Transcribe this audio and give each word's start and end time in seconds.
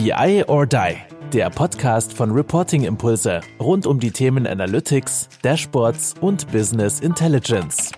BI 0.00 0.44
or 0.46 0.64
Die, 0.64 0.94
der 1.32 1.50
Podcast 1.50 2.12
von 2.12 2.30
Reporting 2.30 2.84
Impulse 2.84 3.40
rund 3.58 3.84
um 3.84 3.98
die 3.98 4.12
Themen 4.12 4.46
Analytics, 4.46 5.28
Dashboards 5.42 6.14
und 6.20 6.46
Business 6.52 7.00
Intelligence. 7.00 7.90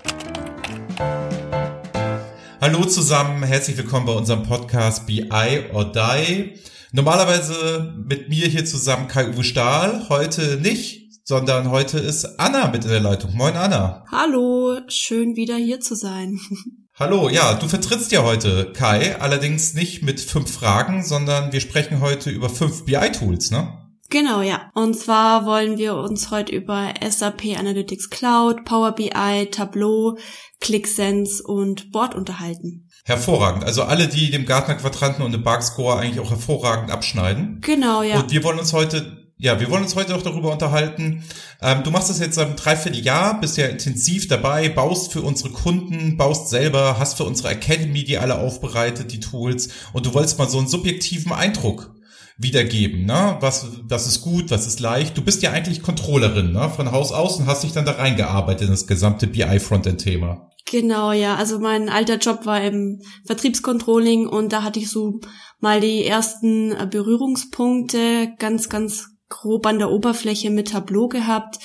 Hallo 2.59 2.87
zusammen, 2.87 3.43
herzlich 3.43 3.77
willkommen 3.77 4.07
bei 4.07 4.15
unserem 4.15 4.45
Podcast 4.45 5.07
BI 5.07 5.65
or 5.75 5.93
Die. 5.93 6.55
Normalerweise 6.93 7.93
mit 8.09 8.31
mir 8.31 8.47
hier 8.47 8.65
zusammen 8.65 9.07
Kai-Uwe 9.07 9.45
Stahl, 9.45 10.09
heute 10.09 10.57
nicht, 10.57 11.27
sondern 11.27 11.71
heute 11.71 11.99
ist 11.99 12.41
Anna 12.41 12.69
mit 12.69 12.87
in 12.87 12.93
der 12.93 13.01
Leitung. 13.01 13.37
Moin 13.37 13.57
Anna. 13.57 14.07
Hallo, 14.11 14.81
schön 14.89 15.37
wieder 15.37 15.57
hier 15.57 15.81
zu 15.81 15.95
sein. 15.95 16.41
Hallo, 17.01 17.31
ja, 17.31 17.55
du 17.55 17.67
vertrittst 17.67 18.13
ja 18.13 18.25
heute 18.25 18.75
Kai, 18.75 19.19
allerdings 19.19 19.73
nicht 19.73 20.03
mit 20.03 20.21
fünf 20.21 20.53
Fragen, 20.53 21.03
sondern 21.03 21.51
wir 21.51 21.63
sprechen 21.63 22.03
heute 22.03 22.29
über 22.29 22.51
fünf 22.51 22.85
BI-Tools, 22.85 23.51
ne? 23.51 23.73
Genau, 24.11 24.43
ja. 24.43 24.71
Und 24.75 24.99
zwar 24.99 25.47
wollen 25.47 25.79
wir 25.79 25.95
uns 25.95 26.31
heute 26.31 26.55
über 26.55 26.93
SAP 27.09 27.59
Analytics 27.59 28.11
Cloud, 28.11 28.67
Power 28.67 28.93
BI, 28.93 29.49
Tableau, 29.51 30.19
ClickSense 30.61 31.43
und 31.43 31.91
Board 31.91 32.15
unterhalten. 32.15 32.87
Hervorragend. 33.07 33.65
Also 33.65 33.85
alle, 33.85 34.07
die 34.07 34.31
dem 34.31 34.45
Gartner 34.45 34.75
Quadranten 34.75 35.23
und 35.23 35.33
dem 35.33 35.43
Bark 35.43 35.63
Score 35.63 35.99
eigentlich 35.99 36.21
auch 36.21 36.31
hervorragend 36.31 36.91
abschneiden. 36.91 37.63
Genau, 37.63 38.03
ja. 38.03 38.21
Und 38.21 38.31
wir 38.31 38.45
wollen 38.45 38.59
uns 38.59 38.75
heute 38.75 39.20
ja, 39.41 39.59
wir 39.59 39.71
wollen 39.71 39.83
uns 39.83 39.97
heute 39.97 40.15
auch 40.15 40.23
darüber 40.23 40.53
unterhalten. 40.53 41.25
Ähm, 41.63 41.83
du 41.83 41.91
machst 41.91 42.11
das 42.11 42.21
jetzt 42.21 42.35
seit 42.35 42.47
einem 42.47 42.57
Dreivierteljahr, 42.57 43.41
bist 43.41 43.57
ja 43.57 43.67
intensiv 43.67 44.29
dabei, 44.29 44.69
baust 44.69 45.13
für 45.13 45.23
unsere 45.23 45.51
Kunden, 45.51 46.19
baust 46.19 46.51
selber, 46.51 46.99
hast 46.99 47.17
für 47.17 47.25
unsere 47.25 47.49
Academy 47.49 48.05
die 48.05 48.19
alle 48.19 48.39
aufbereitet, 48.39 49.13
die 49.13 49.21
Tools, 49.21 49.71
und 49.95 50.05
du 50.05 50.13
wolltest 50.13 50.39
mal 50.39 50.49
so 50.49 50.59
einen 50.59 50.69
subjektiven 50.69 51.33
Eindruck 51.33 51.95
wiedergeben, 52.37 53.05
ne? 53.05 53.37
Was, 53.41 53.67
was 53.83 54.07
ist 54.07 54.23
gut, 54.23 54.51
was 54.51 54.67
ist 54.67 54.81
leicht. 54.81 55.17
Du 55.17 55.23
bist 55.23 55.43
ja 55.43 55.53
eigentlich 55.53 55.83
Controllerin, 55.83 56.53
ne? 56.53 56.71
Von 56.71 56.93
Haus 56.93 57.13
aus 57.13 57.39
und 57.39 57.47
hast 57.47 57.65
dich 57.65 57.73
dann 57.73 57.85
da 57.85 57.93
reingearbeitet 57.93 58.63
in 58.63 58.71
das 58.71 58.87
gesamte 58.87 59.27
BI-Frontend-Thema. 59.27 60.51
Genau, 60.71 61.13
ja. 61.13 61.37
Also 61.37 61.59
mein 61.59 61.89
alter 61.89 62.17
Job 62.17 62.47
war 62.47 62.63
im 62.63 63.01
Vertriebscontrolling 63.27 64.27
und 64.27 64.53
da 64.53 64.63
hatte 64.63 64.79
ich 64.79 64.91
so 64.91 65.21
mal 65.59 65.81
die 65.81 66.05
ersten 66.07 66.75
Berührungspunkte 66.91 68.33
ganz, 68.39 68.69
ganz 68.69 69.10
grob 69.31 69.67
an 69.67 69.79
der 69.79 69.91
Oberfläche 69.91 70.51
mit 70.51 70.73
Tableau 70.73 71.09
gehabt 71.09 71.59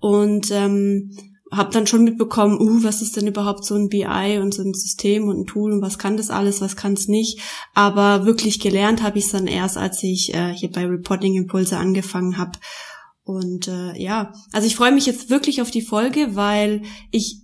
und 0.00 0.50
ähm, 0.50 1.16
habe 1.52 1.72
dann 1.72 1.86
schon 1.86 2.04
mitbekommen, 2.04 2.58
uh, 2.60 2.82
was 2.82 3.02
ist 3.02 3.16
denn 3.16 3.26
überhaupt 3.26 3.64
so 3.64 3.74
ein 3.74 3.88
BI 3.88 4.38
und 4.40 4.54
so 4.54 4.62
ein 4.62 4.72
System 4.72 5.28
und 5.28 5.40
ein 5.40 5.46
Tool 5.46 5.72
und 5.72 5.82
was 5.82 5.98
kann 5.98 6.16
das 6.16 6.30
alles, 6.30 6.60
was 6.60 6.76
kann 6.76 6.94
es 6.94 7.08
nicht. 7.08 7.40
Aber 7.74 8.24
wirklich 8.24 8.58
gelernt 8.58 9.02
habe 9.02 9.18
ich 9.18 9.26
es 9.26 9.32
dann 9.32 9.46
erst, 9.46 9.76
als 9.76 10.02
ich 10.02 10.34
äh, 10.34 10.54
hier 10.54 10.70
bei 10.70 10.86
Reporting 10.86 11.34
Impulse 11.36 11.76
angefangen 11.76 12.38
habe. 12.38 12.58
Und 13.24 13.68
äh, 13.68 13.96
ja, 14.02 14.32
also 14.52 14.66
ich 14.66 14.76
freue 14.76 14.92
mich 14.92 15.06
jetzt 15.06 15.30
wirklich 15.30 15.60
auf 15.62 15.70
die 15.70 15.82
Folge, 15.82 16.34
weil 16.34 16.82
ich 17.10 17.41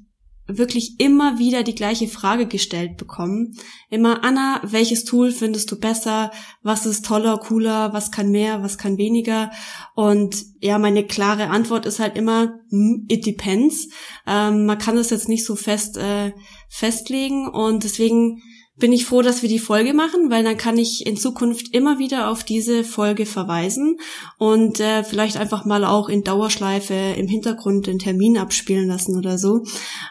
wirklich 0.49 0.99
immer 0.99 1.39
wieder 1.39 1.63
die 1.63 1.75
gleiche 1.75 2.09
Frage 2.09 2.47
gestellt 2.47 2.97
bekommen. 2.97 3.55
Immer, 3.91 4.25
Anna, 4.25 4.61
welches 4.65 5.05
Tool 5.05 5.31
findest 5.31 5.71
du 5.71 5.79
besser? 5.79 6.31
Was 6.63 6.87
ist 6.87 7.05
toller, 7.05 7.39
cooler? 7.39 7.93
Was 7.93 8.11
kann 8.11 8.31
mehr? 8.31 8.63
Was 8.63 8.79
kann 8.79 8.97
weniger? 8.97 9.51
Und 9.95 10.45
ja, 10.61 10.79
meine 10.79 11.05
klare 11.05 11.49
Antwort 11.49 11.85
ist 11.85 12.01
halt 12.01 12.17
immer, 12.17 12.59
hm, 12.71 13.05
it 13.09 13.27
depends. 13.27 13.89
Ähm, 14.27 14.65
man 14.65 14.79
kann 14.79 14.97
das 14.97 15.11
jetzt 15.11 15.29
nicht 15.29 15.45
so 15.45 15.55
fest 15.55 15.99
äh, 15.99 16.33
festlegen 16.69 17.49
und 17.49 17.85
deswegen 17.85 18.43
bin 18.79 18.93
ich 18.93 19.07
froh, 19.07 19.23
dass 19.23 19.43
wir 19.43 19.48
die 19.48 19.59
Folge 19.59 19.93
machen, 19.93 20.31
weil 20.31 20.45
dann 20.45 20.57
kann 20.57 20.79
ich 20.79 21.07
in 21.07 21.17
Zukunft 21.17 21.75
immer 21.75 21.98
wieder 21.98 22.31
auf 22.31 22.45
diese 22.45 22.85
Folge 22.85 23.27
verweisen 23.27 23.98
und 24.39 24.81
äh, 24.81 25.05
vielleicht 25.05 25.37
einfach 25.37 25.65
mal 25.65 25.85
auch 25.85 26.09
in 26.09 26.25
Dauerschleife 26.25 26.95
im 26.95 27.29
Hintergrund 27.29 27.87
den 27.87 27.98
Termin 27.98 28.39
abspielen 28.39 28.89
lassen 28.89 29.17
oder 29.17 29.39
so. 29.39 29.64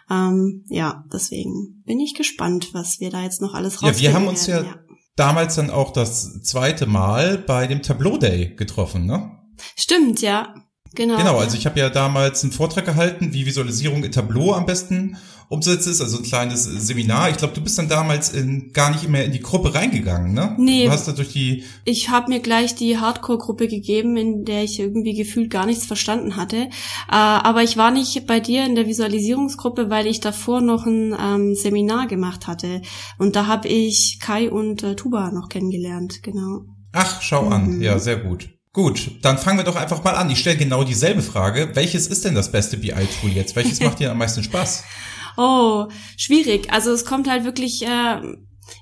Ähm, 0.09 0.65
ja, 0.67 1.05
deswegen 1.11 1.83
bin 1.85 1.99
ich 1.99 2.13
gespannt, 2.13 2.69
was 2.73 2.99
wir 2.99 3.09
da 3.09 3.23
jetzt 3.23 3.41
noch 3.41 3.53
alles 3.53 3.81
rausfinden 3.81 4.03
Ja, 4.03 4.09
wir 4.09 4.13
haben 4.13 4.27
uns 4.27 4.47
ja, 4.47 4.63
ja 4.63 4.75
damals 5.15 5.55
dann 5.55 5.69
auch 5.69 5.91
das 5.91 6.41
zweite 6.43 6.85
Mal 6.85 7.37
bei 7.37 7.67
dem 7.67 7.81
Tableau 7.81 8.17
Day 8.17 8.55
getroffen, 8.55 9.05
ne? 9.05 9.31
Stimmt, 9.75 10.21
ja. 10.21 10.53
Genau. 10.97 11.15
Genau, 11.17 11.37
also 11.37 11.55
ich 11.55 11.67
habe 11.67 11.79
ja 11.79 11.91
damals 11.91 12.41
einen 12.41 12.51
Vortrag 12.51 12.83
gehalten, 12.83 13.31
wie 13.31 13.45
Visualisierung 13.45 14.03
in 14.03 14.11
Tableau 14.11 14.53
am 14.53 14.65
besten 14.65 15.15
umsetzt 15.47 15.87
ist, 15.87 16.01
also 16.01 16.17
ein 16.17 16.23
kleines 16.23 16.63
Seminar. 16.63 17.29
Ich 17.29 17.37
glaube, 17.37 17.53
du 17.53 17.61
bist 17.61 17.77
dann 17.77 17.87
damals 17.87 18.33
in, 18.33 18.73
gar 18.73 18.89
nicht 18.89 19.07
mehr 19.07 19.23
in 19.23 19.31
die 19.31 19.39
Gruppe 19.39 19.75
reingegangen, 19.75 20.33
ne? 20.33 20.55
Nee. 20.57 20.85
Du 20.85 20.91
hast 20.91 21.07
da 21.07 21.11
durch 21.11 21.31
die. 21.31 21.65
Ich 21.85 22.09
habe 22.09 22.29
mir 22.29 22.39
gleich 22.39 22.73
die 22.73 22.97
Hardcore-Gruppe 22.97 23.67
gegeben, 23.67 24.17
in 24.17 24.43
der 24.43 24.63
ich 24.63 24.79
irgendwie 24.79 25.13
gefühlt 25.13 25.51
gar 25.51 25.67
nichts 25.67 25.85
verstanden 25.85 26.35
hatte. 26.35 26.55
Äh, 26.55 26.69
aber 27.09 27.61
ich 27.61 27.77
war 27.77 27.91
nicht 27.91 28.25
bei 28.25 28.39
dir 28.39 28.65
in 28.65 28.73
der 28.73 28.87
Visualisierungsgruppe, 28.87 29.91
weil 29.91 30.07
ich 30.07 30.19
davor 30.19 30.61
noch 30.61 30.87
ein 30.87 31.15
ähm, 31.17 31.53
Seminar 31.53 32.07
gemacht 32.07 32.47
hatte. 32.47 32.81
Und 33.19 33.35
da 33.35 33.45
habe 33.45 33.67
ich 33.67 34.17
Kai 34.19 34.49
und 34.49 34.81
äh, 34.81 34.95
Tuba 34.95 35.29
noch 35.29 35.47
kennengelernt, 35.47 36.23
genau. 36.23 36.61
Ach, 36.91 37.21
schau 37.21 37.43
mhm. 37.43 37.53
an. 37.53 37.81
Ja, 37.81 37.99
sehr 37.99 38.17
gut. 38.17 38.56
Gut, 38.77 39.09
dann 39.23 39.39
fangen 39.39 39.57
wir 39.57 39.63
doch 39.63 39.75
einfach 39.75 40.03
mal 40.03 40.13
an. 40.13 40.29
Ich 40.29 40.37
stelle 40.37 40.55
genau 40.55 40.83
dieselbe 40.83 41.23
Frage. 41.23 41.71
Welches 41.73 42.05
ist 42.05 42.25
denn 42.25 42.35
das 42.35 42.51
beste 42.51 42.77
BI-Tool 42.77 43.31
jetzt? 43.31 43.55
Welches 43.55 43.81
macht 43.81 43.97
dir 43.97 44.11
am 44.11 44.19
meisten 44.19 44.43
Spaß? 44.43 44.83
Oh, 45.39 45.87
schwierig. 46.15 46.71
Also 46.73 46.91
es 46.91 47.05
kommt 47.05 47.29
halt 47.29 47.43
wirklich 47.43 47.85
äh, 47.85 48.21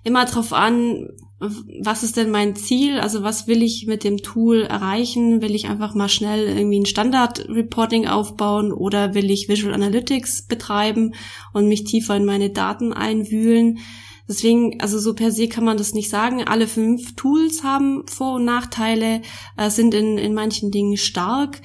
immer 0.05 0.23
drauf 0.23 0.53
an, 0.53 1.09
was 1.39 2.03
ist 2.03 2.15
denn 2.15 2.29
mein 2.29 2.55
Ziel? 2.55 2.99
Also 2.99 3.23
was 3.23 3.47
will 3.47 3.61
ich 3.61 3.87
mit 3.87 4.05
dem 4.05 4.17
Tool 4.17 4.63
erreichen? 4.63 5.41
Will 5.41 5.53
ich 5.53 5.67
einfach 5.67 5.95
mal 5.95 6.07
schnell 6.07 6.47
irgendwie 6.47 6.79
ein 6.79 6.85
Standard-Reporting 6.85 8.07
aufbauen 8.07 8.71
oder 8.71 9.15
will 9.15 9.29
ich 9.29 9.49
Visual 9.49 9.73
Analytics 9.73 10.47
betreiben 10.47 11.13
und 11.51 11.67
mich 11.67 11.83
tiefer 11.83 12.15
in 12.15 12.23
meine 12.23 12.51
Daten 12.51 12.93
einwühlen? 12.93 13.79
Deswegen, 14.27 14.79
also 14.81 14.99
so 14.99 15.13
per 15.13 15.31
se 15.31 15.47
kann 15.47 15.63
man 15.63 15.77
das 15.77 15.93
nicht 15.93 16.09
sagen. 16.09 16.43
Alle 16.43 16.67
fünf 16.67 17.15
Tools 17.15 17.63
haben 17.63 18.07
Vor- 18.07 18.35
und 18.35 18.45
Nachteile, 18.45 19.21
äh, 19.57 19.69
sind 19.69 19.93
in, 19.93 20.17
in 20.17 20.33
manchen 20.33 20.71
Dingen 20.71 20.97
stark. 20.97 21.61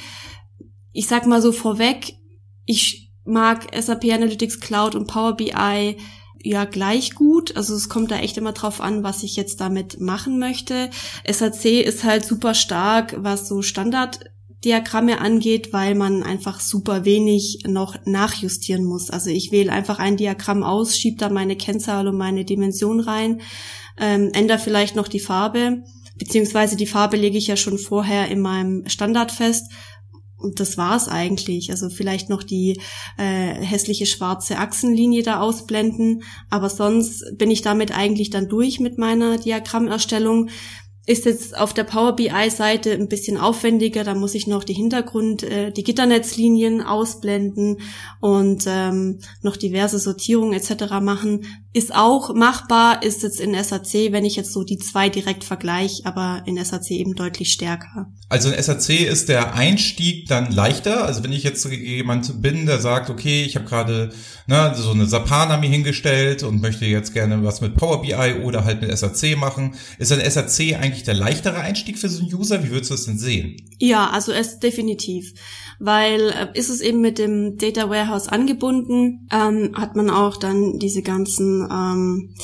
Ich 0.92 1.06
sag 1.06 1.26
mal 1.26 1.40
so 1.40 1.52
vorweg, 1.52 2.14
ich 2.66 3.12
mag 3.24 3.66
SAP 3.78 4.04
Analytics 4.12 4.60
Cloud 4.60 4.94
und 4.94 5.06
Power 5.06 5.36
BI 5.36 5.96
ja 6.42 6.64
gleich 6.64 7.14
gut. 7.14 7.56
Also 7.56 7.74
es 7.74 7.88
kommt 7.88 8.10
da 8.10 8.18
echt 8.18 8.36
immer 8.36 8.52
drauf 8.52 8.80
an, 8.80 9.02
was 9.02 9.22
ich 9.22 9.36
jetzt 9.36 9.60
damit 9.60 10.00
machen 10.00 10.38
möchte. 10.38 10.90
SAC 11.30 11.64
ist 11.64 12.04
halt 12.04 12.24
super 12.24 12.54
stark, 12.54 13.16
was 13.18 13.48
so 13.48 13.62
Standarddiagramme 14.60 15.20
angeht, 15.20 15.72
weil 15.72 15.94
man 15.94 16.22
einfach 16.22 16.60
super 16.60 17.04
wenig 17.06 17.64
noch 17.66 17.96
nachjustieren 18.04 18.84
muss. 18.84 19.10
Also 19.10 19.30
ich 19.30 19.52
wähle 19.52 19.72
einfach 19.72 19.98
ein 19.98 20.18
Diagramm 20.18 20.62
aus, 20.62 20.98
schiebe 20.98 21.16
da 21.16 21.30
meine 21.30 21.56
Kennzahl 21.56 22.06
und 22.06 22.18
meine 22.18 22.44
Dimension 22.44 23.00
rein, 23.00 23.40
ähm, 23.98 24.30
ändere 24.34 24.58
vielleicht 24.58 24.96
noch 24.96 25.08
die 25.08 25.20
Farbe, 25.20 25.82
beziehungsweise 26.18 26.76
die 26.76 26.86
Farbe 26.86 27.16
lege 27.16 27.38
ich 27.38 27.46
ja 27.46 27.56
schon 27.56 27.78
vorher 27.78 28.28
in 28.28 28.40
meinem 28.40 28.86
Standard 28.86 29.32
fest 29.32 29.64
und 30.36 30.60
das 30.60 30.76
war's 30.76 31.08
eigentlich. 31.08 31.70
Also 31.70 31.88
vielleicht 31.88 32.28
noch 32.28 32.42
die 32.42 32.80
äh, 33.16 33.54
hässliche 33.54 34.04
schwarze 34.04 34.58
Achsenlinie 34.58 35.22
da 35.22 35.40
ausblenden, 35.40 36.22
aber 36.50 36.68
sonst 36.68 37.24
bin 37.38 37.50
ich 37.50 37.62
damit 37.62 37.96
eigentlich 37.96 38.28
dann 38.28 38.48
durch 38.48 38.78
mit 38.78 38.98
meiner 38.98 39.38
Diagrammerstellung. 39.38 40.50
Ist 41.10 41.24
jetzt 41.24 41.58
auf 41.58 41.74
der 41.74 41.82
Power 41.82 42.14
BI-Seite 42.14 42.92
ein 42.92 43.08
bisschen 43.08 43.36
aufwendiger, 43.36 44.04
da 44.04 44.14
muss 44.14 44.36
ich 44.36 44.46
noch 44.46 44.62
die 44.62 44.74
Hintergrund, 44.74 45.42
äh, 45.42 45.72
die 45.72 45.82
Gitternetzlinien 45.82 46.82
ausblenden 46.82 47.78
und 48.20 48.62
ähm, 48.68 49.18
noch 49.42 49.56
diverse 49.56 49.98
Sortierungen 49.98 50.52
etc. 50.52 51.00
machen. 51.02 51.46
Ist 51.72 51.92
auch 51.92 52.32
machbar, 52.34 53.02
ist 53.02 53.24
jetzt 53.24 53.40
in 53.40 53.54
SAC, 53.54 54.12
wenn 54.12 54.24
ich 54.24 54.36
jetzt 54.36 54.52
so 54.52 54.62
die 54.62 54.78
zwei 54.78 55.08
direkt 55.08 55.42
vergleiche, 55.42 56.04
aber 56.04 56.44
in 56.46 56.64
SAC 56.64 56.92
eben 56.92 57.16
deutlich 57.16 57.50
stärker. 57.52 58.06
Also 58.28 58.50
in 58.50 58.62
SAC 58.62 59.00
ist 59.00 59.28
der 59.28 59.54
Einstieg 59.54 60.28
dann 60.28 60.52
leichter. 60.52 61.04
Also 61.04 61.24
wenn 61.24 61.32
ich 61.32 61.42
jetzt 61.42 61.64
jemand 61.64 62.40
bin, 62.40 62.66
der 62.66 62.78
sagt, 62.78 63.10
okay, 63.10 63.42
ich 63.42 63.56
habe 63.56 63.66
gerade 63.66 64.10
ne, 64.46 64.74
so 64.76 64.90
eine 64.90 65.06
Sapana 65.06 65.56
mir 65.56 65.70
hingestellt 65.70 66.44
und 66.44 66.60
möchte 66.60 66.86
jetzt 66.86 67.12
gerne 67.12 67.42
was 67.44 67.60
mit 67.60 67.76
Power 67.76 68.02
BI 68.02 68.42
oder 68.44 68.64
halt 68.64 68.80
mit 68.80 68.96
SAC 68.96 69.36
machen, 69.36 69.74
ist 69.98 70.10
dann 70.12 70.20
SAC 70.20 70.76
eigentlich 70.80 70.99
der 71.02 71.14
leichtere 71.14 71.58
Einstieg 71.58 71.98
für 71.98 72.08
so 72.08 72.20
einen 72.20 72.34
User? 72.34 72.62
Wie 72.64 72.70
würdest 72.70 72.90
du 72.90 72.94
das 72.94 73.04
denn 73.04 73.18
sehen? 73.18 73.56
Ja, 73.78 74.10
also 74.10 74.32
es 74.32 74.58
definitiv 74.58 75.34
weil 75.80 76.28
äh, 76.30 76.46
ist 76.54 76.68
es 76.68 76.80
eben 76.80 77.00
mit 77.00 77.18
dem 77.18 77.56
Data 77.58 77.90
Warehouse 77.90 78.28
angebunden, 78.28 79.26
ähm, 79.32 79.72
hat 79.74 79.96
man 79.96 80.10
auch 80.10 80.36
dann 80.36 80.78
diese 80.78 81.02
ganzen, 81.02 81.66
ähm, 81.70 82.34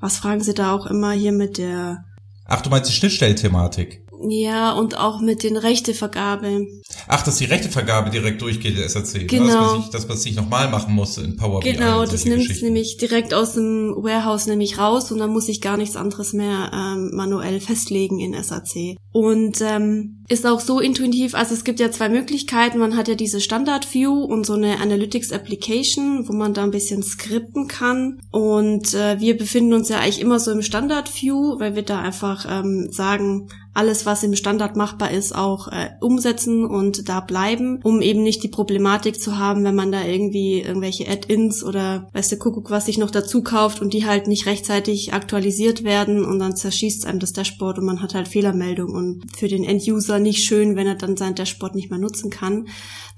was 0.00 0.18
fragen 0.18 0.42
Sie 0.42 0.52
da 0.52 0.74
auch 0.74 0.86
immer 0.86 1.12
hier 1.12 1.32
mit 1.32 1.56
der 1.56 2.04
Ach, 2.44 2.60
du 2.60 2.68
meinst 2.68 2.90
die 2.90 2.94
Schnittstellthematik? 2.94 4.01
Ja, 4.28 4.72
und 4.72 4.96
auch 4.96 5.20
mit 5.20 5.42
den 5.42 5.56
Rechtevergabe. 5.56 6.66
Ach, 7.08 7.22
dass 7.22 7.36
die 7.36 7.46
Rechtevergabe 7.46 8.10
direkt 8.10 8.42
durchgeht, 8.42 8.78
der 8.78 8.88
SAC. 8.88 9.28
Genau. 9.28 9.44
Ne? 9.44 9.50
Dass 9.50 9.56
man 9.56 9.82
sich, 9.82 9.90
dass 9.90 10.08
man 10.08 10.16
es 10.16 10.24
nicht 10.24 10.36
nochmal 10.36 10.70
machen 10.70 10.94
muss 10.94 11.18
in 11.18 11.36
Power 11.36 11.60
BI. 11.60 11.72
Genau, 11.72 12.04
das 12.04 12.24
nimmt 12.24 12.42
Geschichten. 12.42 12.66
nämlich 12.66 12.96
direkt 12.96 13.34
aus 13.34 13.54
dem 13.54 13.94
Warehouse 13.96 14.46
nämlich 14.46 14.78
raus 14.78 15.10
und 15.10 15.18
dann 15.18 15.30
muss 15.30 15.48
ich 15.48 15.60
gar 15.60 15.76
nichts 15.76 15.96
anderes 15.96 16.32
mehr 16.32 16.70
ähm, 16.72 17.10
manuell 17.14 17.60
festlegen 17.60 18.20
in 18.20 18.40
SAC. 18.40 18.96
Und 19.12 19.60
ähm, 19.60 20.24
ist 20.28 20.46
auch 20.46 20.60
so 20.60 20.80
intuitiv, 20.80 21.34
also 21.34 21.54
es 21.54 21.64
gibt 21.64 21.80
ja 21.80 21.90
zwei 21.90 22.08
Möglichkeiten. 22.08 22.78
Man 22.78 22.96
hat 22.96 23.08
ja 23.08 23.14
diese 23.14 23.40
Standard 23.40 23.92
View 23.92 24.24
und 24.24 24.46
so 24.46 24.54
eine 24.54 24.80
Analytics 24.80 25.32
Application, 25.32 26.28
wo 26.28 26.32
man 26.32 26.54
da 26.54 26.64
ein 26.64 26.70
bisschen 26.70 27.02
skripten 27.02 27.68
kann. 27.68 28.20
Und 28.30 28.94
äh, 28.94 29.20
wir 29.20 29.36
befinden 29.36 29.74
uns 29.74 29.90
ja 29.90 29.98
eigentlich 29.98 30.20
immer 30.20 30.40
so 30.40 30.50
im 30.50 30.62
Standard 30.62 31.10
View, 31.20 31.58
weil 31.58 31.74
wir 31.74 31.82
da 31.82 32.00
einfach 32.00 32.46
ähm, 32.48 32.88
sagen, 32.90 33.48
alles, 33.74 34.04
was 34.04 34.22
im 34.22 34.34
Standard 34.34 34.76
machbar 34.76 35.10
ist, 35.10 35.34
auch 35.34 35.68
äh, 35.68 35.90
umsetzen 36.00 36.64
und 36.64 37.08
da 37.08 37.20
bleiben, 37.20 37.80
um 37.82 38.02
eben 38.02 38.22
nicht 38.22 38.42
die 38.42 38.48
Problematik 38.48 39.20
zu 39.20 39.38
haben, 39.38 39.64
wenn 39.64 39.74
man 39.74 39.92
da 39.92 40.04
irgendwie 40.04 40.60
irgendwelche 40.60 41.08
Add-ins 41.08 41.64
oder 41.64 42.08
weiß 42.12 42.28
der 42.28 42.38
Kuckuck, 42.38 42.70
was 42.70 42.86
sich 42.86 42.98
noch 42.98 43.10
dazu 43.10 43.42
kauft 43.42 43.80
und 43.80 43.94
die 43.94 44.06
halt 44.06 44.26
nicht 44.26 44.46
rechtzeitig 44.46 45.14
aktualisiert 45.14 45.84
werden 45.84 46.24
und 46.24 46.38
dann 46.38 46.56
zerschießt 46.56 47.06
einem 47.06 47.18
das 47.18 47.32
Dashboard 47.32 47.78
und 47.78 47.86
man 47.86 48.02
hat 48.02 48.14
halt 48.14 48.28
Fehlermeldung 48.28 48.92
und 48.92 49.24
für 49.36 49.48
den 49.48 49.64
End-User 49.64 50.18
nicht 50.18 50.44
schön, 50.44 50.76
wenn 50.76 50.86
er 50.86 50.96
dann 50.96 51.16
sein 51.16 51.34
Dashboard 51.34 51.74
nicht 51.74 51.90
mehr 51.90 51.98
nutzen 51.98 52.30
kann. 52.30 52.66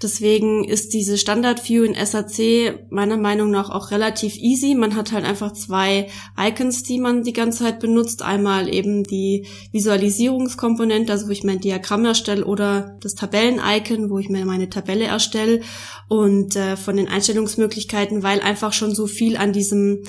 Deswegen 0.02 0.64
ist 0.64 0.92
diese 0.92 1.16
Standard-View 1.16 1.84
in 1.84 1.94
SAC 1.94 2.90
meiner 2.90 3.16
Meinung 3.16 3.50
nach 3.50 3.70
auch 3.70 3.90
relativ 3.90 4.36
easy. 4.36 4.74
Man 4.74 4.96
hat 4.96 5.12
halt 5.12 5.24
einfach 5.24 5.52
zwei 5.52 6.08
Icons, 6.38 6.82
die 6.82 6.98
man 6.98 7.22
die 7.22 7.32
ganze 7.32 7.64
Zeit 7.64 7.80
benutzt. 7.80 8.22
Einmal 8.22 8.72
eben 8.72 9.04
die 9.04 9.46
Visualisierungskomponente, 10.44 11.12
also 11.12 11.26
wo 11.28 11.30
ich 11.30 11.44
mein 11.44 11.60
Diagramm 11.60 12.04
erstelle, 12.04 12.44
oder 12.44 12.96
das 13.00 13.14
Tabellen-Icon, 13.14 14.10
wo 14.10 14.18
ich 14.18 14.28
mir 14.28 14.44
meine 14.44 14.68
Tabelle 14.68 15.04
erstelle. 15.04 15.60
Und 16.08 16.56
äh, 16.56 16.76
von 16.76 16.96
den 16.96 17.08
Einstellungsmöglichkeiten, 17.08 18.22
weil 18.22 18.40
einfach 18.40 18.72
schon 18.72 18.94
so 18.94 19.06
viel 19.06 19.36
an 19.36 19.52
diesem 19.52 20.02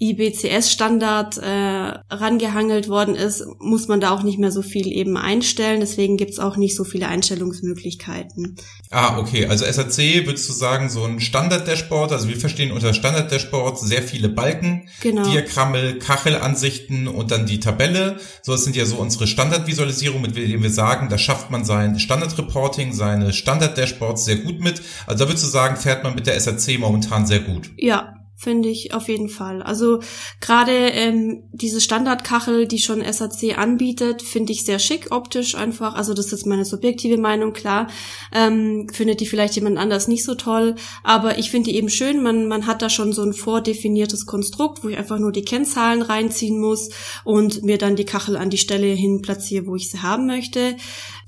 IBCS-Standard 0.00 1.36
äh, 1.38 2.14
rangehangelt 2.14 2.88
worden 2.88 3.14
ist, 3.14 3.44
muss 3.58 3.86
man 3.86 4.00
da 4.00 4.10
auch 4.10 4.22
nicht 4.22 4.38
mehr 4.38 4.50
so 4.50 4.62
viel 4.62 4.90
eben 4.90 5.18
einstellen. 5.18 5.80
Deswegen 5.80 6.16
gibt's 6.16 6.38
auch 6.38 6.56
nicht 6.56 6.74
so 6.74 6.84
viele 6.84 7.06
Einstellungsmöglichkeiten. 7.08 8.56
Ah, 8.90 9.18
okay. 9.18 9.46
Also 9.46 9.66
SAC 9.66 10.26
würdest 10.26 10.48
du 10.48 10.54
sagen, 10.54 10.88
so 10.88 11.04
ein 11.04 11.20
Standard-Dashboard, 11.20 12.12
also 12.12 12.28
wir 12.28 12.36
verstehen 12.36 12.72
unter 12.72 12.94
Standard-Dashboard 12.94 13.78
sehr 13.78 14.02
viele 14.02 14.30
Balken, 14.30 14.88
Genau. 15.02 15.30
Diagramme, 15.30 15.98
Kachelansichten 15.98 17.06
und 17.06 17.30
dann 17.30 17.44
die 17.44 17.60
Tabelle. 17.60 18.18
So, 18.42 18.52
das 18.52 18.64
sind 18.64 18.76
ja 18.76 18.86
so 18.86 18.96
unsere 18.96 19.26
Standardvisualisierungen, 19.26 20.22
mit 20.22 20.36
denen 20.36 20.62
wir 20.62 20.70
sagen, 20.70 21.10
da 21.10 21.18
schafft 21.18 21.50
man 21.50 21.66
sein 21.66 21.98
Standard-Reporting, 21.98 22.94
seine 22.94 23.34
Standard-Dashboards 23.34 24.24
sehr 24.24 24.36
gut 24.36 24.60
mit. 24.60 24.80
Also 25.06 25.24
da 25.24 25.30
würdest 25.30 25.44
du 25.44 25.48
sagen, 25.48 25.76
fährt 25.76 26.04
man 26.04 26.14
mit 26.14 26.26
der 26.26 26.40
SAC 26.40 26.78
momentan 26.78 27.26
sehr 27.26 27.40
gut. 27.40 27.70
Ja, 27.76 28.14
finde 28.40 28.70
ich 28.70 28.94
auf 28.94 29.08
jeden 29.08 29.28
Fall. 29.28 29.62
Also 29.62 30.00
gerade 30.40 30.72
ähm, 30.72 31.42
diese 31.52 31.78
Standardkachel, 31.78 32.66
die 32.66 32.78
schon 32.78 33.02
SAC 33.04 33.58
anbietet, 33.58 34.22
finde 34.22 34.52
ich 34.52 34.64
sehr 34.64 34.78
schick 34.78 35.08
optisch 35.10 35.54
einfach. 35.54 35.94
Also 35.94 36.14
das 36.14 36.32
ist 36.32 36.46
meine 36.46 36.64
subjektive 36.64 37.18
Meinung, 37.18 37.52
klar. 37.52 37.88
Ähm, 38.32 38.88
findet 38.94 39.20
die 39.20 39.26
vielleicht 39.26 39.56
jemand 39.56 39.76
anders 39.76 40.08
nicht 40.08 40.24
so 40.24 40.34
toll, 40.36 40.76
aber 41.04 41.36
ich 41.36 41.50
finde 41.50 41.68
die 41.68 41.76
eben 41.76 41.90
schön. 41.90 42.22
Man, 42.22 42.48
man 42.48 42.66
hat 42.66 42.80
da 42.80 42.88
schon 42.88 43.12
so 43.12 43.22
ein 43.22 43.34
vordefiniertes 43.34 44.24
Konstrukt, 44.24 44.82
wo 44.82 44.88
ich 44.88 44.96
einfach 44.96 45.18
nur 45.18 45.32
die 45.32 45.44
Kennzahlen 45.44 46.00
reinziehen 46.00 46.58
muss 46.58 46.88
und 47.24 47.62
mir 47.62 47.76
dann 47.76 47.94
die 47.94 48.06
Kachel 48.06 48.38
an 48.38 48.48
die 48.48 48.56
Stelle 48.56 48.86
hin 48.86 49.20
platziere, 49.20 49.66
wo 49.66 49.76
ich 49.76 49.90
sie 49.90 50.00
haben 50.00 50.26
möchte. 50.26 50.76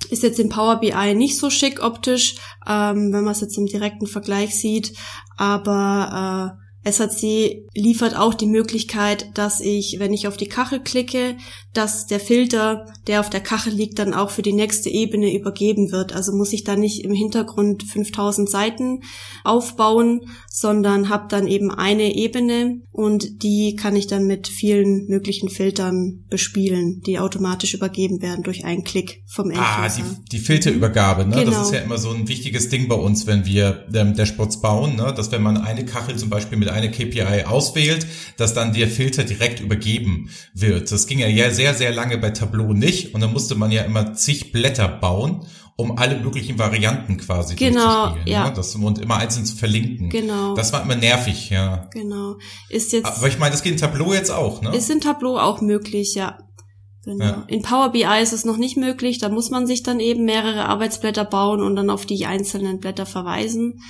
Ist 0.08 0.23
jetzt 0.23 0.41
in 0.41 0.49
Power 0.49 0.81
BI 0.81 1.15
nicht 1.15 1.37
so 1.37 1.50
schick 1.50 1.82
optisch, 1.82 2.37
ähm, 2.67 3.12
wenn 3.12 3.25
man 3.25 3.32
es 3.32 3.43
jetzt 3.43 3.58
im 3.58 3.67
direkten 3.67 4.06
Vergleich 4.06 4.58
sieht, 4.58 4.94
aber 5.37 6.56
äh, 6.58 6.62
SAC 6.84 7.62
liefert 7.75 8.17
auch 8.17 8.34
die 8.34 8.46
Möglichkeit, 8.46 9.31
dass 9.34 9.61
ich, 9.61 9.96
wenn 9.99 10.12
ich 10.12 10.26
auf 10.26 10.37
die 10.37 10.49
Kachel 10.49 10.81
klicke, 10.81 11.37
dass 11.73 12.06
der 12.06 12.20
Filter, 12.20 12.87
der 13.06 13.20
auf 13.20 13.31
der 13.31 13.40
Kachel 13.40 13.73
liegt, 13.73 13.99
dann 13.99 14.12
auch 14.12 14.31
für 14.31 14.43
die 14.43 14.52
nächste 14.52 14.90
Ebene 14.90 15.34
übergeben 15.34 15.93
wird. 15.93 16.12
Also 16.12 16.32
muss 16.32 16.52
ich 16.52 16.64
da 16.64 16.76
nicht 16.76 17.05
im 17.05 17.12
Hintergrund 17.12 17.84
5000 17.84 18.50
Seiten 18.50 19.00
aufbauen, 19.44 20.20
sondern 20.50 21.08
habe 21.08 21.29
dann 21.29 21.46
eben 21.46 21.70
eine 21.70 22.14
Ebene 22.14 22.82
und 22.90 23.43
die 23.43 23.76
kann 23.76 23.96
ich 23.96 24.06
dann 24.06 24.26
mit 24.26 24.49
vielen 24.49 25.06
möglichen 25.06 25.49
Filtern 25.49 26.25
bespielen, 26.29 27.00
die 27.06 27.19
automatisch 27.19 27.75
übergeben 27.75 28.20
werden 28.20 28.43
durch 28.43 28.64
einen 28.64 28.84
Klick 28.84 29.23
vom 29.26 29.50
Enduser. 29.50 29.67
Ah, 29.67 29.88
die, 29.88 30.02
die 30.31 30.38
Filterübergabe, 30.38 31.26
ne? 31.26 31.37
Genau. 31.37 31.50
Das 31.52 31.69
ist 31.69 31.75
ja 31.75 31.81
immer 31.81 31.99
so 31.99 32.11
ein 32.11 32.29
wichtiges 32.29 32.69
Ding 32.69 32.88
bei 32.88 32.96
uns, 32.96 33.26
wenn 33.26 33.46
wir 33.46 33.87
ähm, 33.94 34.14
Dashboards 34.14 34.61
bauen, 34.61 34.96
ne? 34.96 35.14
Dass 35.17 35.32
wenn 35.32 35.43
man 35.43 35.56
eine 35.56 35.87
Kachel 35.87 36.17
zum 36.17 36.29
Beispiel 36.29 36.58
mit 36.58 36.69
einer 36.73 36.89
KPI 36.89 37.45
auswählt, 37.45 38.07
dass 38.37 38.55
dann 38.55 38.73
der 38.73 38.89
Filter 38.89 39.25
direkt 39.25 39.61
übergeben 39.61 40.31
wird. 40.55 40.91
Das 40.91 41.07
ging 41.07 41.19
ja 41.19 41.51
sehr, 41.51 41.75
sehr 41.75 41.93
lange 41.93 42.19
bei 42.19 42.31
Tableau 42.31 42.73
nicht 42.73 43.15
und 43.15 43.21
dann 43.21 43.33
musste 43.33 43.55
man 43.55 43.71
ja 43.71 43.83
immer 43.83 44.15
zig 44.15 44.53
Blätter 44.53 44.89
bauen, 44.89 45.47
um 45.77 45.99
alle 45.99 46.19
möglichen 46.19 46.59
Varianten 46.59 47.17
quasi 47.17 47.55
Genau, 47.57 48.17
ja. 48.25 48.49
Ne? 48.49 48.53
Das, 48.55 48.75
und 48.75 48.99
immer 48.99 49.17
einzeln 49.17 49.45
zu 49.45 49.57
verlinken. 49.57 50.11
Genau. 50.11 50.55
Das 50.55 50.73
war 50.73 50.83
immer 50.83 50.97
nervig, 50.97 51.51
ja. 51.51 51.89
Genau. 51.93 52.37
Ist 52.69 52.93
jetzt 52.93 53.07
Aber 53.07 53.29
ich 53.29 53.39
meine, 53.39 53.53
das 53.53 53.63
geht 53.63 53.73
in 53.73 53.79
Tableau 53.79 54.13
jetzt 54.13 54.31
auch, 54.31 54.63
ne? 54.63 54.75
Ist 54.77 54.91
in 54.91 55.01
Tableau 55.01 55.39
auch 55.39 55.61
möglich, 55.61 56.15
ja. 56.15 56.39
Genau. 57.05 57.25
Ja. 57.25 57.45
In 57.49 57.63
Power 57.63 57.91
BI 57.91 58.23
ist 58.23 58.33
es 58.33 58.45
noch 58.45 58.57
nicht 58.57 58.77
möglich. 58.77 59.19
Da 59.19 59.29
muss 59.29 59.51
man 59.51 59.67
sich 59.67 59.83
dann 59.83 59.99
eben 59.99 60.25
mehrere 60.25 60.67
Arbeitsblätter 60.67 61.25
bauen 61.25 61.61
und 61.61 61.75
dann 61.75 61.91
auf 61.91 62.07
die 62.07 62.27
einzelnen 62.27 62.79
Blätter 62.79 63.07
verweisen. 63.07 63.81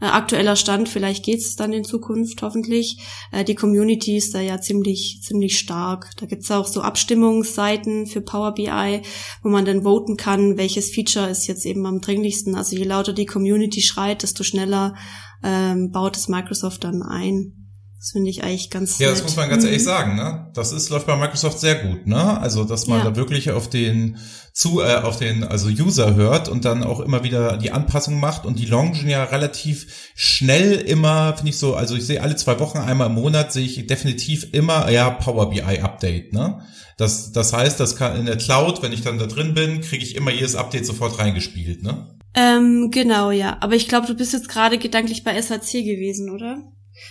Äh, 0.00 0.06
aktueller 0.06 0.56
Stand, 0.56 0.88
vielleicht 0.88 1.24
geht's 1.24 1.56
dann 1.56 1.72
in 1.72 1.84
Zukunft 1.84 2.42
hoffentlich. 2.42 2.98
Äh, 3.32 3.44
die 3.44 3.54
Community 3.54 4.16
ist 4.16 4.34
da 4.34 4.40
ja 4.40 4.60
ziemlich, 4.60 5.20
ziemlich 5.22 5.58
stark. 5.58 6.10
Da 6.18 6.26
gibt's 6.26 6.50
auch 6.50 6.66
so 6.66 6.82
Abstimmungsseiten 6.82 8.06
für 8.06 8.20
Power 8.20 8.52
BI, 8.52 9.02
wo 9.42 9.48
man 9.48 9.64
dann 9.64 9.82
voten 9.82 10.16
kann, 10.16 10.56
welches 10.56 10.90
Feature 10.90 11.30
ist 11.30 11.46
jetzt 11.46 11.64
eben 11.66 11.86
am 11.86 12.00
dringlichsten. 12.00 12.54
Also 12.54 12.76
je 12.76 12.84
lauter 12.84 13.12
die 13.12 13.26
Community 13.26 13.80
schreit, 13.80 14.22
desto 14.22 14.44
schneller 14.44 14.94
ähm, 15.42 15.90
baut 15.92 16.16
es 16.16 16.28
Microsoft 16.28 16.84
dann 16.84 17.02
ein. 17.02 17.65
Das 17.98 18.10
finde 18.12 18.30
ich 18.30 18.44
eigentlich 18.44 18.70
ganz 18.70 18.98
Ja, 18.98 19.08
nett. 19.08 19.16
das 19.16 19.22
muss 19.24 19.36
man 19.36 19.48
ganz 19.48 19.64
ehrlich 19.64 19.80
Mhm. 19.80 19.84
sagen, 19.84 20.16
ne? 20.16 20.50
Das 20.54 20.70
ist 20.72 20.90
läuft 20.90 21.06
bei 21.06 21.16
Microsoft 21.16 21.58
sehr 21.58 21.74
gut, 21.76 22.06
ne? 22.06 22.38
Also, 22.40 22.64
dass 22.64 22.86
man 22.86 22.98
Ja. 22.98 23.04
da 23.04 23.16
wirklich 23.16 23.50
auf 23.50 23.68
den 23.68 24.18
zu 24.52 24.80
äh, 24.80 24.96
auf 24.96 25.18
den 25.18 25.44
also 25.44 25.68
User 25.68 26.14
hört 26.14 26.48
und 26.48 26.64
dann 26.64 26.82
auch 26.82 27.00
immer 27.00 27.24
wieder 27.24 27.56
die 27.58 27.72
Anpassung 27.72 28.20
macht 28.20 28.46
und 28.46 28.58
die 28.58 28.64
launchen 28.66 29.08
ja 29.10 29.24
relativ 29.24 29.86
schnell 30.14 30.72
immer, 30.74 31.34
finde 31.36 31.50
ich 31.50 31.58
so, 31.58 31.74
also 31.74 31.94
ich 31.96 32.06
sehe 32.06 32.22
alle 32.22 32.36
zwei 32.36 32.58
Wochen 32.60 32.78
einmal 32.78 33.08
im 33.08 33.14
Monat 33.14 33.52
sehe 33.52 33.64
ich 33.66 33.86
definitiv 33.86 34.46
immer 34.52 34.90
ja 34.90 35.10
Power 35.10 35.50
BI 35.50 35.60
Update, 35.80 36.32
ne? 36.32 36.60
Das 36.96 37.32
das 37.32 37.52
heißt, 37.52 37.78
das 37.80 37.96
kann 37.96 38.16
in 38.16 38.26
der 38.26 38.38
Cloud, 38.38 38.82
wenn 38.82 38.92
ich 38.92 39.02
dann 39.02 39.18
da 39.18 39.26
drin 39.26 39.52
bin, 39.54 39.80
kriege 39.82 40.04
ich 40.04 40.14
immer 40.16 40.30
jedes 40.30 40.54
Update 40.54 40.86
sofort 40.86 41.18
reingespielt, 41.18 41.82
ne? 41.82 42.14
Ähm, 42.34 42.90
genau, 42.90 43.30
ja. 43.30 43.56
Aber 43.60 43.74
ich 43.74 43.88
glaube, 43.88 44.06
du 44.06 44.14
bist 44.14 44.32
jetzt 44.34 44.48
gerade 44.48 44.78
gedanklich 44.78 45.24
bei 45.24 45.40
SAC 45.40 45.72
gewesen, 45.84 46.30
oder? 46.30 46.58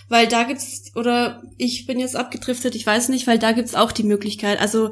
Weil 0.08 0.28
da 0.28 0.44
gibt's, 0.44 0.92
oder 0.94 1.42
ich 1.56 1.86
bin 1.86 1.98
jetzt 1.98 2.16
abgedriftet, 2.16 2.74
ich 2.74 2.86
weiß 2.86 3.08
nicht, 3.08 3.26
weil 3.26 3.38
da 3.38 3.52
gibt's 3.52 3.74
auch 3.74 3.92
die 3.92 4.02
Möglichkeit. 4.02 4.60
Also 4.60 4.90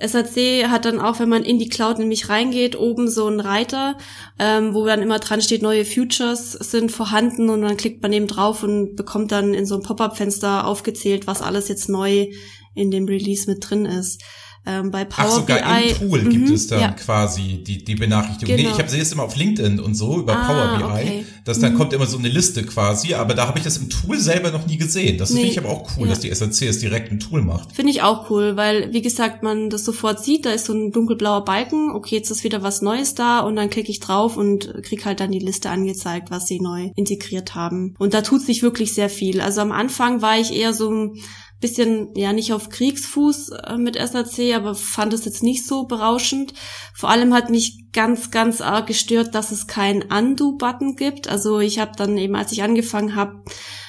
SAC 0.00 0.68
hat 0.70 0.84
dann 0.84 1.00
auch, 1.00 1.18
wenn 1.18 1.28
man 1.28 1.44
in 1.44 1.58
die 1.58 1.68
Cloud 1.68 1.98
nämlich 1.98 2.28
reingeht, 2.28 2.76
oben 2.76 3.08
so 3.08 3.26
einen 3.26 3.40
Reiter, 3.40 3.98
ähm, 4.38 4.74
wo 4.74 4.86
dann 4.86 5.02
immer 5.02 5.18
dran 5.18 5.42
steht, 5.42 5.62
neue 5.62 5.84
Futures 5.84 6.52
sind 6.52 6.92
vorhanden 6.92 7.50
und 7.50 7.62
dann 7.62 7.76
klickt 7.76 8.02
man 8.02 8.12
eben 8.12 8.26
drauf 8.26 8.62
und 8.62 8.96
bekommt 8.96 9.32
dann 9.32 9.54
in 9.54 9.66
so 9.66 9.74
einem 9.74 9.84
Pop-up-Fenster 9.84 10.66
aufgezählt, 10.66 11.26
was 11.26 11.42
alles 11.42 11.68
jetzt 11.68 11.88
neu 11.88 12.28
in 12.74 12.90
dem 12.90 13.06
Release 13.06 13.50
mit 13.50 13.68
drin 13.68 13.84
ist. 13.84 14.22
Ähm, 14.66 14.90
bei 14.90 15.04
Power 15.04 15.26
Ach, 15.28 15.30
sogar 15.30 15.58
BI, 15.58 15.88
im 15.90 15.98
Tool 15.98 16.20
gibt 16.24 16.48
Mhm, 16.48 16.54
es 16.54 16.66
dann 16.68 16.80
ja. 16.80 16.88
quasi 16.92 17.62
die, 17.66 17.84
die 17.84 17.94
Benachrichtigung. 17.96 18.56
Genau. 18.56 18.68
Nee, 18.68 18.74
ich 18.74 18.78
habe 18.80 18.88
sehe 18.90 19.02
es 19.02 19.12
immer 19.12 19.24
auf 19.24 19.36
LinkedIn 19.36 19.78
und 19.78 19.94
so 19.94 20.18
über 20.20 20.34
Ah, 20.38 20.46
Power 20.46 20.78
BI, 20.78 20.84
okay. 21.02 21.26
dass 21.44 21.58
dann 21.58 21.74
Mhm. 21.74 21.76
kommt 21.78 21.92
immer 21.92 22.06
so 22.06 22.16
eine 22.16 22.28
Liste 22.28 22.62
quasi, 22.64 23.12
aber 23.12 23.34
da 23.34 23.46
habe 23.46 23.58
ich 23.58 23.64
das 23.64 23.76
im 23.76 23.90
Tool 23.90 24.18
selber 24.18 24.50
noch 24.52 24.66
nie 24.66 24.78
gesehen. 24.78 25.18
Das 25.18 25.30
Nee. 25.30 25.40
finde 25.40 25.50
ich 25.52 25.58
aber 25.58 25.68
auch 25.68 25.90
cool, 25.98 26.04
Ja. 26.06 26.10
dass 26.14 26.20
die 26.20 26.30
SAC 26.30 26.66
es 26.68 26.78
direkt 26.78 27.10
im 27.12 27.20
Tool 27.20 27.42
macht. 27.42 27.72
Finde 27.76 27.90
ich 27.92 28.00
auch 28.02 28.30
cool, 28.30 28.56
weil, 28.56 28.92
wie 28.94 29.02
gesagt, 29.02 29.42
man 29.42 29.68
das 29.68 29.84
sofort 29.84 30.24
sieht, 30.24 30.46
da 30.46 30.50
ist 30.52 30.64
so 30.64 30.72
ein 30.72 30.92
dunkelblauer 30.92 31.44
Balken, 31.44 31.90
okay, 31.94 32.16
jetzt 32.16 32.30
ist 32.30 32.42
wieder 32.42 32.62
was 32.62 32.80
Neues 32.80 33.14
da 33.14 33.40
und 33.40 33.56
dann 33.56 33.68
klicke 33.68 33.90
ich 33.90 34.00
drauf 34.00 34.36
und 34.38 34.72
krieg 34.82 35.04
halt 35.04 35.20
dann 35.20 35.30
die 35.30 35.40
Liste 35.40 35.68
angezeigt, 35.68 36.30
was 36.30 36.46
sie 36.46 36.58
neu 36.60 36.90
integriert 36.96 37.54
haben. 37.54 37.94
Und 37.98 38.14
da 38.14 38.22
tut 38.22 38.40
sich 38.40 38.62
wirklich 38.62 38.94
sehr 38.94 39.10
viel. 39.10 39.42
Also 39.42 39.60
am 39.60 39.72
Anfang 39.72 40.22
war 40.22 40.38
ich 40.38 40.54
eher 40.56 40.72
so 40.72 40.90
ein 40.90 41.16
bisschen, 41.64 42.10
ja, 42.14 42.34
nicht 42.34 42.52
auf 42.52 42.68
Kriegsfuß 42.68 43.52
äh, 43.52 43.78
mit 43.78 43.96
SAC, 43.96 44.54
aber 44.54 44.74
fand 44.74 45.14
es 45.14 45.24
jetzt 45.24 45.42
nicht 45.42 45.66
so 45.66 45.84
berauschend. 45.84 46.52
Vor 46.92 47.08
allem 47.08 47.32
hat 47.32 47.48
mich 47.48 47.86
ganz, 47.94 48.30
ganz 48.30 48.60
arg 48.60 48.86
gestört, 48.86 49.34
dass 49.34 49.50
es 49.50 49.66
keinen 49.66 50.02
Undo-Button 50.02 50.94
gibt. 50.94 51.26
Also 51.26 51.60
ich 51.60 51.78
habe 51.78 51.92
dann 51.96 52.18
eben, 52.18 52.36
als 52.36 52.52
ich 52.52 52.62
angefangen 52.62 53.16
habe, 53.16 53.44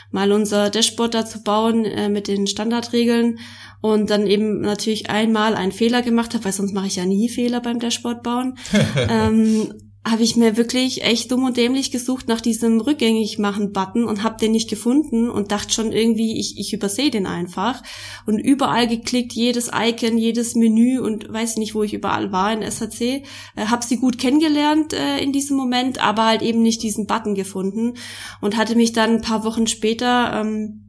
mal 0.09 0.31
unser 0.31 0.69
Dashboard 0.69 1.15
dazu 1.15 1.43
bauen 1.43 1.83
äh, 1.83 2.07
mit 2.07 2.29
den 2.29 2.47
Standardregeln 2.47 3.39
und 3.81 4.09
dann 4.09 4.25
eben 4.25 4.61
natürlich 4.61 5.09
einmal 5.09 5.53
einen 5.53 5.73
Fehler 5.73 6.01
gemacht 6.01 6.33
habe, 6.33 6.45
weil 6.45 6.53
sonst 6.53 6.73
mache 6.73 6.87
ich 6.87 6.95
ja 6.95 7.05
nie 7.05 7.27
Fehler 7.27 7.59
beim 7.59 7.79
Dashboard 7.79 8.23
bauen. 8.23 8.57
ähm, 9.09 9.84
habe 10.07 10.21
ich 10.21 10.35
mir 10.35 10.55
wirklich 10.55 11.03
echt 11.03 11.31
dumm 11.31 11.45
und 11.45 11.57
dämlich 11.57 11.89
gesucht 11.89 12.27
nach 12.27 12.39
diesem 12.39 12.79
rückgängig 12.79 13.39
machen 13.39 13.73
Button 13.73 14.05
und 14.05 14.21
habe 14.21 14.37
den 14.37 14.51
nicht 14.51 14.69
gefunden 14.69 15.31
und 15.31 15.51
dachte 15.51 15.73
schon 15.73 15.91
irgendwie, 15.91 16.39
ich, 16.39 16.59
ich 16.59 16.73
übersehe 16.73 17.09
den 17.09 17.25
einfach. 17.25 17.81
Und 18.27 18.37
überall 18.37 18.87
geklickt, 18.87 19.33
jedes 19.33 19.71
Icon, 19.73 20.19
jedes 20.19 20.53
Menü 20.53 20.99
und 20.99 21.31
weiß 21.33 21.57
nicht, 21.57 21.73
wo 21.73 21.81
ich 21.81 21.95
überall 21.95 22.31
war 22.31 22.53
in 22.53 22.69
SAC, 22.69 23.01
äh, 23.01 23.23
habe 23.65 23.83
sie 23.83 23.97
gut 23.97 24.19
kennengelernt 24.19 24.93
äh, 24.93 25.17
in 25.17 25.31
diesem 25.31 25.57
Moment, 25.57 26.03
aber 26.03 26.25
halt 26.25 26.43
eben 26.43 26.61
nicht 26.61 26.83
diesen 26.83 27.07
Button 27.07 27.33
gefunden 27.33 27.95
und 28.41 28.57
hatte 28.57 28.75
mich 28.75 28.93
dann 28.93 29.15
ein 29.15 29.21
paar 29.21 29.43
Wochen 29.43 29.65
später 29.65 30.39
ähm, 30.39 30.84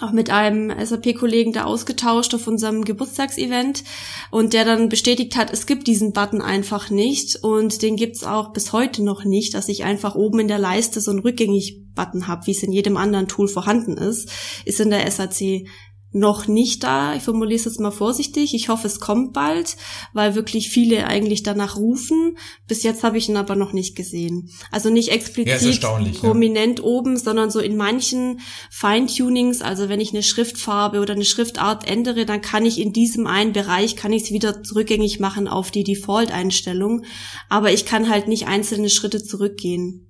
auch 0.00 0.12
mit 0.12 0.30
einem 0.30 0.70
SAP-Kollegen 0.70 1.52
da 1.52 1.64
ausgetauscht 1.64 2.34
auf 2.34 2.46
unserem 2.46 2.84
Geburtstagsevent. 2.84 3.84
Und 4.30 4.52
der 4.52 4.64
dann 4.64 4.88
bestätigt 4.88 5.36
hat, 5.36 5.52
es 5.52 5.66
gibt 5.66 5.86
diesen 5.86 6.12
Button 6.12 6.42
einfach 6.42 6.90
nicht. 6.90 7.36
Und 7.42 7.82
den 7.82 7.96
gibt's 7.96 8.24
auch 8.24 8.52
bis 8.52 8.72
heute 8.72 9.02
noch 9.02 9.24
nicht, 9.24 9.54
dass 9.54 9.68
ich 9.68 9.84
einfach 9.84 10.14
oben 10.14 10.40
in 10.40 10.48
der 10.48 10.58
Leiste 10.58 11.00
so 11.00 11.10
einen 11.10 11.20
Rückgängig-Button 11.20 12.26
habe, 12.26 12.46
wie 12.46 12.52
es 12.52 12.62
in 12.62 12.72
jedem 12.72 12.96
anderen 12.96 13.28
Tool 13.28 13.48
vorhanden 13.48 13.96
ist, 13.96 14.30
ist 14.64 14.80
in 14.80 14.90
der 14.90 15.10
SAC 15.10 15.66
noch 16.12 16.48
nicht 16.48 16.82
da. 16.82 17.14
Ich 17.14 17.22
formuliere 17.22 17.58
es 17.58 17.64
jetzt 17.64 17.80
mal 17.80 17.92
vorsichtig. 17.92 18.54
Ich 18.54 18.68
hoffe, 18.68 18.86
es 18.86 18.98
kommt 18.98 19.32
bald, 19.32 19.76
weil 20.12 20.34
wirklich 20.34 20.68
viele 20.68 21.06
eigentlich 21.06 21.42
danach 21.42 21.76
rufen. 21.76 22.36
Bis 22.66 22.82
jetzt 22.82 23.04
habe 23.04 23.18
ich 23.18 23.28
ihn 23.28 23.36
aber 23.36 23.54
noch 23.54 23.72
nicht 23.72 23.94
gesehen. 23.94 24.50
Also 24.72 24.90
nicht 24.90 25.10
explizit 25.10 25.80
prominent 26.20 26.80
ja. 26.80 26.84
oben, 26.84 27.16
sondern 27.16 27.50
so 27.50 27.60
in 27.60 27.76
manchen 27.76 28.40
Feintunings, 28.70 29.62
also 29.62 29.88
wenn 29.88 30.00
ich 30.00 30.12
eine 30.12 30.22
Schriftfarbe 30.22 31.00
oder 31.00 31.14
eine 31.14 31.24
Schriftart 31.24 31.88
ändere, 31.88 32.26
dann 32.26 32.40
kann 32.40 32.66
ich 32.66 32.80
in 32.80 32.92
diesem 32.92 33.26
einen 33.26 33.52
Bereich, 33.52 33.94
kann 33.94 34.12
ich 34.12 34.24
es 34.24 34.32
wieder 34.32 34.62
zurückgängig 34.62 35.20
machen 35.20 35.46
auf 35.46 35.70
die 35.70 35.84
Default-Einstellung. 35.84 37.04
Aber 37.48 37.72
ich 37.72 37.86
kann 37.86 38.08
halt 38.08 38.26
nicht 38.26 38.48
einzelne 38.48 38.90
Schritte 38.90 39.22
zurückgehen. 39.22 40.09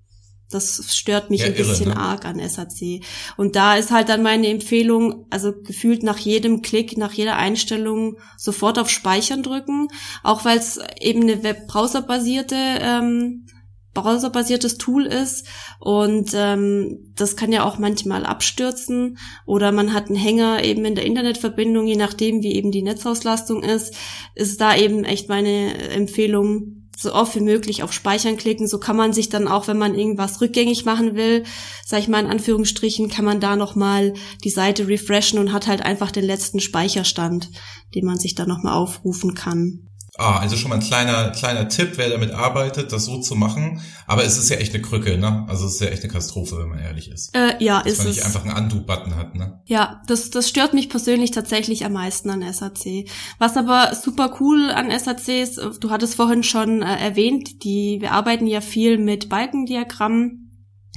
Das 0.51 0.85
stört 0.89 1.31
mich 1.31 1.41
ja, 1.41 1.47
ein 1.47 1.55
bisschen 1.55 1.87
irre, 1.87 1.97
ne? 1.97 2.01
arg 2.01 2.25
an 2.25 2.41
SAC. 2.49 3.03
Und 3.37 3.57
da 3.57 3.77
ist 3.77 3.91
halt 3.91 4.09
dann 4.09 4.23
meine 4.23 4.49
Empfehlung, 4.49 5.27
also 5.31 5.53
gefühlt 5.53 6.03
nach 6.03 6.19
jedem 6.19 6.61
Klick, 6.61 6.99
nach 6.99 7.13
jeder 7.13 7.37
Einstellung 7.37 8.17
sofort 8.37 8.79
auf 8.79 8.91
Speichern 8.91 9.43
drücken, 9.43 9.89
auch 10.23 10.45
weil 10.45 10.59
es 10.59 10.81
eben 11.01 11.23
eine 11.23 11.43
Webbrowser-basierte 11.43 12.57
ähm, 12.57 13.47
browserbasiertes 13.93 14.79
Tool 14.79 15.07
ist 15.07 15.47
und 15.81 16.31
ähm, 16.35 17.13
das 17.17 17.37
kann 17.37 17.53
ja 17.53 17.65
auch 17.65 17.79
manchmal 17.79 18.25
abstürzen 18.25 19.19
oder 19.47 19.73
man 19.73 19.93
hat 19.93 20.07
einen 20.07 20.17
Hänger 20.17 20.63
eben 20.63 20.85
in 20.85 20.95
der 20.95 21.05
Internetverbindung, 21.05 21.87
je 21.87 21.97
nachdem 21.97 22.43
wie 22.43 22.55
eben 22.55 22.71
die 22.71 22.83
Netzauslastung 22.83 23.63
ist, 23.63 23.95
ist 24.35 24.61
da 24.61 24.77
eben 24.77 25.05
echt 25.05 25.29
meine 25.29 25.77
Empfehlung, 25.91 26.80
so 27.01 27.15
oft 27.15 27.35
wie 27.35 27.41
möglich 27.41 27.83
auf 27.83 27.93
Speichern 27.93 28.37
klicken. 28.37 28.69
So 28.69 28.79
kann 28.79 28.97
man 28.97 29.13
sich 29.13 29.31
dann 29.31 29.49
auch, 29.49 29.69
wenn 29.69 29.79
man 29.79 29.95
irgendwas 29.95 30.41
rückgängig 30.41 30.85
machen 30.85 31.15
will, 31.15 31.45
sag 31.85 32.01
ich 32.01 32.09
mal 32.09 32.21
in 32.21 32.31
Anführungsstrichen, 32.31 33.09
kann 33.09 33.25
man 33.25 33.41
da 33.41 33.57
nochmal 33.57 34.13
die 34.45 34.51
Seite 34.51 34.87
refreshen 34.87 35.39
und 35.39 35.53
hat 35.53 35.67
halt 35.67 35.83
einfach 35.83 36.11
den 36.11 36.25
letzten 36.25 36.61
Speicherstand, 36.61 37.51
den 37.95 38.05
man 38.05 38.19
sich 38.19 38.35
dann 38.35 38.49
nochmal 38.49 38.75
aufrufen 38.75 39.35
kann. 39.35 39.90
Ah, 40.19 40.39
also 40.39 40.57
schon 40.57 40.71
mal 40.71 40.77
ein 40.77 40.83
kleiner, 40.83 41.31
kleiner 41.31 41.69
Tipp, 41.69 41.93
wer 41.97 42.11
damit 42.11 42.33
arbeitet, 42.33 42.93
das 42.93 43.05
so 43.05 43.21
zu 43.21 43.35
machen. 43.35 43.81
Aber 44.07 44.25
es 44.25 44.37
ist 44.39 44.51
ja 44.51 44.57
echt 44.57 44.75
eine 44.75 44.83
Krücke, 44.83 45.19
ne? 45.19 45.47
Also 45.49 45.67
es 45.67 45.75
ist 45.75 45.81
ja 45.81 45.89
echt 45.89 46.03
eine 46.03 46.13
Katastrophe, 46.13 46.59
wenn 46.59 46.69
man 46.69 46.79
ehrlich 46.79 47.11
ist. 47.11 47.35
Äh, 47.35 47.63
ja, 47.63 47.83
Dass 47.83 47.93
ist 47.93 47.99
man 47.99 48.07
es. 48.09 48.17
nicht 48.17 48.27
einfach 48.27 48.45
einen 48.45 48.57
Undo-Button 48.65 49.17
hat, 49.17 49.35
ne? 49.35 49.61
Ja, 49.67 50.03
das, 50.07 50.31
das 50.31 50.49
stört 50.49 50.75
mich 50.75 50.89
persönlich 50.89 51.31
tatsächlich 51.31 51.85
am 51.85 51.93
meisten 51.93 52.31
an 52.31 52.53
SAC. 52.53 53.09
Was 53.39 53.57
aber 53.57 53.95
super 53.95 54.37
cool 54.41 54.71
an 54.71 54.91
SAC 54.97 55.29
ist, 55.29 55.61
du 55.81 55.91
hattest 55.91 56.15
vorhin 56.17 56.43
schon 56.43 56.83
äh, 56.83 56.97
erwähnt, 56.97 57.65
die, 57.65 57.99
wir 58.01 58.13
arbeiten 58.13 58.47
ja 58.47 58.61
viel 58.61 58.99
mit 58.99 59.29
Balkendiagrammen 59.29 60.50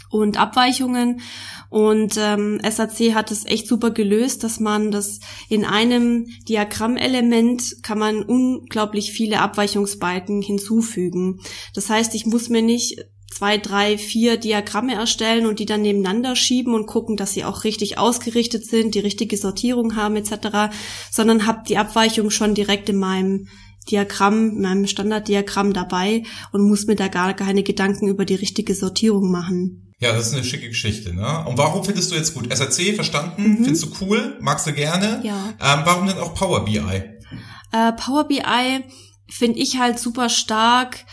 und 0.10 0.38
Abweichungen. 0.38 1.22
Und 1.70 2.18
ähm, 2.18 2.62
SAC 2.64 3.16
hat 3.16 3.32
es 3.32 3.46
echt 3.46 3.68
super 3.68 3.90
gelöst, 3.90 4.44
dass 4.44 4.60
man 4.60 4.92
das 4.92 5.20
in 5.50 5.66
einem 5.66 6.28
Diagrammelement 6.48 7.82
kann 7.82 7.98
man 7.98 8.22
unglaublich 8.22 9.12
viele 9.12 9.40
Abweichungsbalken 9.40 10.42
hinzufügen. 10.42 11.40
Das 11.74 11.90
heißt, 11.90 12.14
ich 12.14 12.28
muss 12.28 12.50
mir 12.50 12.62
nicht 12.62 13.04
zwei, 13.34 13.58
drei, 13.58 13.98
vier 13.98 14.38
Diagramme 14.38 14.94
erstellen 14.94 15.48
und 15.48 15.58
die 15.58 15.66
dann 15.66 15.82
nebeneinander 15.82 16.36
schieben 16.36 16.76
und 16.76 16.86
gucken, 16.86 17.18
dass 17.18 17.34
sie 17.34 17.44
auch 17.44 17.64
richtig 17.64 17.98
ausgerichtet 17.98 18.66
sind, 18.66 18.94
die 18.94 19.00
richtige 19.00 19.38
Sortierung 19.38 19.96
haben 19.96 20.16
etc., 20.16 20.72
sondern 21.12 21.48
habe 21.48 21.64
die 21.68 21.78
Abweichung 21.78 22.30
schon 22.30 22.54
direkt 22.54 22.90
in 22.90 22.98
meinem 22.98 23.48
Diagramm, 23.86 24.52
in 24.52 24.62
meinem 24.62 24.88
Standarddiagramm 24.88 25.74
dabei 25.74 26.24
und 26.52 26.68
muss 26.68 26.86
mir 26.86 26.96
da 26.96 27.08
gar 27.08 27.34
keine 27.34 27.64
Gedanken 27.64 28.08
über 28.08 28.26
die 28.26 28.36
richtige 28.36 28.76
Sortierung 28.76 29.32
machen. 29.32 29.94
Ja, 30.00 30.12
das 30.12 30.28
ist 30.28 30.34
eine 30.34 30.44
schicke 30.44 30.68
Geschichte, 30.68 31.14
ne? 31.14 31.46
Und 31.48 31.58
warum 31.58 31.84
findest 31.86 32.12
du 32.12 32.16
jetzt 32.16 32.34
gut? 32.34 32.54
SAC, 32.54 32.94
verstanden? 32.96 33.42
Mhm. 33.42 33.64
Findest 33.64 33.84
du 33.86 33.90
cool? 34.02 34.38
Magst 34.42 34.68
du 34.68 34.74
gerne? 34.74 35.22
Ja. 35.24 35.54
Ähm, 35.62 35.82
warum 35.86 36.08
denn 36.08 36.18
auch 36.18 36.34
Power 36.34 36.66
BI? 36.66 36.80
Äh, 36.80 37.94
Power 37.94 38.28
BI 38.28 38.84
finde 39.30 39.60
ich 39.60 39.80
halt 39.80 40.00
super 40.00 40.30
stark 40.30 41.06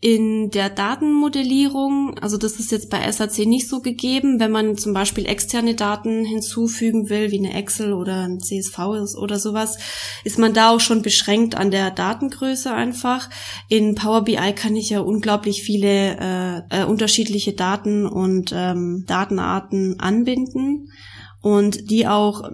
in 0.00 0.50
der 0.50 0.68
Datenmodellierung, 0.68 2.18
also 2.20 2.36
das 2.36 2.60
ist 2.60 2.70
jetzt 2.70 2.90
bei 2.90 3.10
SAC 3.10 3.46
nicht 3.46 3.66
so 3.66 3.80
gegeben, 3.80 4.38
wenn 4.38 4.50
man 4.50 4.76
zum 4.76 4.92
Beispiel 4.92 5.24
externe 5.24 5.74
Daten 5.74 6.24
hinzufügen 6.24 7.08
will, 7.08 7.30
wie 7.30 7.38
eine 7.38 7.54
Excel 7.54 7.94
oder 7.94 8.24
ein 8.28 8.38
CSV 8.38 8.78
oder 9.16 9.38
sowas, 9.38 9.78
ist 10.22 10.38
man 10.38 10.52
da 10.52 10.70
auch 10.70 10.80
schon 10.80 11.00
beschränkt 11.00 11.54
an 11.54 11.70
der 11.70 11.90
Datengröße 11.90 12.72
einfach. 12.72 13.30
In 13.68 13.94
Power 13.94 14.24
BI 14.24 14.52
kann 14.54 14.76
ich 14.76 14.90
ja 14.90 15.00
unglaublich 15.00 15.62
viele 15.62 16.66
äh, 16.70 16.82
äh, 16.82 16.84
unterschiedliche 16.84 17.54
Daten 17.54 18.06
und 18.06 18.52
ähm, 18.54 19.04
Datenarten 19.06 19.98
anbinden 19.98 20.90
und 21.40 21.90
die 21.90 22.06
auch 22.06 22.50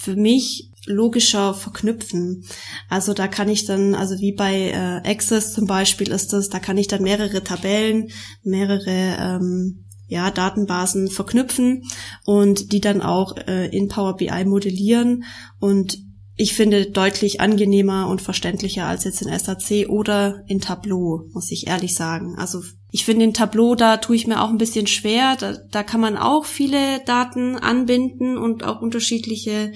für 0.00 0.16
mich 0.16 0.70
logischer 0.86 1.54
verknüpfen. 1.54 2.44
Also 2.88 3.12
da 3.12 3.28
kann 3.28 3.48
ich 3.48 3.66
dann, 3.66 3.94
also 3.94 4.18
wie 4.18 4.32
bei 4.32 4.70
äh, 4.70 5.08
Access 5.08 5.52
zum 5.52 5.66
Beispiel 5.66 6.10
ist 6.10 6.32
das, 6.32 6.48
da 6.48 6.58
kann 6.58 6.78
ich 6.78 6.88
dann 6.88 7.02
mehrere 7.02 7.44
Tabellen, 7.44 8.10
mehrere 8.42 9.16
ähm, 9.18 9.84
ja, 10.08 10.30
Datenbasen 10.30 11.08
verknüpfen 11.08 11.82
und 12.24 12.72
die 12.72 12.80
dann 12.80 13.02
auch 13.02 13.36
äh, 13.36 13.68
in 13.76 13.88
Power 13.88 14.16
BI 14.16 14.44
modellieren 14.44 15.24
und 15.58 15.98
ich 16.38 16.54
finde 16.54 16.90
deutlich 16.90 17.40
angenehmer 17.40 18.08
und 18.08 18.20
verständlicher 18.20 18.84
als 18.84 19.04
jetzt 19.04 19.22
in 19.22 19.36
SAC 19.36 19.88
oder 19.88 20.44
in 20.46 20.60
Tableau, 20.60 21.22
muss 21.32 21.50
ich 21.50 21.66
ehrlich 21.66 21.94
sagen. 21.94 22.36
Also 22.36 22.62
ich 22.90 23.06
finde 23.06 23.24
in 23.24 23.32
Tableau, 23.32 23.74
da 23.74 23.96
tue 23.96 24.16
ich 24.16 24.26
mir 24.26 24.42
auch 24.42 24.50
ein 24.50 24.58
bisschen 24.58 24.86
schwer. 24.86 25.36
Da, 25.40 25.56
da 25.70 25.82
kann 25.82 26.00
man 26.00 26.18
auch 26.18 26.44
viele 26.44 27.00
Daten 27.06 27.56
anbinden 27.56 28.36
und 28.36 28.64
auch 28.64 28.82
unterschiedliche 28.82 29.72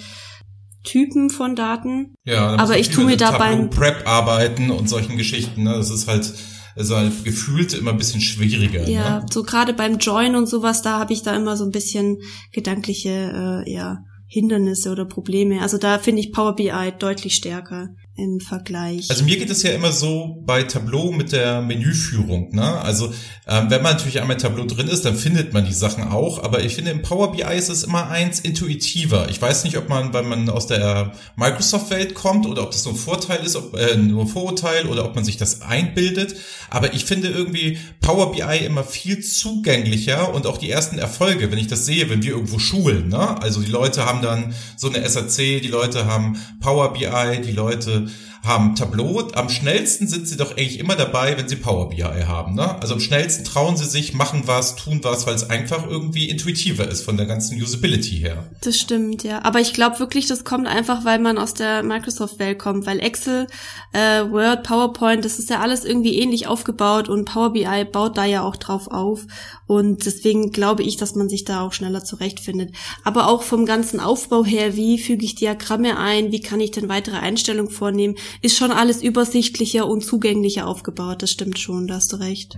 Typen 0.83 1.31
von 1.31 1.57
Daten. 1.57 2.15
Ja, 2.25 2.57
aber 2.57 2.79
ich 2.79 2.91
tue 2.91 3.05
mir 3.05 3.17
da 3.17 3.37
beim 3.37 3.71
Prep 3.71 4.07
arbeiten 4.07 4.71
und 4.71 4.89
solchen 4.89 5.17
Geschichten. 5.17 5.65
Ne? 5.65 5.75
Das 5.75 5.91
ist 5.91 6.09
halt 6.09 6.33
also 6.77 6.97
halt 6.97 7.25
gefühlt 7.25 7.75
immer 7.75 7.91
ein 7.91 7.99
bisschen 7.99 8.21
schwieriger. 8.21 8.89
Ja, 8.89 9.21
ne? 9.21 9.27
so 9.31 9.43
gerade 9.43 9.75
beim 9.75 9.99
Join 9.99 10.37
und 10.37 10.47
sowas, 10.47 10.83
da 10.83 10.99
habe 10.99 11.13
ich 11.13 11.23
da 11.23 11.35
immer 11.37 11.57
so 11.57 11.65
ein 11.65 11.71
bisschen 11.71 12.19
gedankliche 12.53 13.65
äh, 13.67 13.73
ja, 13.73 13.99
Hindernisse 14.27 14.91
oder 14.91 15.05
Probleme. 15.05 15.61
Also 15.61 15.79
da 15.79 15.99
finde 15.99 16.21
ich 16.21 16.33
Power 16.33 16.55
BI 16.55 16.93
deutlich 16.99 17.35
stärker 17.35 17.89
im 18.21 18.41
Vergleich. 18.41 19.11
Also 19.11 19.25
mir 19.25 19.39
geht 19.39 19.51
es 19.51 19.63
ja 19.63 19.71
immer 19.71 19.93
so 19.93 20.43
bei 20.45 20.63
Tableau 20.63 21.11
mit 21.11 21.33
der 21.33 21.63
Menüführung. 21.63 22.55
Ne? 22.55 22.81
Also 22.81 23.13
ähm, 23.47 23.71
wenn 23.71 23.83
man 23.83 23.95
natürlich 23.95 24.21
einmal 24.21 24.37
Tableau 24.37 24.65
drin 24.67 24.89
ist, 24.89 25.05
dann 25.05 25.17
findet 25.17 25.53
man 25.53 25.65
die 25.65 25.73
Sachen 25.73 26.05
auch. 26.05 26.43
Aber 26.43 26.63
ich 26.63 26.75
finde 26.75 26.91
im 26.91 27.03
Power 27.03 27.33
BI 27.33 27.43
ist 27.57 27.71
es 27.71 27.83
immer 27.83 28.09
eins 28.11 28.41
intuitiver. 28.41 29.29
Ich 29.31 29.41
weiß 29.41 29.65
nicht, 29.65 29.77
ob 29.77 29.89
man, 29.89 30.13
weil 30.13 30.25
man 30.25 30.49
aus 30.51 30.67
der 30.67 31.13
Microsoft-Welt 31.37 32.15
kommt 32.15 32.47
oder 32.47 32.63
ob 32.63 32.71
das 32.71 32.85
nur 32.85 32.95
ein 32.95 32.99
Vorteil 32.99 33.45
ist, 33.45 33.57
ob, 33.57 33.77
äh, 33.77 33.97
nur 33.97 34.23
ein 34.23 34.29
Vorurteil 34.29 34.87
oder 34.87 35.05
ob 35.05 35.15
man 35.15 35.25
sich 35.25 35.39
das 35.39 35.63
einbildet. 35.63 36.37
Aber 36.69 36.95
ich 36.95 37.05
finde 37.05 37.29
irgendwie 37.29 37.79
Power 38.01 38.33
BI 38.33 38.65
immer 38.65 38.85
viel 38.85 39.21
zugänglicher 39.21 40.33
und 40.35 40.47
auch 40.47 40.59
die 40.59 40.71
ersten 40.71 40.99
Erfolge, 40.99 41.51
wenn 41.51 41.59
ich 41.59 41.67
das 41.67 41.87
sehe, 41.87 42.11
wenn 42.11 42.23
wir 42.23 42.33
irgendwo 42.33 42.59
schulen. 42.59 43.09
Ne? 43.09 43.41
Also 43.43 43.61
die 43.63 43.71
Leute 43.71 44.05
haben 44.05 44.23
dann 44.23 44.55
so 44.77 44.89
eine 44.91 45.09
SAC, 45.09 45.61
die 45.63 45.69
Leute 45.69 46.05
haben 46.05 46.39
Power 46.61 46.93
BI, 46.93 47.41
die 47.45 47.53
Leute 47.53 48.10
haben 48.43 48.75
Tableau. 48.75 49.29
Am 49.35 49.49
schnellsten 49.51 50.09
sind 50.09 50.27
sie 50.27 50.37
doch 50.37 50.53
eigentlich 50.53 50.79
immer 50.79 50.97
dabei, 50.97 51.37
wenn 51.37 51.49
sie 51.49 51.57
Power 51.57 51.91
BI 51.91 52.03
haben. 52.03 52.55
Ne? 52.55 52.81
Also 52.81 52.95
am 52.95 53.01
schnellsten 53.01 53.45
trauen 53.45 53.77
sie 53.77 53.85
sich, 53.85 54.15
machen 54.15 54.43
was, 54.47 54.77
tun 54.77 55.01
was, 55.03 55.27
weil 55.27 55.35
es 55.35 55.51
einfach 55.51 55.87
irgendwie 55.87 56.29
intuitiver 56.29 56.89
ist 56.89 57.05
von 57.05 57.17
der 57.17 57.27
ganzen 57.27 57.61
Usability 57.61 58.17
her. 58.17 58.51
Das 58.63 58.79
stimmt, 58.79 59.25
ja. 59.25 59.45
Aber 59.45 59.61
ich 59.61 59.75
glaube 59.75 59.99
wirklich, 59.99 60.27
das 60.27 60.45
kommt 60.45 60.67
einfach, 60.67 61.05
weil 61.05 61.19
man 61.19 61.39
aus 61.39 61.55
der 61.55 61.83
Microsoft-Welt 61.83 62.59
kommt, 62.59 62.87
weil 62.87 63.01
Excel, 63.01 63.47
äh, 63.93 64.23
Word, 64.31 64.63
PowerPoint, 64.63 65.25
das 65.25 65.39
ist 65.39 65.51
ja 65.51 65.61
alles 65.61 65.85
irgendwie 65.85 66.19
ähnlich 66.19 66.47
aufgebaut 66.47 67.09
und 67.09 67.27
Power 67.27 67.53
BI 67.53 67.85
baut 67.85 68.17
da 68.17 68.25
ja 68.25 68.43
auch 68.43 68.57
drauf 68.57 68.89
auf. 68.89 69.27
Und 69.67 70.07
deswegen 70.07 70.51
glaube 70.51 70.83
ich, 70.83 70.97
dass 70.97 71.15
man 71.15 71.29
sich 71.29 71.45
da 71.45 71.61
auch 71.61 71.73
schneller 71.73 72.03
zurechtfindet. 72.03 72.75
Aber 73.05 73.29
auch 73.29 73.43
vom 73.43 73.67
ganzen 73.67 74.01
Aufbau 74.01 74.45
her, 74.45 74.75
wie 74.77 74.99
füge 74.99 75.25
ich 75.25 75.37
Diagramme 75.37 75.97
ein, 75.97 76.33
wie 76.33 76.41
kann 76.41 76.59
ich 76.59 76.73
denn 76.73 76.89
weitere 76.89 77.17
Einstellungen 77.17 77.71
vornehmen, 77.71 78.17
ist 78.43 78.57
schon 78.57 78.71
alles 78.73 79.03
übersichtlicher 79.03 79.87
und 79.87 80.05
zugänglicher 80.05 80.67
aufgebaut. 80.67 81.23
Das 81.23 81.31
stimmt 81.31 81.59
schon, 81.59 81.87
da 81.87 81.95
hast 81.95 82.13
du 82.13 82.17
recht. 82.17 82.57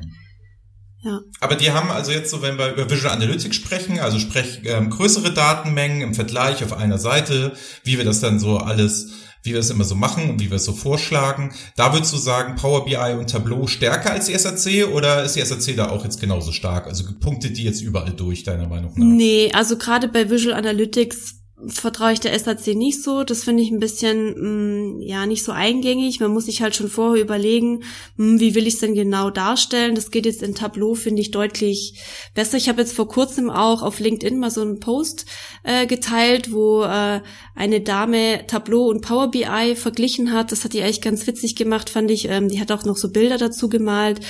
Ja. 1.05 1.21
Aber 1.41 1.57
die 1.57 1.73
haben 1.73 1.91
also 1.91 2.12
jetzt 2.12 2.31
so, 2.31 2.43
wenn 2.43 2.59
wir 2.59 2.73
über 2.73 2.88
Visual 2.88 3.12
Analytics 3.12 3.57
sprechen, 3.57 3.99
also 3.99 4.21
sprech 4.21 4.61
ähm, 4.64 4.91
größere 4.91 5.33
Datenmengen 5.33 6.00
im 6.00 6.14
Vergleich 6.14 6.62
auf 6.62 6.73
einer 6.73 6.99
Seite, 6.99 7.52
wie 7.83 7.99
wir 7.99 8.05
das 8.05 8.21
dann 8.21 8.38
so 8.38 8.59
alles 8.59 9.11
wie 9.43 9.52
wir 9.52 9.61
es 9.61 9.71
immer 9.71 9.85
so 9.85 9.95
machen 9.95 10.31
und 10.31 10.41
wie 10.41 10.50
wir 10.50 10.57
es 10.57 10.64
so 10.64 10.73
vorschlagen. 10.73 11.52
Da 11.76 11.93
würdest 11.93 12.12
du 12.12 12.17
sagen, 12.17 12.55
Power 12.57 12.85
BI 12.85 13.17
und 13.19 13.31
Tableau 13.31 13.67
stärker 13.67 14.12
als 14.12 14.26
die 14.26 14.38
SAC 14.38 14.88
oder 14.93 15.25
ist 15.25 15.35
die 15.35 15.45
SAC 15.45 15.76
da 15.76 15.91
auch 15.91 16.05
jetzt 16.05 16.21
genauso 16.21 16.52
stark? 16.52 16.87
Also 16.87 17.05
punktet 17.21 17.57
die 17.57 17.64
jetzt 17.64 17.81
überall 17.81 18.12
durch, 18.12 18.45
deiner 18.45 18.69
Meinung 18.69 18.93
nach? 18.95 19.05
Nee, 19.05 19.50
also 19.52 19.76
gerade 19.76 20.09
bei 20.09 20.31
Visual 20.31 20.55
Analytics 20.55 21.42
vertraue 21.66 22.12
ich 22.12 22.21
der 22.21 22.38
SAC 22.38 22.75
nicht 22.75 23.02
so. 23.02 23.25
Das 23.25 23.45
finde 23.45 23.62
ich 23.62 23.71
ein 23.71 23.78
bisschen, 23.78 24.35
mh, 24.35 24.99
mm, 24.99 25.00
ja, 25.02 25.26
nicht 25.26 25.45
so 25.45 25.52
eingängig. 25.52 26.21
Man 26.21 26.33
muss 26.33 26.47
sich 26.47 26.62
halt 26.62 26.75
schon 26.75 26.88
vorher 26.88 27.23
überlegen, 27.23 27.83
mh, 28.16 28.40
wie 28.40 28.54
will 28.54 28.66
ich 28.66 28.75
es 28.75 28.81
denn 28.81 28.95
genau 28.95 29.31
darstellen. 29.31 29.95
Das 29.95 30.11
geht 30.11 30.26
jetzt 30.26 30.42
in 30.42 30.54
Tableau, 30.54 30.95
finde 30.95 31.23
ich, 31.23 31.31
deutlich 31.31 32.00
besser. 32.35 32.57
Ich 32.57 32.69
habe 32.69 32.81
jetzt 32.81 32.95
vor 32.95 33.09
kurzem 33.09 33.50
auch 33.50 33.83
auf 33.83 34.00
LinkedIn 34.00 34.38
mal 34.38 34.50
so 34.50 34.62
einen 34.62 34.81
Post 34.81 35.26
äh, 35.62 35.87
geteilt, 35.87 36.52
wo 36.52 36.83
äh, 36.85 37.21
eine 37.54 37.81
Dame 37.81 38.47
Tableau 38.47 38.87
und 38.87 39.02
Power 39.02 39.31
BI 39.31 39.76
verglichen 39.76 40.33
hat. 40.33 40.52
Das 40.52 40.64
hat 40.64 40.73
die 40.73 40.83
eigentlich 40.83 41.02
ganz 41.02 41.26
witzig 41.26 41.57
gemacht, 41.57 41.90
fand 41.90 42.11
ich. 42.11 42.28
Ähm, 42.28 42.49
die 42.49 42.61
hat 42.61 42.73
auch 42.73 42.85
noch 42.85 42.97
so 42.97 43.11
Bilder 43.11 43.38
dazu 43.38 43.69
gemalt, 43.69 44.21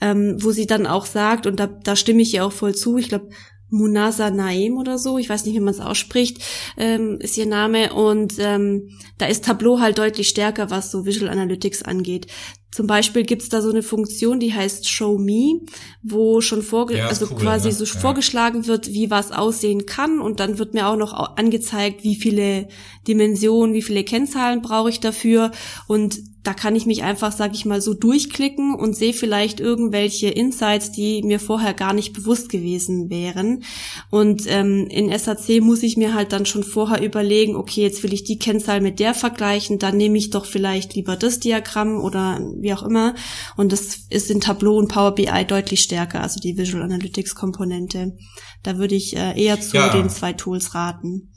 ähm, 0.00 0.36
wo 0.40 0.50
sie 0.50 0.66
dann 0.66 0.86
auch 0.86 1.06
sagt, 1.06 1.46
und 1.46 1.60
da, 1.60 1.66
da 1.66 1.96
stimme 1.96 2.22
ich 2.22 2.34
ihr 2.34 2.44
auch 2.44 2.52
voll 2.52 2.74
zu, 2.74 2.96
ich 2.96 3.08
glaube, 3.08 3.28
Munasa 3.70 4.30
Naim 4.30 4.76
oder 4.76 4.98
so, 4.98 5.18
ich 5.18 5.28
weiß 5.28 5.44
nicht, 5.44 5.54
wie 5.54 5.60
man 5.60 5.74
es 5.74 5.80
ausspricht, 5.80 6.38
ähm, 6.76 7.18
ist 7.20 7.36
ihr 7.38 7.46
Name. 7.46 7.94
Und 7.94 8.34
ähm, 8.38 8.90
da 9.18 9.26
ist 9.26 9.44
Tableau 9.44 9.80
halt 9.80 9.98
deutlich 9.98 10.28
stärker, 10.28 10.70
was 10.70 10.90
so 10.90 11.06
Visual 11.06 11.30
Analytics 11.30 11.82
angeht. 11.82 12.26
Zum 12.72 12.86
Beispiel 12.86 13.24
gibt's 13.24 13.48
da 13.48 13.62
so 13.62 13.70
eine 13.70 13.82
Funktion, 13.82 14.38
die 14.38 14.54
heißt 14.54 14.88
Show 14.88 15.18
Me, 15.18 15.60
wo 16.02 16.40
schon 16.40 16.62
vorge 16.62 16.98
ja, 16.98 17.08
also 17.08 17.26
cool, 17.30 17.38
quasi 17.38 17.68
ne? 17.68 17.74
so 17.74 17.84
ja. 17.84 17.98
vorgeschlagen 17.98 18.68
wird, 18.68 18.92
wie 18.92 19.10
was 19.10 19.32
aussehen 19.32 19.86
kann 19.86 20.20
und 20.20 20.38
dann 20.38 20.58
wird 20.58 20.72
mir 20.72 20.86
auch 20.86 20.96
noch 20.96 21.12
angezeigt, 21.36 22.04
wie 22.04 22.14
viele 22.14 22.68
Dimensionen, 23.08 23.74
wie 23.74 23.82
viele 23.82 24.04
Kennzahlen 24.04 24.62
brauche 24.62 24.88
ich 24.88 25.00
dafür 25.00 25.50
und 25.88 26.20
da 26.42 26.54
kann 26.54 26.74
ich 26.74 26.86
mich 26.86 27.02
einfach, 27.02 27.32
sag 27.32 27.54
ich 27.54 27.66
mal, 27.66 27.82
so 27.82 27.92
durchklicken 27.92 28.74
und 28.74 28.96
sehe 28.96 29.12
vielleicht 29.12 29.60
irgendwelche 29.60 30.28
Insights, 30.28 30.90
die 30.90 31.22
mir 31.22 31.38
vorher 31.38 31.74
gar 31.74 31.92
nicht 31.92 32.14
bewusst 32.14 32.48
gewesen 32.48 33.10
wären. 33.10 33.64
Und 34.10 34.44
ähm, 34.46 34.86
in 34.88 35.16
SAC 35.16 35.60
muss 35.60 35.82
ich 35.82 35.98
mir 35.98 36.14
halt 36.14 36.32
dann 36.32 36.46
schon 36.46 36.64
vorher 36.64 37.02
überlegen, 37.02 37.56
okay, 37.56 37.82
jetzt 37.82 38.02
will 38.02 38.14
ich 38.14 38.24
die 38.24 38.38
Kennzahl 38.38 38.80
mit 38.80 39.00
der 39.00 39.12
vergleichen, 39.12 39.78
dann 39.78 39.96
nehme 39.98 40.16
ich 40.16 40.30
doch 40.30 40.46
vielleicht 40.46 40.94
lieber 40.94 41.16
das 41.16 41.40
Diagramm 41.40 42.00
oder 42.00 42.40
wie 42.58 42.72
auch 42.72 42.82
immer. 42.82 43.14
Und 43.56 43.72
das 43.72 44.06
ist 44.08 44.30
in 44.30 44.40
Tableau 44.40 44.76
und 44.76 44.88
Power 44.88 45.14
BI 45.14 45.44
deutlich 45.46 45.82
stärker, 45.82 46.22
also 46.22 46.40
die 46.40 46.56
Visual 46.56 46.82
Analytics 46.82 47.34
Komponente. 47.34 48.16
Da 48.62 48.78
würde 48.78 48.94
ich 48.94 49.16
äh, 49.16 49.40
eher 49.40 49.60
zu 49.60 49.76
ja. 49.76 49.90
den 49.90 50.08
zwei 50.08 50.32
Tools 50.32 50.74
raten. 50.74 51.29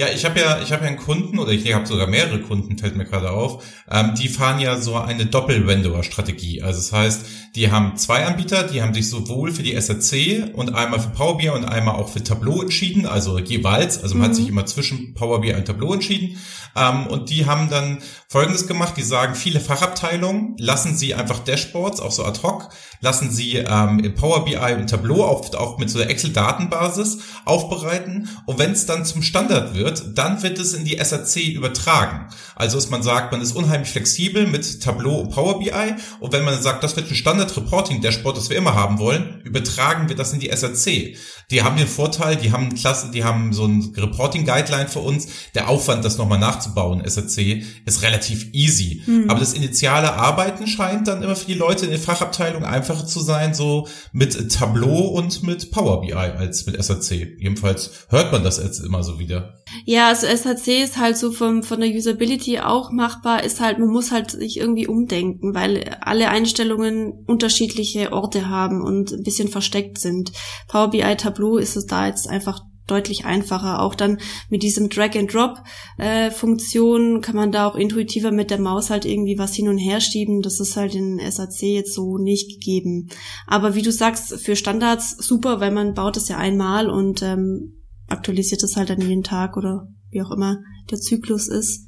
Ja, 0.00 0.06
ich 0.08 0.24
habe 0.24 0.40
ja, 0.40 0.62
ich 0.62 0.72
habe 0.72 0.84
ja 0.84 0.88
einen 0.88 0.96
Kunden 0.96 1.38
oder 1.38 1.52
ich 1.52 1.74
habe 1.74 1.84
sogar 1.84 2.06
mehrere 2.06 2.40
Kunden, 2.40 2.78
fällt 2.78 2.96
mir 2.96 3.04
gerade 3.04 3.32
auf. 3.32 3.62
Ähm, 3.90 4.14
die 4.18 4.28
fahren 4.28 4.58
ja 4.58 4.78
so 4.78 4.96
eine 4.96 5.26
Doppel-Vendor-Strategie. 5.26 6.62
Also 6.62 6.78
das 6.80 6.90
heißt, 6.90 7.26
die 7.54 7.70
haben 7.70 7.98
zwei 7.98 8.24
Anbieter, 8.24 8.62
die 8.62 8.80
haben 8.80 8.94
sich 8.94 9.10
sowohl 9.10 9.52
für 9.52 9.62
die 9.62 9.78
SAC 9.78 10.54
und 10.54 10.74
einmal 10.74 11.00
für 11.00 11.10
Power 11.10 11.36
BI 11.36 11.50
und 11.50 11.66
einmal 11.66 11.96
auch 11.96 12.08
für 12.08 12.24
Tableau 12.24 12.62
entschieden, 12.62 13.04
also 13.04 13.38
jeweils. 13.38 14.02
Also 14.02 14.14
man 14.14 14.22
mhm. 14.22 14.30
hat 14.30 14.36
sich 14.36 14.48
immer 14.48 14.64
zwischen 14.64 15.12
Power 15.12 15.42
BI 15.42 15.52
und 15.52 15.66
Tableau 15.66 15.92
entschieden. 15.92 16.38
Ähm, 16.74 17.06
und 17.06 17.28
die 17.28 17.44
haben 17.44 17.68
dann 17.68 17.98
Folgendes 18.32 18.68
gemacht: 18.68 18.94
Die 18.96 19.02
sagen, 19.02 19.34
viele 19.34 19.58
Fachabteilungen 19.58 20.54
lassen 20.56 20.96
sie 20.96 21.16
einfach 21.16 21.40
Dashboards, 21.40 21.98
auch 21.98 22.12
so 22.12 22.24
ad 22.24 22.40
hoc, 22.44 22.68
lassen 23.00 23.28
sie 23.28 23.56
ähm, 23.56 24.14
Power 24.14 24.44
BI 24.44 24.74
und 24.78 24.88
Tableau 24.88 25.24
auch, 25.24 25.52
auch 25.54 25.78
mit 25.78 25.90
so 25.90 25.98
der 25.98 26.10
Excel-Datenbasis 26.10 27.18
aufbereiten. 27.44 28.28
Und 28.46 28.60
wenn 28.60 28.70
es 28.70 28.86
dann 28.86 29.04
zum 29.04 29.22
Standard 29.22 29.74
wird, 29.74 30.16
dann 30.16 30.44
wird 30.44 30.60
es 30.60 30.74
in 30.74 30.84
die 30.84 30.96
SAC 31.02 31.38
übertragen. 31.48 32.28
Also 32.54 32.76
dass 32.76 32.88
man 32.88 33.02
sagt, 33.02 33.32
man 33.32 33.40
ist 33.40 33.56
unheimlich 33.56 33.90
flexibel 33.90 34.46
mit 34.46 34.80
Tableau 34.80 35.18
und 35.22 35.30
Power 35.30 35.58
BI. 35.58 35.96
Und 36.20 36.32
wenn 36.32 36.44
man 36.44 36.62
sagt, 36.62 36.84
das 36.84 36.94
wird 36.94 37.10
ein 37.10 37.16
Standard-Reporting-Dashboard, 37.16 38.36
das 38.36 38.48
wir 38.48 38.56
immer 38.56 38.76
haben 38.76 39.00
wollen, 39.00 39.40
übertragen 39.42 40.08
wir 40.08 40.14
das 40.14 40.32
in 40.32 40.38
die 40.38 40.52
SAC. 40.54 41.16
Die 41.50 41.62
haben 41.62 41.76
den 41.76 41.86
Vorteil, 41.86 42.36
die 42.36 42.52
haben 42.52 42.74
Klasse, 42.74 43.10
die 43.10 43.24
haben 43.24 43.52
so 43.52 43.66
ein 43.66 43.92
Reporting-Guideline 43.96 44.88
für 44.88 45.00
uns. 45.00 45.28
Der 45.54 45.68
Aufwand, 45.68 46.04
das 46.04 46.18
nochmal 46.18 46.38
nachzubauen, 46.38 47.02
SAC, 47.04 47.62
ist 47.84 48.02
relativ 48.02 48.48
easy. 48.52 49.02
Mhm. 49.06 49.28
Aber 49.28 49.40
das 49.40 49.52
initiale 49.52 50.14
Arbeiten 50.14 50.66
scheint 50.66 51.08
dann 51.08 51.22
immer 51.22 51.36
für 51.36 51.46
die 51.46 51.54
Leute 51.54 51.86
in 51.86 51.90
der 51.90 52.00
Fachabteilung 52.00 52.64
einfacher 52.64 53.06
zu 53.06 53.20
sein, 53.20 53.54
so 53.54 53.88
mit 54.12 54.52
Tableau 54.52 55.08
und 55.08 55.42
mit 55.42 55.70
Power 55.70 56.00
BI 56.00 56.12
als 56.12 56.66
mit 56.66 56.82
SAC. 56.82 57.10
Jedenfalls 57.38 57.90
hört 58.08 58.32
man 58.32 58.44
das 58.44 58.58
jetzt 58.58 58.80
immer 58.80 59.02
so 59.02 59.18
wieder. 59.18 59.60
Ja, 59.84 60.08
also 60.08 60.26
SAC 60.26 60.82
ist 60.82 60.98
halt 60.98 61.16
so 61.16 61.32
vom, 61.32 61.62
von 61.62 61.80
der 61.80 61.90
Usability 61.90 62.60
auch 62.60 62.90
machbar, 62.90 63.44
ist 63.44 63.60
halt, 63.60 63.78
man 63.78 63.88
muss 63.88 64.12
halt 64.12 64.30
sich 64.30 64.58
irgendwie 64.58 64.86
umdenken, 64.86 65.54
weil 65.54 65.96
alle 66.00 66.28
Einstellungen 66.28 67.24
unterschiedliche 67.26 68.12
Orte 68.12 68.48
haben 68.48 68.82
und 68.82 69.12
ein 69.12 69.22
bisschen 69.22 69.48
versteckt 69.48 69.98
sind. 69.98 70.32
Power 70.68 70.90
BI 70.90 71.16
Tableau 71.16 71.56
ist 71.56 71.76
es 71.76 71.86
da 71.86 72.06
jetzt 72.06 72.28
einfach 72.28 72.60
deutlich 72.90 73.24
einfacher. 73.24 73.80
Auch 73.82 73.94
dann 73.94 74.18
mit 74.48 74.62
diesem 74.62 74.88
Drag-and-Drop-Funktion 74.88 77.16
äh, 77.16 77.20
kann 77.20 77.36
man 77.36 77.52
da 77.52 77.68
auch 77.68 77.76
intuitiver 77.76 78.32
mit 78.32 78.50
der 78.50 78.60
Maus 78.60 78.90
halt 78.90 79.04
irgendwie 79.04 79.38
was 79.38 79.54
hin 79.54 79.68
und 79.68 79.78
her 79.78 80.00
schieben. 80.00 80.42
Das 80.42 80.58
ist 80.60 80.76
halt 80.76 80.94
in 80.94 81.18
SAC 81.18 81.62
jetzt 81.62 81.94
so 81.94 82.18
nicht 82.18 82.50
gegeben. 82.50 83.08
Aber 83.46 83.74
wie 83.74 83.82
du 83.82 83.92
sagst, 83.92 84.34
für 84.40 84.56
Standards 84.56 85.16
super, 85.18 85.60
weil 85.60 85.70
man 85.70 85.94
baut 85.94 86.16
es 86.16 86.28
ja 86.28 86.36
einmal 86.36 86.90
und 86.90 87.22
ähm, 87.22 87.76
aktualisiert 88.10 88.62
es 88.62 88.76
halt 88.76 88.90
dann 88.90 89.00
jeden 89.00 89.22
Tag 89.22 89.56
oder 89.56 89.88
wie 90.10 90.22
auch 90.22 90.30
immer 90.30 90.58
der 90.90 90.98
Zyklus 90.98 91.48
ist. 91.48 91.86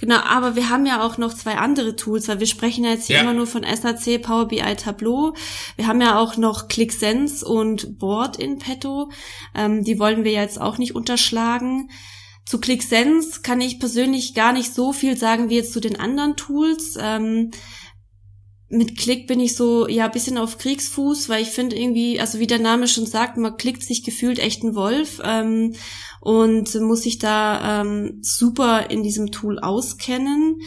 Genau, 0.00 0.18
aber 0.18 0.54
wir 0.54 0.70
haben 0.70 0.86
ja 0.86 1.04
auch 1.04 1.18
noch 1.18 1.34
zwei 1.34 1.56
andere 1.56 1.96
Tools, 1.96 2.28
weil 2.28 2.38
wir 2.38 2.46
sprechen 2.46 2.84
ja 2.84 2.90
jetzt 2.90 3.08
hier 3.08 3.16
ja. 3.16 3.22
immer 3.22 3.34
nur 3.34 3.48
von 3.48 3.64
SAC, 3.64 4.22
Power 4.22 4.46
BI, 4.46 4.76
Tableau. 4.76 5.34
Wir 5.74 5.88
haben 5.88 6.00
ja 6.00 6.20
auch 6.20 6.36
noch 6.36 6.68
ClickSense 6.68 7.44
und 7.44 7.98
Board 7.98 8.36
in 8.36 8.58
petto. 8.58 9.10
Ähm, 9.56 9.82
die 9.82 9.98
wollen 9.98 10.22
wir 10.22 10.30
jetzt 10.30 10.60
auch 10.60 10.78
nicht 10.78 10.94
unterschlagen. 10.94 11.90
Zu 12.46 12.60
ClickSense 12.60 13.40
kann 13.42 13.60
ich 13.60 13.80
persönlich 13.80 14.34
gar 14.34 14.52
nicht 14.52 14.72
so 14.72 14.92
viel 14.92 15.16
sagen 15.16 15.50
wie 15.50 15.56
jetzt 15.56 15.72
zu 15.72 15.80
den 15.80 15.98
anderen 15.98 16.36
Tools. 16.36 16.96
Ähm, 16.98 17.50
mit 18.70 18.98
Klick 18.98 19.26
bin 19.26 19.40
ich 19.40 19.56
so, 19.56 19.88
ja, 19.88 20.08
bisschen 20.08 20.36
auf 20.36 20.58
Kriegsfuß, 20.58 21.28
weil 21.28 21.42
ich 21.42 21.48
finde 21.48 21.76
irgendwie, 21.76 22.20
also 22.20 22.38
wie 22.38 22.46
der 22.46 22.58
Name 22.58 22.86
schon 22.86 23.06
sagt, 23.06 23.38
man 23.38 23.56
klickt 23.56 23.82
sich 23.82 24.04
gefühlt 24.04 24.38
echt 24.38 24.62
ein 24.62 24.74
Wolf. 24.74 25.20
Ähm, 25.24 25.74
und 26.20 26.74
muss 26.80 27.02
sich 27.02 27.18
da 27.18 27.80
ähm, 27.80 28.18
super 28.22 28.90
in 28.90 29.02
diesem 29.02 29.30
Tool 29.30 29.58
auskennen. 29.58 30.60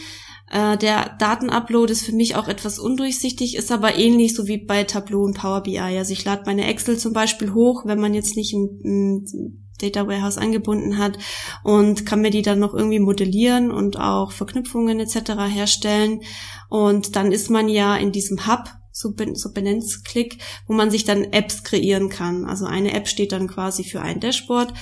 Äh, 0.50 0.76
der 0.78 1.16
Datenupload 1.18 1.92
ist 1.92 2.02
für 2.02 2.12
mich 2.12 2.36
auch 2.36 2.48
etwas 2.48 2.78
undurchsichtig, 2.78 3.56
ist 3.56 3.70
aber 3.70 3.96
ähnlich 3.96 4.34
so 4.34 4.46
wie 4.48 4.58
bei 4.58 4.84
Tableau 4.84 5.22
und 5.22 5.36
Power 5.36 5.62
BI. 5.62 5.78
Also 5.78 6.12
ich 6.12 6.24
lade 6.24 6.42
meine 6.46 6.66
Excel 6.66 6.98
zum 6.98 7.12
Beispiel 7.12 7.54
hoch, 7.54 7.84
wenn 7.86 8.00
man 8.00 8.14
jetzt 8.14 8.36
nicht 8.36 8.52
ein, 8.54 8.80
ein 8.84 9.61
Data 9.82 10.06
Warehouse 10.06 10.38
angebunden 10.38 10.98
hat 10.98 11.18
und 11.62 12.06
kann 12.06 12.20
mir 12.20 12.30
die 12.30 12.42
dann 12.42 12.58
noch 12.58 12.74
irgendwie 12.74 13.00
modellieren 13.00 13.70
und 13.70 13.98
auch 13.98 14.32
Verknüpfungen 14.32 15.00
etc. 15.00 15.32
herstellen. 15.48 16.20
Und 16.68 17.16
dann 17.16 17.32
ist 17.32 17.50
man 17.50 17.68
ja 17.68 17.96
in 17.96 18.12
diesem 18.12 18.46
Hub 18.46 18.70
so, 18.92 19.14
so 19.34 19.52
Benennsklick, 19.52 20.38
wo 20.66 20.74
man 20.74 20.90
sich 20.90 21.04
dann 21.04 21.24
Apps 21.24 21.64
kreieren 21.64 22.08
kann. 22.08 22.44
Also 22.44 22.66
eine 22.66 22.94
App 22.94 23.08
steht 23.08 23.32
dann 23.32 23.48
quasi 23.48 23.84
für 23.84 24.00
ein 24.00 24.20
Dashboard 24.20 24.72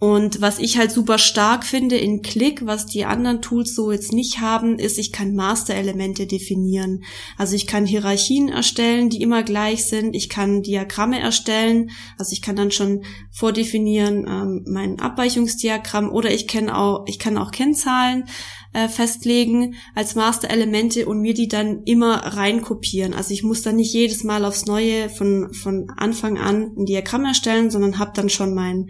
Und 0.00 0.40
was 0.40 0.58
ich 0.58 0.78
halt 0.78 0.90
super 0.90 1.18
stark 1.18 1.62
finde 1.62 1.98
in 1.98 2.22
Click, 2.22 2.64
was 2.64 2.86
die 2.86 3.04
anderen 3.04 3.42
Tools 3.42 3.74
so 3.74 3.92
jetzt 3.92 4.14
nicht 4.14 4.40
haben, 4.40 4.78
ist, 4.78 4.98
ich 4.98 5.12
kann 5.12 5.34
Master-Elemente 5.34 6.26
definieren. 6.26 7.04
Also 7.36 7.54
ich 7.54 7.66
kann 7.66 7.84
Hierarchien 7.84 8.48
erstellen, 8.48 9.10
die 9.10 9.20
immer 9.20 9.42
gleich 9.42 9.84
sind. 9.84 10.16
Ich 10.16 10.30
kann 10.30 10.62
Diagramme 10.62 11.20
erstellen. 11.20 11.90
Also 12.16 12.32
ich 12.32 12.40
kann 12.40 12.56
dann 12.56 12.70
schon 12.70 13.04
vordefinieren 13.30 14.26
ähm, 14.26 14.64
mein 14.66 15.00
Abweichungsdiagramm 15.00 16.10
oder 16.10 16.32
ich 16.32 16.48
kann 16.48 16.70
auch, 16.70 17.04
ich 17.06 17.18
kann 17.18 17.36
auch 17.36 17.50
Kennzahlen 17.50 18.24
äh, 18.72 18.88
festlegen 18.88 19.74
als 19.94 20.14
Master-Elemente 20.14 21.04
und 21.04 21.20
mir 21.20 21.34
die 21.34 21.48
dann 21.48 21.82
immer 21.84 22.36
reinkopieren. 22.36 23.12
Also 23.12 23.34
ich 23.34 23.42
muss 23.42 23.60
dann 23.60 23.76
nicht 23.76 23.92
jedes 23.92 24.24
Mal 24.24 24.46
aufs 24.46 24.64
Neue 24.64 25.10
von, 25.10 25.52
von 25.52 25.90
Anfang 25.94 26.38
an 26.38 26.72
ein 26.78 26.86
Diagramm 26.86 27.26
erstellen, 27.26 27.70
sondern 27.70 27.98
habe 27.98 28.12
dann 28.14 28.30
schon 28.30 28.54
mein 28.54 28.88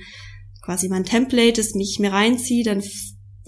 quasi 0.71 0.89
mein 0.89 1.03
Template, 1.03 1.61
das 1.61 1.75
mich 1.75 1.99
mir 1.99 2.13
reinziehe, 2.13 2.63
dann 2.63 2.81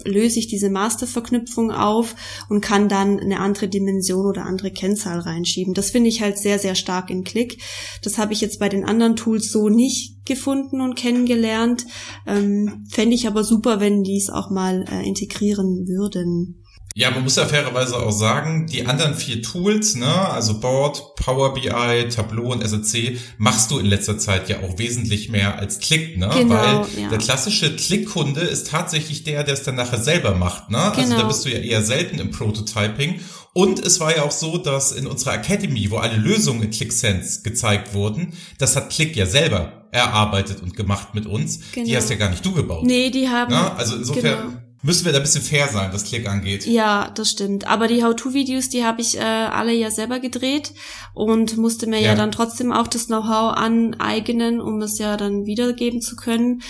löse 0.03 0.39
ich 0.39 0.47
diese 0.47 0.69
Masterverknüpfung 0.69 1.71
auf 1.71 2.17
und 2.49 2.59
kann 2.59 2.89
dann 2.89 3.17
eine 3.17 3.39
andere 3.39 3.69
Dimension 3.69 4.25
oder 4.25 4.43
andere 4.43 4.71
Kennzahl 4.71 5.19
reinschieben. 5.19 5.73
Das 5.73 5.91
finde 5.91 6.09
ich 6.09 6.21
halt 6.21 6.37
sehr, 6.37 6.59
sehr 6.59 6.75
stark 6.75 7.09
in 7.09 7.23
Click. 7.23 7.61
Das 8.01 8.17
habe 8.17 8.33
ich 8.33 8.41
jetzt 8.41 8.59
bei 8.59 8.67
den 8.67 8.83
anderen 8.83 9.15
Tools 9.15 9.53
so 9.53 9.69
nicht 9.69 10.25
gefunden 10.25 10.81
und 10.81 10.95
kennengelernt. 10.95 11.85
Ähm, 12.27 12.83
Fände 12.89 13.15
ich 13.15 13.25
aber 13.25 13.45
super, 13.45 13.79
wenn 13.79 14.03
die 14.03 14.17
es 14.17 14.29
auch 14.29 14.49
mal 14.49 14.83
äh, 14.91 15.07
integrieren 15.07 15.87
würden. 15.87 16.62
Ja, 16.95 17.09
man 17.09 17.23
muss 17.23 17.37
ja 17.37 17.45
fairerweise 17.47 17.97
auch 17.97 18.11
sagen, 18.11 18.67
die 18.67 18.85
anderen 18.85 19.15
vier 19.15 19.41
Tools, 19.41 19.95
ne, 19.95 20.05
also 20.29 20.59
Board, 20.59 21.15
Power 21.15 21.55
BI, 21.55 22.07
Tableau 22.09 22.51
und 22.51 22.61
SAC, 22.67 23.17
machst 23.39 23.71
du 23.71 23.79
in 23.79 23.87
letzter 23.87 24.19
Zeit 24.19 24.47
ja 24.47 24.57
auch 24.59 24.77
wesentlich 24.77 25.29
mehr 25.29 25.57
als 25.57 25.79
Click, 25.79 26.17
ne? 26.19 26.29
Genau, 26.31 26.53
Weil 26.53 26.85
ja. 27.01 27.09
der 27.09 27.17
klassische 27.17 27.75
Click-Kunde 27.75 28.41
ist 28.41 28.67
tatsächlich 28.67 29.23
der, 29.23 29.43
der 29.43 29.55
es 29.55 29.63
dann 29.63 29.73
nachher 29.75 29.97
selber 29.99 30.35
macht, 30.35 30.69
ne? 30.69 30.77
Also 30.77 31.01
Genau. 31.01 31.17
da 31.21 31.27
bist 31.27 31.45
du 31.45 31.49
ja 31.49 31.57
eher 31.59 31.81
selten 31.81 32.19
im 32.19 32.29
Prototyping. 32.29 33.21
Und 33.53 33.79
es 33.79 33.99
war 33.99 34.15
ja 34.15 34.23
auch 34.23 34.31
so, 34.31 34.57
dass 34.57 34.91
in 34.91 35.05
unserer 35.07 35.33
Academy, 35.35 35.89
wo 35.91 35.97
alle 35.97 36.17
Lösungen 36.17 36.61
in 36.63 36.71
ClickSense 36.71 37.41
gezeigt 37.43 37.93
wurden, 37.93 38.33
das 38.59 38.75
hat 38.75 38.89
Click 38.91 39.15
ja 39.15 39.25
selber 39.25 39.87
erarbeitet 39.91 40.61
und 40.63 40.75
gemacht 40.75 41.13
mit 41.13 41.25
uns. 41.27 41.59
Die 41.75 41.83
Genau. 41.83 41.95
hast 41.97 42.09
ja 42.09 42.15
gar 42.15 42.29
nicht 42.31 42.43
du 42.45 42.51
gebaut. 42.53 42.83
Nee, 42.83 43.11
die 43.11 43.29
haben. 43.29 43.51
Ne? 43.53 43.75
Also 43.77 43.95
insofern 43.95 44.23
Genau. 44.23 44.62
Müssen 44.83 45.05
wir 45.05 45.13
da 45.13 45.19
ein 45.19 45.23
bisschen 45.23 45.41
fair 45.41 45.67
sein, 45.69 45.91
was 45.93 46.03
Click 46.03 46.27
angeht. 46.27 46.65
Ja, 46.65 47.09
das 47.15 47.31
stimmt. 47.31 47.65
Aber 47.65 47.87
die 47.87 48.03
How-To-Videos, 48.03 48.69
die 48.69 48.83
habe 48.83 49.01
ich 49.01 49.17
äh, 49.17 49.21
alle 49.21 49.73
ja 49.73 49.89
selber 49.89 50.19
gedreht 50.19 50.73
und 51.13 51.57
musste 51.57 51.87
mir 51.87 51.99
ja. 51.99 52.09
Ja. 52.09 52.15
dann 52.15 52.31
trotzdem 52.31 52.71
auch 52.71 52.87
das 52.87 53.07
Know-how 53.07 53.55
aneignen, 53.55 54.61
um 54.61 54.81
es 54.81 54.99
ja 54.99 55.17
dann 55.17 55.45
wiedergeben 55.45 56.01
zu 56.01 56.15
können. 56.15 56.61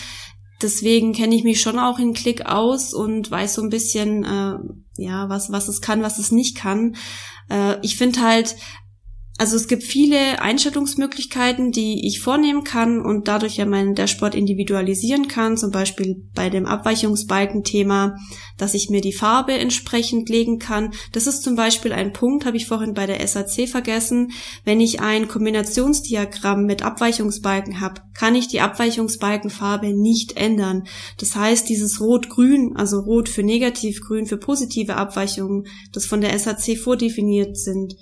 Deswegen 0.61 1.11
kenne 1.13 1.35
ich 1.35 1.43
mich 1.43 1.59
schon 1.59 1.79
auch 1.79 1.99
in 1.99 2.13
Klick 2.13 2.45
aus 2.45 2.93
und 2.93 3.29
weiß 3.29 3.55
so 3.55 3.63
ein 3.63 3.69
bisschen, 3.69 4.23
äh, 4.23 5.01
ja, 5.01 5.27
was, 5.27 5.51
was 5.51 5.67
es 5.67 5.81
kann, 5.81 6.03
was 6.03 6.19
es 6.19 6.31
nicht 6.31 6.55
kann. 6.55 6.95
Äh, 7.49 7.77
ich 7.81 7.97
finde 7.97 8.21
halt, 8.21 8.55
also 9.39 9.55
es 9.55 9.67
gibt 9.67 9.83
viele 9.83 10.41
Einstellungsmöglichkeiten, 10.41 11.71
die 11.71 12.05
ich 12.05 12.21
vornehmen 12.21 12.63
kann 12.63 13.01
und 13.01 13.27
dadurch 13.27 13.57
ja 13.57 13.65
meinen 13.65 13.95
Dashboard 13.95 14.35
individualisieren 14.35 15.27
kann. 15.27 15.57
Zum 15.57 15.71
Beispiel 15.71 16.23
bei 16.35 16.51
dem 16.51 16.67
Abweichungsbalken-Thema, 16.67 18.15
dass 18.57 18.75
ich 18.75 18.91
mir 18.91 19.01
die 19.01 19.11
Farbe 19.11 19.53
entsprechend 19.53 20.29
legen 20.29 20.59
kann. 20.59 20.93
Das 21.13 21.25
ist 21.25 21.41
zum 21.41 21.55
Beispiel 21.55 21.93
ein 21.93 22.13
Punkt, 22.13 22.45
habe 22.45 22.57
ich 22.57 22.67
vorhin 22.67 22.93
bei 22.93 23.07
der 23.07 23.27
SAC 23.27 23.67
vergessen. 23.67 24.31
Wenn 24.65 24.79
ich 24.79 25.01
ein 25.01 25.27
Kombinationsdiagramm 25.27 26.65
mit 26.65 26.83
Abweichungsbalken 26.83 27.81
habe, 27.81 28.01
kann 28.13 28.35
ich 28.35 28.47
die 28.47 28.61
Abweichungsbalkenfarbe 28.61 29.99
nicht 29.99 30.37
ändern. 30.37 30.83
Das 31.17 31.35
heißt, 31.35 31.67
dieses 31.69 31.99
Rot-Grün, 31.99 32.75
also 32.75 32.99
Rot 32.99 33.29
für 33.29 33.41
negativ, 33.41 34.01
Grün 34.01 34.27
für 34.27 34.37
positive 34.37 34.95
Abweichungen, 34.95 35.65
das 35.91 36.05
von 36.05 36.21
der 36.21 36.37
SAC 36.37 36.77
vordefiniert 36.77 37.57
sind, 37.57 37.95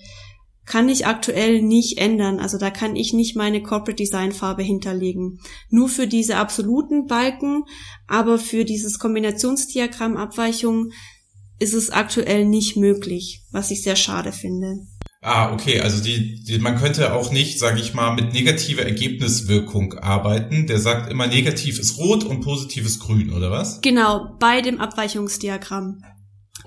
kann 0.66 0.90
ich 0.90 1.08
aktuell 1.08 1.62
nicht 1.62 1.98
ändern. 1.98 2.40
Also 2.40 2.58
da 2.58 2.70
kann 2.70 2.96
ich 2.96 3.14
nicht 3.14 3.36
meine 3.36 3.62
Corporate 3.62 3.96
Design 4.02 4.32
Farbe 4.32 4.64
hinterlegen. 4.64 5.40
Nur 5.70 5.90
für 5.90 6.08
diese 6.08 6.38
absoluten 6.38 7.08
Balken, 7.08 7.64
aber 8.08 8.38
für 8.38 8.66
dieses 8.66 9.00
Kombinationsdiagramm 9.00 10.18
Abweichung 10.18 10.92
ist 11.60 11.74
es 11.74 11.90
aktuell 11.90 12.46
nicht 12.46 12.76
möglich, 12.78 13.44
was 13.52 13.72
ich 13.72 13.84
sehr 13.84 13.96
schade 13.96 14.32
finde. 14.32 14.88
Ah, 15.24 15.54
okay, 15.54 15.80
also 15.80 16.04
die, 16.04 16.44
die 16.44 16.58
man 16.58 16.78
könnte 16.80 17.14
auch 17.14 17.32
nicht, 17.32 17.60
sage 17.60 17.80
ich 17.80 17.94
mal, 17.94 18.16
mit 18.16 18.34
negativer 18.34 18.82
Ergebniswirkung 18.82 19.94
arbeiten. 19.94 20.66
Der 20.66 20.80
sagt 20.80 21.12
immer, 21.12 21.28
negativ 21.28 21.78
ist 21.78 22.00
rot 22.00 22.24
und 22.24 22.42
positiv 22.42 22.88
ist 22.88 23.00
grün, 23.00 23.32
oder 23.32 23.52
was? 23.52 23.82
Genau, 23.82 24.36
bei 24.40 24.62
dem 24.62 24.80
Abweichungsdiagramm. 24.82 26.04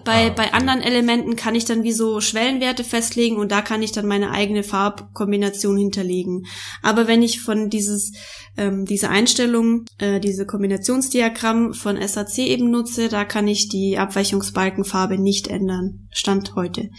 Bei, 0.04 0.24
Ah, 0.24 0.26
okay. 0.26 0.34
bei 0.36 0.52
anderen 0.52 0.82
Elementen 0.82 1.36
kann 1.36 1.54
ich 1.54 1.64
dann 1.64 1.82
wie 1.82 1.92
so 1.92 2.20
Schwellenwerte 2.20 2.84
festlegen 2.84 3.36
und 3.36 3.50
da 3.50 3.62
kann 3.62 3.82
ich 3.82 3.92
dann 3.92 4.06
meine 4.06 4.30
eigene 4.30 4.62
Farbkombination 4.62 5.76
hinterlegen. 5.76 6.46
Aber 6.82 7.06
wenn 7.06 7.22
ich 7.22 7.40
von 7.40 7.70
dieses, 7.70 8.12
ähm, 8.56 8.84
diese 8.84 9.08
Einstellung, 9.08 9.84
äh, 9.98 10.20
diese 10.20 10.46
Kombinationsdiagramm 10.46 11.74
von 11.74 11.96
SAC 11.96 12.38
eben 12.38 12.70
nutze, 12.70 13.08
da 13.08 13.24
kann 13.24 13.48
ich 13.48 13.68
die 13.68 13.98
Abweichungsbalkenfarbe 13.98 15.18
nicht 15.18 15.48
ändern. 15.48 16.08
Stand 16.10 16.54
heute. 16.54 16.90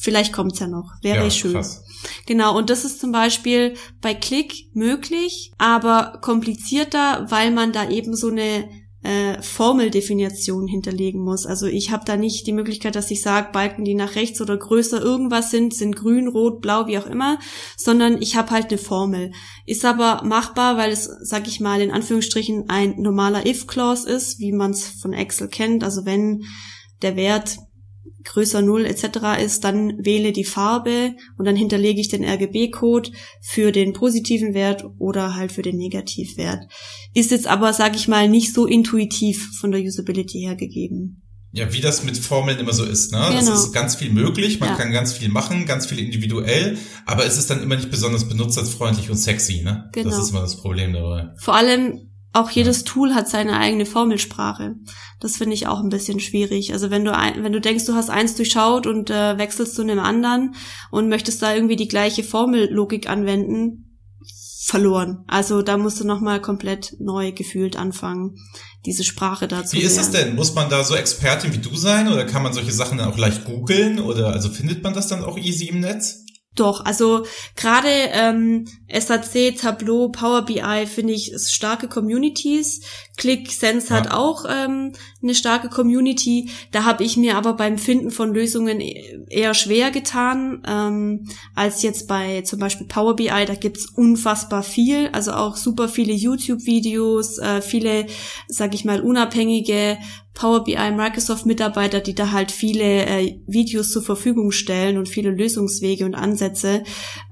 Vielleicht 0.00 0.32
kommt's 0.32 0.58
ja 0.60 0.66
noch. 0.66 0.92
Wäre 1.02 1.24
ja, 1.24 1.30
schön. 1.30 1.52
krass. 1.52 1.84
Genau, 2.26 2.56
und 2.56 2.70
das 2.70 2.86
ist 2.86 3.00
zum 3.00 3.12
Beispiel 3.12 3.74
bei 4.00 4.14
Click 4.14 4.54
möglich, 4.72 5.52
aber 5.58 6.18
komplizierter, 6.22 7.26
weil 7.28 7.50
man 7.50 7.72
da 7.72 7.90
eben 7.90 8.16
so 8.16 8.28
eine 8.28 8.66
äh, 9.02 9.40
Formeldefinition 9.40 10.66
hinterlegen 10.66 11.22
muss. 11.22 11.46
Also 11.46 11.66
ich 11.66 11.90
habe 11.90 12.04
da 12.04 12.16
nicht 12.16 12.46
die 12.46 12.52
Möglichkeit, 12.52 12.96
dass 12.96 13.10
ich 13.10 13.22
sage, 13.22 13.48
Balken, 13.52 13.84
die 13.84 13.94
nach 13.94 14.14
rechts 14.14 14.40
oder 14.40 14.56
größer 14.56 15.00
irgendwas 15.00 15.50
sind, 15.50 15.74
sind 15.74 15.96
grün, 15.96 16.28
rot, 16.28 16.60
blau, 16.60 16.86
wie 16.86 16.98
auch 16.98 17.06
immer, 17.06 17.38
sondern 17.76 18.20
ich 18.20 18.36
habe 18.36 18.50
halt 18.50 18.70
eine 18.70 18.78
Formel. 18.78 19.32
Ist 19.64 19.84
aber 19.84 20.22
machbar, 20.24 20.76
weil 20.76 20.92
es, 20.92 21.10
sag 21.22 21.48
ich 21.48 21.60
mal, 21.60 21.80
in 21.80 21.90
Anführungsstrichen 21.90 22.68
ein 22.68 23.00
normaler 23.00 23.46
if-Clause 23.46 24.08
ist, 24.08 24.38
wie 24.38 24.52
man 24.52 24.72
es 24.72 24.86
von 24.86 25.12
Excel 25.12 25.48
kennt. 25.48 25.82
Also 25.82 26.04
wenn 26.04 26.44
der 27.00 27.16
Wert 27.16 27.56
größer 28.24 28.62
0 28.62 28.86
etc. 28.86 29.42
ist, 29.42 29.64
dann 29.64 30.04
wähle 30.04 30.32
die 30.32 30.44
Farbe 30.44 31.14
und 31.36 31.44
dann 31.46 31.56
hinterlege 31.56 32.00
ich 32.00 32.08
den 32.08 32.24
RGB-Code 32.24 33.10
für 33.40 33.72
den 33.72 33.92
positiven 33.92 34.54
Wert 34.54 34.84
oder 34.98 35.36
halt 35.36 35.52
für 35.52 35.62
den 35.62 35.76
Negativwert. 35.76 36.64
Ist 37.14 37.30
jetzt 37.30 37.46
aber, 37.46 37.72
sag 37.72 37.96
ich 37.96 38.08
mal, 38.08 38.28
nicht 38.28 38.52
so 38.52 38.66
intuitiv 38.66 39.50
von 39.58 39.72
der 39.72 39.80
Usability 39.80 40.40
her 40.40 40.56
gegeben. 40.56 41.22
Ja, 41.52 41.72
wie 41.72 41.80
das 41.80 42.04
mit 42.04 42.16
Formeln 42.16 42.58
immer 42.60 42.72
so 42.72 42.84
ist, 42.84 43.10
ne? 43.10 43.26
Genau. 43.36 43.52
Es 43.52 43.64
ist 43.66 43.72
ganz 43.72 43.96
viel 43.96 44.12
möglich, 44.12 44.60
man 44.60 44.68
Ja. 44.68 44.74
kann 44.76 44.92
ganz 44.92 45.12
viel 45.12 45.28
machen, 45.28 45.66
ganz 45.66 45.86
viel 45.86 45.98
individuell, 45.98 46.78
aber 47.06 47.26
es 47.26 47.38
ist 47.38 47.50
dann 47.50 47.60
immer 47.60 47.74
nicht 47.74 47.90
besonders 47.90 48.28
benutzerfreundlich 48.28 49.10
und 49.10 49.16
sexy, 49.16 49.62
ne? 49.62 49.88
Genau. 49.92 50.10
Das 50.10 50.18
ist 50.20 50.30
immer 50.30 50.42
das 50.42 50.56
Problem 50.56 50.92
dabei. 50.92 51.30
Vor 51.38 51.56
allem 51.56 52.09
auch 52.32 52.50
jedes 52.50 52.84
Tool 52.84 53.14
hat 53.14 53.28
seine 53.28 53.58
eigene 53.58 53.86
Formelsprache. 53.86 54.76
Das 55.18 55.36
finde 55.36 55.54
ich 55.54 55.66
auch 55.66 55.80
ein 55.80 55.88
bisschen 55.88 56.20
schwierig. 56.20 56.72
Also 56.72 56.90
wenn 56.90 57.04
du 57.04 57.16
ein, 57.16 57.42
wenn 57.42 57.52
du 57.52 57.60
denkst, 57.60 57.86
du 57.86 57.94
hast 57.94 58.08
eins 58.08 58.36
durchschaut 58.36 58.86
und 58.86 59.10
äh, 59.10 59.36
wechselst 59.36 59.74
zu 59.74 59.82
einem 59.82 59.98
anderen 59.98 60.54
und 60.90 61.08
möchtest 61.08 61.42
da 61.42 61.54
irgendwie 61.54 61.76
die 61.76 61.88
gleiche 61.88 62.22
Formellogik 62.22 63.08
anwenden, 63.08 63.90
verloren. 64.70 65.24
Also 65.26 65.62
da 65.62 65.76
musst 65.76 66.00
du 66.00 66.04
noch 66.06 66.20
mal 66.20 66.40
komplett 66.40 66.94
neu 67.00 67.32
gefühlt 67.32 67.76
anfangen, 67.76 68.36
diese 68.86 69.02
Sprache 69.02 69.48
dazu. 69.48 69.76
Wie 69.76 69.82
ist 69.82 69.98
es 69.98 70.10
denn? 70.10 70.36
Muss 70.36 70.54
man 70.54 70.70
da 70.70 70.84
so 70.84 70.94
Expertin 70.94 71.52
wie 71.52 71.58
du 71.58 71.74
sein 71.74 72.06
oder 72.06 72.24
kann 72.24 72.44
man 72.44 72.52
solche 72.52 72.72
Sachen 72.72 72.98
dann 72.98 73.10
auch 73.10 73.18
leicht 73.18 73.44
googeln 73.44 73.98
oder 73.98 74.28
also 74.28 74.48
findet 74.48 74.84
man 74.84 74.94
das 74.94 75.08
dann 75.08 75.24
auch 75.24 75.36
easy 75.36 75.66
im 75.66 75.80
Netz? 75.80 76.24
Doch, 76.56 76.84
also 76.84 77.24
gerade 77.54 77.88
ähm, 77.88 78.66
SAC, 78.92 79.56
Tableau, 79.56 80.08
Power 80.08 80.42
BI 80.42 80.86
finde 80.86 81.12
ich 81.12 81.32
starke 81.38 81.86
Communities. 81.88 82.80
ClickSense 83.20 83.94
hat 83.94 84.06
Ja. 84.06 84.16
auch 84.16 84.44
ähm, 84.48 84.92
eine 85.22 85.34
starke 85.34 85.68
Community. 85.68 86.48
Da 86.72 86.84
habe 86.84 87.04
ich 87.04 87.16
mir 87.18 87.36
aber 87.36 87.52
beim 87.54 87.76
Finden 87.78 88.10
von 88.10 88.32
Lösungen 88.34 88.80
e- 88.80 89.24
eher 89.28 89.52
schwer 89.54 89.90
getan 89.90 90.62
ähm, 90.66 91.28
als 91.54 91.82
jetzt 91.82 92.08
bei 92.08 92.40
zum 92.42 92.58
Beispiel 92.58 92.86
Power 92.86 93.14
BI. 93.16 93.28
Da 93.46 93.54
gibt's 93.54 93.86
unfassbar 93.94 94.62
viel, 94.62 95.08
also 95.12 95.32
auch 95.32 95.56
super 95.56 95.88
viele 95.88 96.12
YouTube-Videos, 96.14 97.38
äh, 97.38 97.60
viele, 97.62 98.06
sag 98.48 98.74
ich 98.74 98.84
mal, 98.84 99.00
unabhängige 99.00 99.98
Power 100.32 100.64
BI 100.64 100.92
Microsoft 100.96 101.44
Mitarbeiter, 101.44 102.00
die 102.00 102.14
da 102.14 102.30
halt 102.30 102.50
viele 102.52 102.84
äh, 103.04 103.40
Videos 103.46 103.90
zur 103.90 104.02
Verfügung 104.02 104.52
stellen 104.52 104.96
und 104.96 105.08
viele 105.08 105.30
Lösungswege 105.30 106.04
und 106.06 106.14
Ansätze 106.14 106.84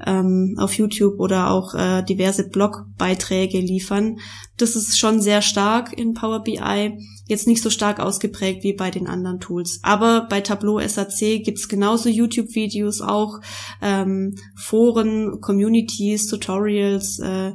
ähm, 0.05 0.57
auf 0.59 0.75
YouTube 0.75 1.19
oder 1.21 1.51
auch 1.51 1.75
äh, 1.75 2.03
diverse 2.03 2.49
Blogbeiträge 2.49 3.61
liefern. 3.61 4.19
Das 4.57 4.75
ist 4.75 4.99
schon 4.99 5.21
sehr 5.23 5.41
stark 5.43 5.78
in 5.93 6.15
Power 6.15 6.43
BI, 6.43 6.99
jetzt 7.27 7.47
nicht 7.47 7.63
so 7.63 7.71
stark 7.71 8.01
ausgeprägt 8.01 8.65
wie 8.65 8.73
bei 8.73 8.91
den 8.91 9.07
anderen 9.07 9.41
Tools. 9.41 9.81
Aber 9.83 10.27
bei 10.29 10.41
Tableau 10.41 10.81
SAC 10.81 11.43
gibt's 11.45 11.69
genauso 11.69 12.09
YouTube-Videos 12.09 13.01
auch, 13.01 13.41
ähm, 13.81 14.35
Foren, 14.57 15.41
Communities, 15.41 16.27
Tutorials 16.27 17.19
äh, 17.21 17.53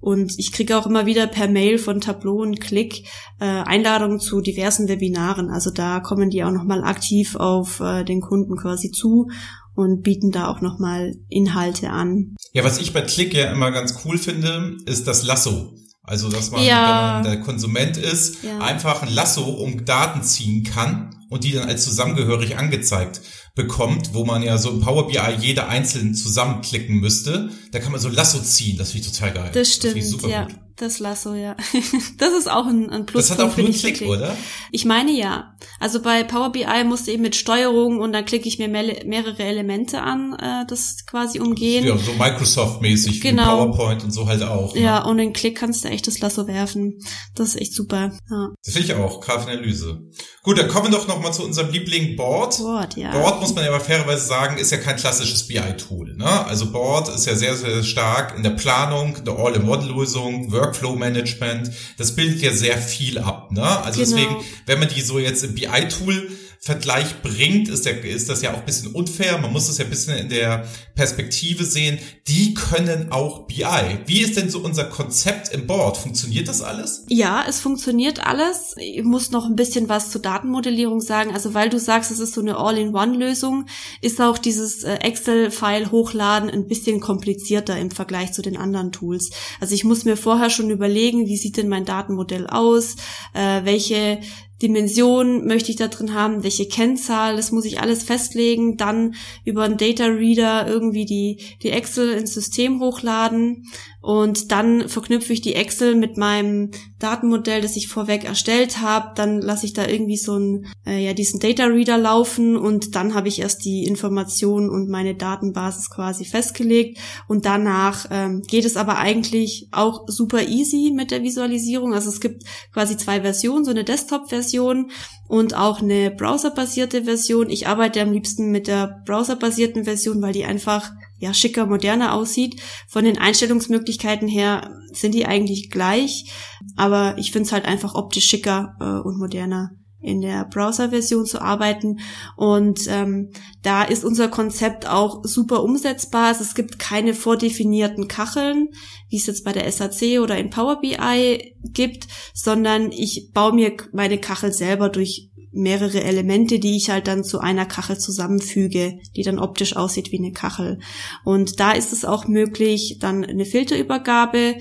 Und 0.00 0.38
ich 0.38 0.52
kriege 0.52 0.76
auch 0.76 0.86
immer 0.86 1.06
wieder 1.06 1.26
per 1.26 1.48
Mail 1.48 1.78
von 1.78 2.00
Tableau 2.00 2.42
und 2.42 2.60
Click 2.60 3.04
äh, 3.40 3.44
Einladungen 3.44 4.20
zu 4.20 4.40
diversen 4.40 4.88
Webinaren. 4.88 5.50
Also 5.50 5.70
da 5.70 6.00
kommen 6.00 6.30
die 6.30 6.44
auch 6.44 6.52
nochmal 6.52 6.84
aktiv 6.84 7.34
auf 7.36 7.80
äh, 7.80 8.04
den 8.04 8.20
Kunden 8.20 8.56
quasi 8.56 8.90
zu 8.90 9.28
und 9.74 10.02
bieten 10.02 10.30
da 10.30 10.48
auch 10.48 10.60
nochmal 10.60 11.14
Inhalte 11.28 11.90
an. 11.90 12.36
Ja, 12.52 12.64
was 12.64 12.78
ich 12.78 12.92
bei 12.92 13.02
Click 13.02 13.34
ja 13.34 13.50
immer 13.52 13.70
ganz 13.70 14.00
cool 14.04 14.18
finde, 14.18 14.76
ist 14.86 15.06
das 15.06 15.24
Lasso. 15.24 15.74
Also, 16.06 16.28
dass 16.28 16.50
man, 16.50 16.62
ja. 16.62 16.76
wenn 16.76 17.22
man 17.22 17.22
der 17.24 17.40
Konsument 17.40 17.96
ist, 17.96 18.44
ja. 18.44 18.58
einfach 18.58 19.02
ein 19.02 19.12
Lasso 19.12 19.42
um 19.42 19.84
Daten 19.84 20.22
ziehen 20.22 20.62
kann 20.62 21.16
und 21.28 21.44
die 21.44 21.52
dann 21.52 21.68
als 21.68 21.84
zusammengehörig 21.84 22.56
angezeigt 22.56 23.20
bekommt, 23.56 24.12
wo 24.12 24.24
man 24.24 24.42
ja 24.42 24.58
so 24.58 24.70
im 24.70 24.80
Power 24.80 25.08
BI 25.08 25.18
jede 25.40 25.66
einzeln 25.66 26.14
zusammenklicken 26.14 27.00
müsste. 27.00 27.50
Da 27.72 27.80
kann 27.80 27.90
man 27.90 28.00
so 28.00 28.08
Lasso 28.08 28.38
ziehen. 28.38 28.76
Das 28.78 28.92
finde 28.92 29.08
ich 29.08 29.12
total 29.12 29.32
geil. 29.32 29.50
Das 29.52 29.72
stimmt, 29.72 29.96
das 29.96 30.30
ja. 30.30 30.44
Gut. 30.44 30.54
Das 30.76 30.98
Lasso, 30.98 31.32
ja. 31.32 31.56
das 32.18 32.34
ist 32.34 32.50
auch 32.50 32.66
ein, 32.66 32.90
ein 32.90 33.06
Plus. 33.06 33.28
Das 33.28 33.38
hat 33.38 33.44
auch 33.46 33.56
nur 33.56 33.66
einen 33.66 33.74
Klick, 33.74 34.02
oder? 34.02 34.36
Ich 34.70 34.84
meine 34.84 35.10
ja. 35.10 35.54
Also 35.80 36.02
bei 36.02 36.22
Power 36.22 36.52
BI 36.52 36.84
musste 36.84 37.12
eben 37.12 37.22
mit 37.22 37.34
Steuerung 37.34 37.98
und 37.98 38.12
dann 38.12 38.26
klicke 38.26 38.46
ich 38.46 38.58
mir 38.58 38.68
mehrere 38.68 39.42
Elemente 39.42 40.02
an, 40.02 40.34
äh, 40.34 40.66
das 40.68 41.06
quasi 41.06 41.40
umgehen. 41.40 41.86
Ja, 41.86 41.96
so 41.96 42.12
Microsoft-mäßig, 42.12 43.22
genau. 43.22 43.42
wie 43.42 43.72
PowerPoint 43.72 44.04
und 44.04 44.10
so 44.10 44.26
halt 44.26 44.42
auch. 44.42 44.74
Ne? 44.74 44.82
Ja, 44.82 45.02
und 45.02 45.16
den 45.16 45.32
Klick 45.32 45.56
kannst 45.56 45.82
du 45.82 45.88
echt 45.88 46.06
das 46.06 46.20
Lasso 46.20 46.46
werfen. 46.46 46.98
Das 47.34 47.48
ist 47.48 47.56
echt 47.60 47.72
super. 47.72 48.12
Ja. 48.30 48.48
Das 48.62 48.74
finde 48.74 48.88
ich 48.88 48.94
auch, 48.94 49.22
Grafenanalyse. 49.22 50.02
Gut, 50.42 50.58
dann 50.58 50.68
kommen 50.68 50.92
wir 50.92 50.98
doch 50.98 51.08
nochmal 51.08 51.32
zu 51.32 51.42
unserem 51.42 51.70
Liebling 51.70 52.16
Board. 52.16 52.58
Board, 52.58 52.96
ja. 52.98 53.12
Board, 53.12 53.40
muss 53.46 53.54
man 53.54 53.64
ja 53.64 53.70
aber 53.70 53.80
fairerweise 53.80 54.26
sagen, 54.26 54.58
ist 54.58 54.72
ja 54.72 54.78
kein 54.78 54.96
klassisches 54.96 55.46
BI-Tool. 55.46 56.16
Ne? 56.16 56.46
Also 56.46 56.72
Board 56.72 57.08
ist 57.08 57.26
ja 57.26 57.36
sehr, 57.36 57.54
sehr 57.54 57.84
stark 57.84 58.36
in 58.36 58.42
der 58.42 58.50
Planung, 58.50 59.22
der 59.24 59.38
All-in-One-Lösung, 59.38 60.50
Workflow-Management. 60.50 61.70
Das 61.96 62.16
bildet 62.16 62.42
ja 62.42 62.52
sehr 62.52 62.76
viel 62.76 63.18
ab. 63.18 63.52
Ne? 63.52 63.62
Also 63.62 64.02
genau. 64.02 64.16
deswegen, 64.16 64.36
wenn 64.66 64.80
man 64.80 64.88
die 64.88 65.00
so 65.00 65.20
jetzt 65.20 65.44
im 65.44 65.54
BI-Tool 65.54 66.28
Vergleich 66.60 67.22
bringt, 67.22 67.68
ist, 67.68 67.86
der, 67.86 68.04
ist 68.04 68.28
das 68.28 68.42
ja 68.42 68.52
auch 68.52 68.58
ein 68.58 68.64
bisschen 68.64 68.92
unfair. 68.92 69.38
Man 69.38 69.52
muss 69.52 69.68
es 69.68 69.78
ja 69.78 69.84
ein 69.84 69.90
bisschen 69.90 70.16
in 70.16 70.28
der 70.28 70.66
Perspektive 70.94 71.64
sehen. 71.64 71.98
Die 72.26 72.54
können 72.54 73.12
auch 73.12 73.46
BI. 73.46 73.64
Wie 74.06 74.20
ist 74.20 74.36
denn 74.36 74.50
so 74.50 74.58
unser 74.60 74.84
Konzept 74.84 75.52
im 75.52 75.66
Board? 75.66 75.96
Funktioniert 75.96 76.48
das 76.48 76.62
alles? 76.62 77.04
Ja, 77.08 77.44
es 77.48 77.60
funktioniert 77.60 78.26
alles. 78.26 78.74
Ich 78.78 79.04
muss 79.04 79.30
noch 79.30 79.46
ein 79.46 79.56
bisschen 79.56 79.88
was 79.88 80.10
zur 80.10 80.22
Datenmodellierung 80.22 81.00
sagen. 81.00 81.32
Also 81.32 81.54
weil 81.54 81.68
du 81.68 81.78
sagst, 81.78 82.10
es 82.10 82.18
ist 82.18 82.34
so 82.34 82.40
eine 82.40 82.56
All-in-One-Lösung, 82.56 83.66
ist 84.00 84.20
auch 84.20 84.38
dieses 84.38 84.82
äh, 84.82 84.94
Excel-File 84.96 85.90
hochladen 85.90 86.50
ein 86.50 86.66
bisschen 86.66 87.00
komplizierter 87.00 87.78
im 87.78 87.90
Vergleich 87.90 88.32
zu 88.32 88.42
den 88.42 88.56
anderen 88.56 88.92
Tools. 88.92 89.30
Also 89.60 89.74
ich 89.74 89.84
muss 89.84 90.04
mir 90.04 90.16
vorher 90.16 90.50
schon 90.50 90.70
überlegen, 90.70 91.26
wie 91.26 91.36
sieht 91.36 91.56
denn 91.56 91.68
mein 91.68 91.84
Datenmodell 91.84 92.46
aus, 92.46 92.96
äh, 93.34 93.64
welche 93.64 94.20
Dimension 94.62 95.46
möchte 95.46 95.70
ich 95.70 95.76
da 95.76 95.88
drin 95.88 96.14
haben, 96.14 96.42
welche 96.42 96.66
Kennzahl, 96.66 97.36
das 97.36 97.52
muss 97.52 97.66
ich 97.66 97.80
alles 97.80 98.02
festlegen, 98.02 98.76
dann 98.76 99.14
über 99.44 99.64
einen 99.64 99.76
Data 99.76 100.06
Reader 100.06 100.66
irgendwie 100.66 101.04
die, 101.04 101.38
die 101.62 101.70
Excel 101.70 102.12
ins 102.12 102.32
System 102.32 102.80
hochladen 102.80 103.66
und 104.06 104.52
dann 104.52 104.88
verknüpfe 104.88 105.32
ich 105.32 105.40
die 105.40 105.56
Excel 105.56 105.96
mit 105.96 106.16
meinem 106.16 106.70
Datenmodell, 107.00 107.60
das 107.60 107.74
ich 107.74 107.88
vorweg 107.88 108.22
erstellt 108.22 108.80
habe. 108.80 109.10
Dann 109.16 109.40
lasse 109.40 109.66
ich 109.66 109.72
da 109.72 109.84
irgendwie 109.84 110.16
so 110.16 110.34
einen, 110.34 110.66
äh, 110.86 111.04
ja, 111.04 111.12
diesen 111.12 111.40
Data 111.40 111.64
Reader 111.64 111.98
laufen 111.98 112.56
und 112.56 112.94
dann 112.94 113.14
habe 113.14 113.26
ich 113.26 113.40
erst 113.40 113.64
die 113.64 113.84
Informationen 113.84 114.70
und 114.70 114.88
meine 114.88 115.16
Datenbasis 115.16 115.90
quasi 115.90 116.24
festgelegt. 116.24 116.98
Und 117.26 117.46
danach 117.46 118.06
ähm, 118.12 118.42
geht 118.42 118.64
es 118.64 118.76
aber 118.76 118.98
eigentlich 118.98 119.66
auch 119.72 120.04
super 120.06 120.46
easy 120.46 120.92
mit 120.94 121.10
der 121.10 121.24
Visualisierung. 121.24 121.92
Also 121.92 122.08
es 122.08 122.20
gibt 122.20 122.44
quasi 122.72 122.96
zwei 122.96 123.22
Versionen, 123.22 123.64
so 123.64 123.72
eine 123.72 123.82
Desktop-Version 123.82 124.92
und 125.26 125.56
auch 125.56 125.82
eine 125.82 126.12
browserbasierte 126.12 127.02
Version. 127.02 127.50
Ich 127.50 127.66
arbeite 127.66 128.00
am 128.02 128.12
liebsten 128.12 128.52
mit 128.52 128.68
der 128.68 129.02
browserbasierten 129.04 129.82
Version, 129.82 130.22
weil 130.22 130.32
die 130.32 130.44
einfach 130.44 130.92
ja 131.18 131.34
schicker, 131.34 131.66
moderner 131.66 132.14
aussieht. 132.14 132.60
Von 132.88 133.04
den 133.04 133.18
Einstellungsmöglichkeiten 133.18 134.28
her 134.28 134.70
sind 134.92 135.14
die 135.14 135.26
eigentlich 135.26 135.70
gleich, 135.70 136.30
aber 136.76 137.16
ich 137.18 137.32
finde 137.32 137.46
es 137.46 137.52
halt 137.52 137.64
einfach 137.64 137.94
optisch 137.94 138.26
schicker 138.26 138.76
äh, 138.80 139.06
und 139.06 139.18
moderner 139.18 139.70
in 140.00 140.20
der 140.20 140.44
Browser-Version 140.44 141.26
zu 141.26 141.40
arbeiten. 141.40 141.98
Und 142.36 142.80
ähm, 142.88 143.30
da 143.62 143.82
ist 143.82 144.04
unser 144.04 144.28
Konzept 144.28 144.88
auch 144.88 145.24
super 145.24 145.62
umsetzbar. 145.62 146.28
Also 146.28 146.42
es 146.42 146.54
gibt 146.54 146.78
keine 146.78 147.14
vordefinierten 147.14 148.08
Kacheln, 148.08 148.68
wie 149.08 149.16
es 149.16 149.26
jetzt 149.26 149.44
bei 149.44 149.52
der 149.52 149.70
SAC 149.70 150.20
oder 150.20 150.36
in 150.38 150.50
Power 150.50 150.80
BI 150.80 151.54
gibt, 151.64 152.06
sondern 152.34 152.92
ich 152.92 153.30
baue 153.32 153.54
mir 153.54 153.76
meine 153.92 154.18
Kachel 154.18 154.52
selber 154.52 154.88
durch 154.88 155.30
mehrere 155.56 156.02
Elemente, 156.02 156.58
die 156.58 156.76
ich 156.76 156.90
halt 156.90 157.06
dann 157.08 157.24
zu 157.24 157.40
einer 157.40 157.64
Kachel 157.64 157.98
zusammenfüge, 157.98 158.98
die 159.16 159.22
dann 159.22 159.38
optisch 159.38 159.74
aussieht 159.74 160.12
wie 160.12 160.18
eine 160.18 160.32
Kachel. 160.32 160.78
Und 161.24 161.58
da 161.60 161.72
ist 161.72 161.92
es 161.92 162.04
auch 162.04 162.28
möglich, 162.28 162.98
dann 163.00 163.24
eine 163.24 163.46
Filterübergabe 163.46 164.56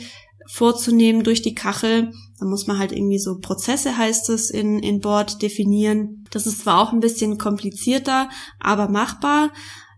vorzunehmen 0.48 1.24
durch 1.24 1.42
die 1.42 1.56
Kachel. 1.56 2.12
Da 2.40 2.46
muss 2.46 2.68
man 2.68 2.78
halt 2.78 2.92
irgendwie 2.92 3.20
so 3.20 3.40
Prozesse, 3.40 3.98
heißt 3.98 4.30
es, 4.30 4.50
in, 4.50 4.80
in 4.80 5.00
Board 5.00 5.42
definieren. 5.42 6.26
Das 6.32 6.46
ist 6.46 6.62
zwar 6.62 6.82
auch 6.82 6.92
ein 6.92 7.00
bisschen 7.00 7.38
komplizierter, 7.38 8.30
aber 8.60 8.90
machbar. 8.90 9.52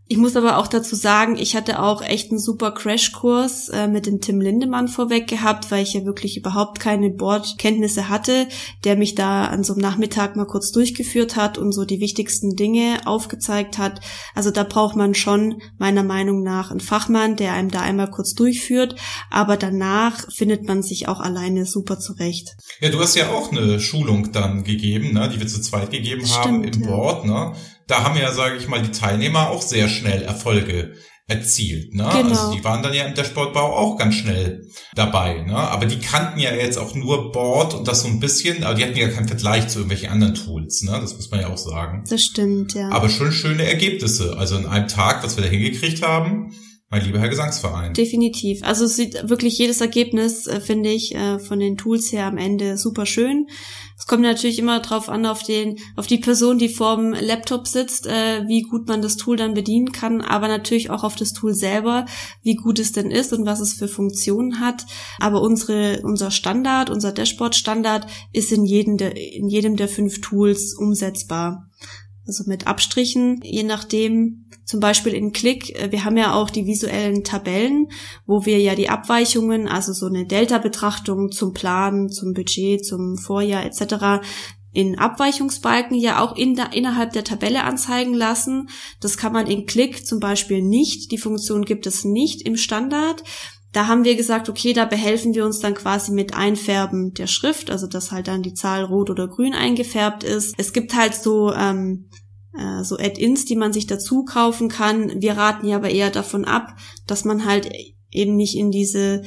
Ich 0.10 0.17
muss 0.17 0.38
aber 0.38 0.58
auch 0.58 0.67
dazu 0.67 0.96
sagen, 0.96 1.36
ich 1.38 1.54
hatte 1.54 1.82
auch 1.82 2.02
echt 2.02 2.32
einen 2.32 2.39
super 2.39 2.72
Crashkurs 2.72 3.67
äh, 3.70 3.89
mit 3.89 4.06
dem 4.06 4.22
Tim 4.22 4.39
Lindemann 4.39 4.88
vorweg 4.88 5.28
gehabt, 5.28 5.70
weil 5.70 5.84
ich 5.84 5.93
ja 5.93 6.06
wirklich 6.06 6.38
überhaupt 6.38 6.80
keine 6.80 7.10
Bordkenntnisse 7.10 8.08
hatte, 8.08 8.48
der 8.86 8.96
mich 8.96 9.15
da 9.15 9.46
an 9.46 9.65
so 9.65 9.74
einem 9.74 9.82
Nachmittag 9.82 10.38
mal 10.38 10.46
kurz 10.46 10.72
durchgeführt 10.72 11.36
hat 11.36 11.58
und 11.58 11.74
so 11.74 11.84
die 11.84 12.00
wichtigsten 12.00 12.56
Dinge 12.56 13.02
aufgezeigt 13.06 13.78
hat. 13.78 14.00
Also 14.34 14.50
da 14.50 14.63
braucht 14.63 14.96
man 14.96 15.13
schon 15.13 15.62
meiner 15.78 16.04
Meinung 16.04 16.41
nach 16.41 16.72
einen 16.72 16.80
Fachmann, 16.80 17.36
der 17.36 17.52
einem 17.52 17.70
da 17.70 17.82
einmal 17.82 18.10
kurz 18.10 18.34
durchführt, 18.34 18.96
aber 19.30 19.58
danach 19.58 20.32
findet 20.32 20.65
man 20.70 20.84
sich 20.84 21.10
auch 21.10 21.20
alleine 21.20 21.65
super 21.65 22.00
zurecht. 22.00 22.56
Ja, 22.80 22.89
du 22.89 23.00
hast 23.02 23.15
ja 23.15 23.30
auch 23.32 23.52
eine 23.52 23.82
Schulung 23.82 24.32
dann 24.32 24.63
gegeben, 24.63 25.12
ne, 25.13 25.28
die 25.28 25.41
wir 25.41 25.48
zu 25.48 25.60
zweit 25.60 25.91
gegeben 25.91 26.26
Stimmt, 26.26 26.46
haben 26.46 26.63
im 26.63 26.82
ja. 26.82 26.88
Board, 26.88 27.26
ne? 27.26 27.54
Da 27.88 28.04
haben 28.04 28.17
ja, 28.17 28.32
sage 28.32 28.58
ich 28.58 28.67
mal, 28.67 28.82
die 28.82 28.91
Teilnehmer 28.91 29.50
auch 29.50 29.62
sehr 29.62 29.88
schnell 29.88 30.21
Erfolge 30.21 30.93
erzielt. 31.28 31.93
Ne? 31.93 32.04
Genau. 32.04 32.30
Also 32.30 32.54
die 32.54 32.63
waren 32.63 32.82
dann 32.82 32.93
ja 32.93 33.04
im 33.04 33.13
Dashboardbau 33.13 33.76
auch 33.76 33.97
ganz 33.97 34.15
schnell 34.15 34.69
dabei. 34.95 35.41
Ne? 35.41 35.56
Aber 35.56 35.86
die 35.86 36.00
kannten 36.00 36.39
ja 36.39 36.54
jetzt 36.54 36.78
auch 36.78 36.95
nur 36.95 37.34
Board 37.34 37.73
und 37.73 37.88
das 37.88 38.02
so 38.02 38.08
ein 38.08 38.21
bisschen, 38.21 38.63
aber 38.63 38.76
die 38.76 38.84
hatten 38.84 38.97
ja 38.97 39.10
keinen 39.10 39.28
Vergleich 39.28 39.67
zu 39.67 39.80
irgendwelchen 39.80 40.10
anderen 40.10 40.36
Tools. 40.36 40.84
Ne? 40.84 40.91
Das 40.91 41.15
muss 41.15 41.30
man 41.30 41.41
ja 41.41 41.47
auch 41.47 41.58
sagen. 41.58 42.06
Das 42.10 42.23
stimmt, 42.23 42.73
ja. 42.73 42.89
Aber 42.89 43.10
schon 43.10 43.34
schöne 43.34 43.65
Ergebnisse. 43.65 44.38
Also 44.38 44.58
in 44.58 44.65
einem 44.65 44.88
Tag, 44.88 45.21
was 45.23 45.36
wir 45.36 45.43
da 45.43 45.50
hingekriegt 45.50 46.02
haben, 46.02 46.54
mein 46.89 47.04
lieber 47.04 47.19
Herr 47.19 47.28
Gesangsverein. 47.28 47.93
Definitiv. 47.93 48.63
Also 48.63 48.86
es 48.86 48.95
sieht 48.95 49.30
wirklich 49.30 49.58
jedes 49.58 49.82
Ergebnis, 49.82 50.47
äh, 50.47 50.62
finde 50.62 50.89
ich, 50.89 51.13
äh, 51.13 51.38
von 51.38 51.60
den 51.60 51.76
Tools 51.76 52.13
her 52.13 52.26
am 52.26 52.38
Ende 52.38 52.78
super 52.78 53.06
schön. 53.06 53.47
Es 53.97 54.06
kommt 54.06 54.21
natürlich 54.21 54.58
immer 54.58 54.80
drauf 54.80 55.10
an, 55.10 55.26
auf 55.26 55.43
den, 55.43 55.80
auf 55.97 56.08
die 56.08 56.19
Person, 56.19 56.60
die 56.60 56.69
vorm 56.69 57.12
Laptop 57.12 57.67
sitzt, 57.67 58.08
äh, 58.08 58.47
wie 58.47 58.62
gut 58.62 58.88
man 58.88 59.02
das 59.02 59.17
Tool 59.17 59.36
dann 59.36 59.54
bedienen 59.54 59.91
kann, 59.91 60.21
aber 60.21 60.47
natürlich 60.47 60.89
auch 60.89 61.04
auf 61.04 61.15
das 61.15 61.34
Tool 61.34 61.54
selber, 61.54 62.06
wie 62.41 62.56
gut 62.56 62.80
es 62.80 62.93
denn 62.93 63.12
ist 63.12 63.34
und 63.34 63.45
was 63.45 63.60
es 63.60 63.73
für 63.73 63.89
Funktionen 63.89 64.62
hat. 64.62 64.86
Aber 65.19 65.41
unsere, 65.41 66.02
unser 66.04 66.32
Standard, 66.32 66.89
unser 66.89 67.12
Dashboard-Standard 67.12 68.08
ist 68.32 68.54
in 68.54 68.63
jedem 68.63 68.95
der, 68.95 69.17
in 69.17 69.50
jedem 69.50 69.76
der 69.76 69.89
fünf 69.89 70.21
Tools 70.21 70.73
umsetzbar 70.73 71.67
also 72.27 72.43
mit 72.45 72.67
Abstrichen, 72.67 73.39
je 73.41 73.63
nachdem, 73.63 74.45
zum 74.65 74.79
Beispiel 74.79 75.13
in 75.13 75.31
Click, 75.31 75.79
äh, 75.79 75.91
wir 75.91 76.03
haben 76.03 76.17
ja 76.17 76.33
auch 76.33 76.49
die 76.49 76.65
visuellen 76.65 77.23
Tabellen, 77.23 77.87
wo 78.25 78.45
wir 78.45 78.59
ja 78.59 78.75
die 78.75 78.89
Abweichungen, 78.89 79.67
also 79.67 79.93
so 79.93 80.07
eine 80.07 80.25
Delta-Betrachtung 80.25 81.31
zum 81.31 81.53
Plan, 81.53 82.09
zum 82.09 82.33
Budget, 82.33 82.85
zum 82.85 83.17
Vorjahr 83.17 83.65
etc., 83.65 84.21
in 84.73 84.99
Abweichungsbalken 84.99 85.97
ja 85.97 86.21
auch 86.21 86.35
in 86.35 86.53
der, 86.53 86.73
innerhalb 86.73 87.11
der 87.13 87.23
Tabelle 87.23 87.63
anzeigen 87.63 88.13
lassen. 88.13 88.69
Das 88.99 89.17
kann 89.17 89.33
man 89.33 89.47
in 89.47 89.65
Click 89.65 90.05
zum 90.05 90.19
Beispiel 90.19 90.61
nicht. 90.61 91.11
Die 91.11 91.17
Funktion 91.17 91.63
gibt 91.63 91.87
es 91.87 92.05
nicht 92.05 92.43
im 92.43 92.57
Standard. 92.57 93.23
Da 93.77 93.85
haben 93.85 94.05
wir 94.05 94.15
gesagt, 94.15 94.49
okay, 94.49 94.73
da 94.73 94.85
behelfen 94.85 95.35
wir 95.35 95.45
uns 95.45 95.59
dann 95.59 95.75
quasi 95.75 96.11
mit 96.11 96.33
Einfärben 96.33 97.13
der 97.13 97.27
Schrift, 97.27 97.69
also 97.69 97.85
dass 97.85 98.11
halt 98.11 98.27
dann 98.27 98.41
die 98.41 98.55
Zahl 98.55 98.83
rot 98.83 99.11
oder 99.11 99.27
grün 99.27 99.53
eingefärbt 99.53 100.23
ist. 100.23 100.55
Es 100.57 100.73
gibt 100.73 100.95
halt 100.95 101.13
so 101.13 101.53
ähm, 101.53 102.09
äh, 102.57 102.83
so 102.83 102.97
Add-ins, 102.97 103.45
die 103.45 103.55
man 103.55 103.73
sich 103.73 103.85
dazu 103.85 104.25
kaufen 104.25 104.67
kann. 104.67 105.21
Wir 105.21 105.37
raten 105.37 105.67
ja 105.67 105.75
aber 105.75 105.91
eher 105.91 106.09
davon 106.09 106.43
ab, 106.43 106.75
dass 107.05 107.23
man 107.23 107.45
halt 107.45 107.69
eben 108.09 108.35
nicht 108.35 108.55
in 108.57 108.71
diese 108.71 109.21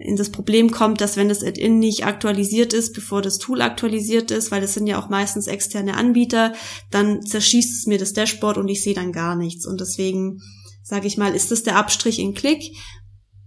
in 0.00 0.16
das 0.16 0.30
Problem 0.30 0.72
kommt, 0.72 1.00
dass 1.00 1.16
wenn 1.16 1.28
das 1.28 1.44
Add-in 1.44 1.78
nicht 1.78 2.04
aktualisiert 2.04 2.72
ist, 2.72 2.94
bevor 2.94 3.22
das 3.22 3.38
Tool 3.38 3.60
aktualisiert 3.62 4.32
ist, 4.32 4.50
weil 4.50 4.62
das 4.62 4.74
sind 4.74 4.88
ja 4.88 5.00
auch 5.00 5.10
meistens 5.10 5.46
externe 5.46 5.96
Anbieter, 5.96 6.54
dann 6.90 7.22
zerschießt 7.24 7.78
es 7.78 7.86
mir 7.86 7.98
das 7.98 8.14
Dashboard 8.14 8.58
und 8.58 8.66
ich 8.66 8.82
sehe 8.82 8.94
dann 8.94 9.12
gar 9.12 9.36
nichts. 9.36 9.64
Und 9.64 9.80
deswegen, 9.80 10.40
sage 10.82 11.06
ich 11.06 11.18
mal, 11.18 11.36
ist 11.36 11.52
das 11.52 11.62
der 11.62 11.76
Abstrich 11.76 12.18
in 12.18 12.34
Klick 12.34 12.72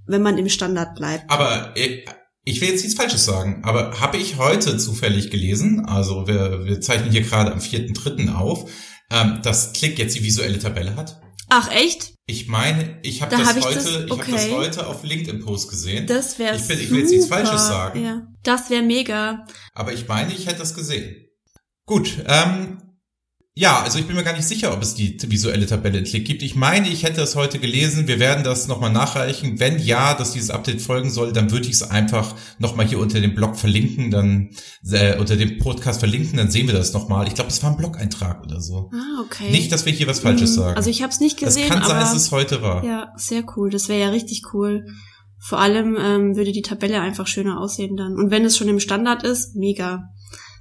wenn 0.08 0.22
man 0.22 0.38
im 0.38 0.50
Standard 0.50 0.96
bleibt. 0.96 1.30
Aber 1.30 1.74
äh, 1.78 2.04
ich 2.44 2.62
will 2.62 2.70
jetzt 2.70 2.84
nichts 2.84 2.98
Falsches 3.00 3.26
sagen, 3.26 3.62
aber 3.64 4.00
habe 4.00 4.18
ich 4.18 4.38
heute 4.38 4.78
zufällig 4.78 5.32
gelesen, 5.32 5.86
also 5.86 6.28
wir, 6.28 6.66
wir 6.66 6.80
zeichnen 6.82 7.12
hier 7.12 7.22
gerade 7.22 7.52
am 7.52 7.60
4.3. 7.60 8.34
auf, 8.34 8.70
ähm, 9.12 9.40
dass 9.44 9.74
Click 9.74 9.98
jetzt 10.00 10.16
die 10.16 10.24
visuelle 10.24 10.60
Tabelle 10.60 10.96
hat? 10.96 11.20
Ach 11.50 11.70
echt? 11.72 12.14
Ich 12.28 12.48
meine, 12.48 13.00
ich 13.04 13.22
habe 13.22 13.32
Da 13.32 13.38
das 13.40 13.50
hab 13.50 13.58
ich 13.58 13.66
heute, 13.66 13.76
das- 13.76 13.86
ich 13.88 13.94
habe 13.96 14.14
okay. 14.14 14.32
das 14.32 14.52
heute 14.52 14.88
auf 14.88 15.04
LinkedIn 15.04 15.44
Post 15.46 15.70
gesehen. 15.70 16.08
Das 16.08 16.40
wäre 16.40 16.56
Ich 16.56 16.68
will- 16.70 16.80
ich 16.80 16.90
will 16.92 17.00
jetzt 17.02 17.12
nichts 17.12 17.28
Falsches 17.28 17.68
sagen. 17.68 18.04
Ja, 18.04 18.28
das 18.44 18.70
wäre 18.72 18.82
mega. 18.84 19.46
Aber 19.76 19.94
ich 19.94 20.08
meine, 20.08 20.34
ich 20.34 20.48
hätte 20.48 20.60
das 20.60 20.74
gesehen. 20.74 21.16
Gut, 21.86 22.18
ähm, 22.28 22.82
ja, 23.58 23.82
also 23.82 23.98
ich 24.00 24.06
bin 24.06 24.18
mir 24.18 24.24
gar 24.26 24.36
nicht 24.36 24.48
sicher, 24.48 24.74
ob 24.74 24.82
es 24.82 24.96
die 24.96 25.18
visuelle 25.30 25.66
Tabelle 25.66 26.00
in 26.00 26.04
Click 26.04 26.26
gibt. 26.26 26.44
Ich 26.44 26.56
meine, 26.56 26.90
ich 26.90 27.04
hätte 27.04 27.22
es 27.22 27.36
heute 27.36 27.58
gelesen. 27.58 28.06
Wir 28.08 28.20
werden 28.20 28.44
das 28.44 28.68
nochmal 28.68 28.92
nachreichen. 28.92 29.60
Wenn 29.62 29.80
ja, 29.80 30.14
dass 30.14 30.34
dieses 30.34 30.50
Update 30.50 30.82
folgen 30.82 31.10
soll, 31.10 31.32
dann 31.32 31.52
würde 31.52 31.66
ich 31.68 31.74
es 31.74 31.84
einfach 31.90 32.36
nochmal 32.60 32.86
hier 32.86 33.00
unter 33.00 33.22
dem 33.22 33.34
Blog 33.34 33.56
verlinken, 33.56 34.12
dann 34.12 34.50
äh, 34.92 35.18
unter 35.18 35.38
dem 35.38 35.58
Podcast 35.60 36.02
verlinken, 36.02 36.36
dann 36.38 36.52
sehen 36.52 36.68
wir 36.68 36.74
das 36.74 36.92
nochmal. 36.92 37.28
Ich 37.30 37.36
glaube, 37.36 37.50
es 37.50 37.64
war 37.64 37.72
ein 37.72 37.78
Blog-Eintrag 37.78 38.44
oder 38.44 38.60
so. 38.60 38.92
Ah, 38.94 39.22
okay. 39.26 39.50
Nicht, 39.52 39.72
dass 39.72 39.86
wir 39.86 39.94
hier 39.94 40.08
was 40.08 40.20
Falsches 40.20 40.52
Mhm. 40.52 40.56
sagen. 40.56 40.76
Also 40.78 40.90
ich 40.90 41.02
habe 41.02 41.14
es 41.14 41.22
nicht 41.22 41.40
gesehen, 41.40 41.64
es 41.64 41.70
kann 41.70 41.84
sein, 41.84 42.00
dass 42.02 42.14
es 42.14 42.32
heute 42.32 42.62
war. 42.62 42.84
ja, 42.84 43.14
sehr 43.16 43.44
cool. 43.56 43.70
Das 43.70 43.88
wäre 43.88 44.02
ja 44.02 44.10
richtig 44.10 44.42
cool. 44.54 44.86
Vor 45.40 45.60
allem 45.60 45.96
ähm, 45.98 46.36
würde 46.36 46.52
die 46.52 46.62
Tabelle 46.62 47.00
einfach 47.00 47.28
schöner 47.28 47.60
aussehen 47.62 47.96
dann. 47.96 48.16
Und 48.18 48.32
wenn 48.32 48.44
es 48.44 48.58
schon 48.58 48.68
im 48.68 48.80
Standard 48.82 49.24
ist, 49.24 49.56
mega. 49.56 50.10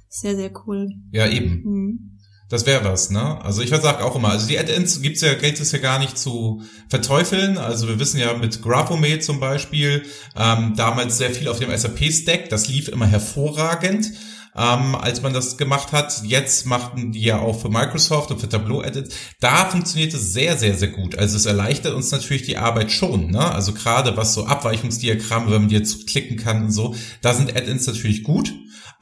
Sehr, 0.07 0.37
sehr 0.37 0.51
cool. 0.65 0.87
ja 1.11 1.27
eben. 1.27 1.61
Mhm. 1.65 2.11
Das 2.55 2.65
wäre 2.65 2.85
was, 2.85 3.09
ne? 3.09 3.43
Also 3.43 3.61
ich 3.61 3.69
sag 3.69 4.01
auch 4.01 4.15
immer, 4.15 4.29
also 4.29 4.47
die 4.47 4.57
Add-ins 4.57 5.01
gibt's 5.01 5.19
ja, 5.19 5.33
gilt 5.33 5.59
es 5.59 5.73
ja 5.73 5.79
gar 5.79 5.99
nicht 5.99 6.17
zu 6.17 6.61
verteufeln. 6.87 7.57
Also 7.57 7.89
wir 7.89 7.99
wissen 7.99 8.17
ja 8.17 8.33
mit 8.33 8.61
Graphomate 8.61 9.19
zum 9.19 9.41
Beispiel, 9.41 10.03
ähm, 10.37 10.73
damals 10.77 11.17
sehr 11.17 11.31
viel 11.31 11.49
auf 11.49 11.59
dem 11.59 11.77
SAP-Stack, 11.77 12.47
das 12.47 12.69
lief 12.69 12.87
immer 12.87 13.07
hervorragend. 13.07 14.09
Ähm, 14.55 14.95
als 14.95 15.21
man 15.21 15.33
das 15.33 15.57
gemacht 15.57 15.91
hat, 15.91 16.21
jetzt 16.23 16.65
machten 16.65 17.11
die 17.11 17.23
ja 17.23 17.39
auch 17.39 17.59
für 17.59 17.67
Microsoft 17.67 18.31
und 18.31 18.39
für 18.39 18.47
Tableau 18.47 18.81
Edit. 18.81 19.13
Da 19.41 19.65
funktioniert 19.65 20.13
es 20.13 20.31
sehr, 20.31 20.55
sehr, 20.55 20.75
sehr 20.75 20.87
gut. 20.87 21.17
Also 21.17 21.35
es 21.35 21.45
erleichtert 21.45 21.93
uns 21.93 22.09
natürlich 22.11 22.43
die 22.43 22.55
Arbeit 22.55 22.89
schon. 22.89 23.31
Ne? 23.31 23.51
Also 23.51 23.73
gerade 23.73 24.15
was 24.15 24.33
so 24.33 24.45
Abweichungsdiagramme, 24.45 25.51
wenn 25.51 25.63
man 25.63 25.67
die 25.67 25.75
jetzt 25.75 26.07
klicken 26.07 26.37
kann 26.37 26.63
und 26.63 26.71
so, 26.71 26.95
da 27.21 27.33
sind 27.33 27.53
Add-ins 27.53 27.85
natürlich 27.85 28.23
gut. 28.23 28.53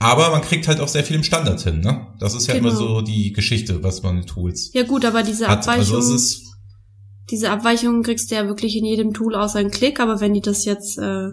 Aber 0.04 0.30
man 0.32 0.42
kriegt 0.42 0.68
halt 0.68 0.80
auch 0.80 0.88
sehr 0.88 1.04
viel 1.04 1.16
im 1.16 1.24
Standard 1.24 1.62
hin, 1.62 1.80
ne? 1.80 2.08
Das 2.20 2.36
ist 2.36 2.48
ja 2.48 2.54
immer 2.56 2.70
Genau. 2.70 2.80
so 2.98 3.02
die 3.02 3.32
Geschichte, 3.32 3.84
was 3.84 4.04
man 4.04 4.18
in 4.18 4.26
Tools 4.26 4.72
Ja 4.74 4.84
gut, 4.84 5.06
aber 5.06 5.24
diese. 5.24 5.48
Abweichung, 5.50 5.96
Also 5.96 6.18
diese 7.30 7.50
Abweichung 7.52 8.04
kriegst 8.04 8.30
du 8.30 8.36
ja 8.36 8.48
wirklich 8.48 8.76
in 8.76 8.86
jedem 8.86 9.14
Tool 9.14 9.34
außer 9.36 9.60
einen 9.60 9.72
Klick, 9.72 10.00
aber 10.00 10.20
wenn 10.20 10.34
die 10.34 10.42
das 10.42 10.66
jetzt 10.66 10.98
äh, 10.98 11.30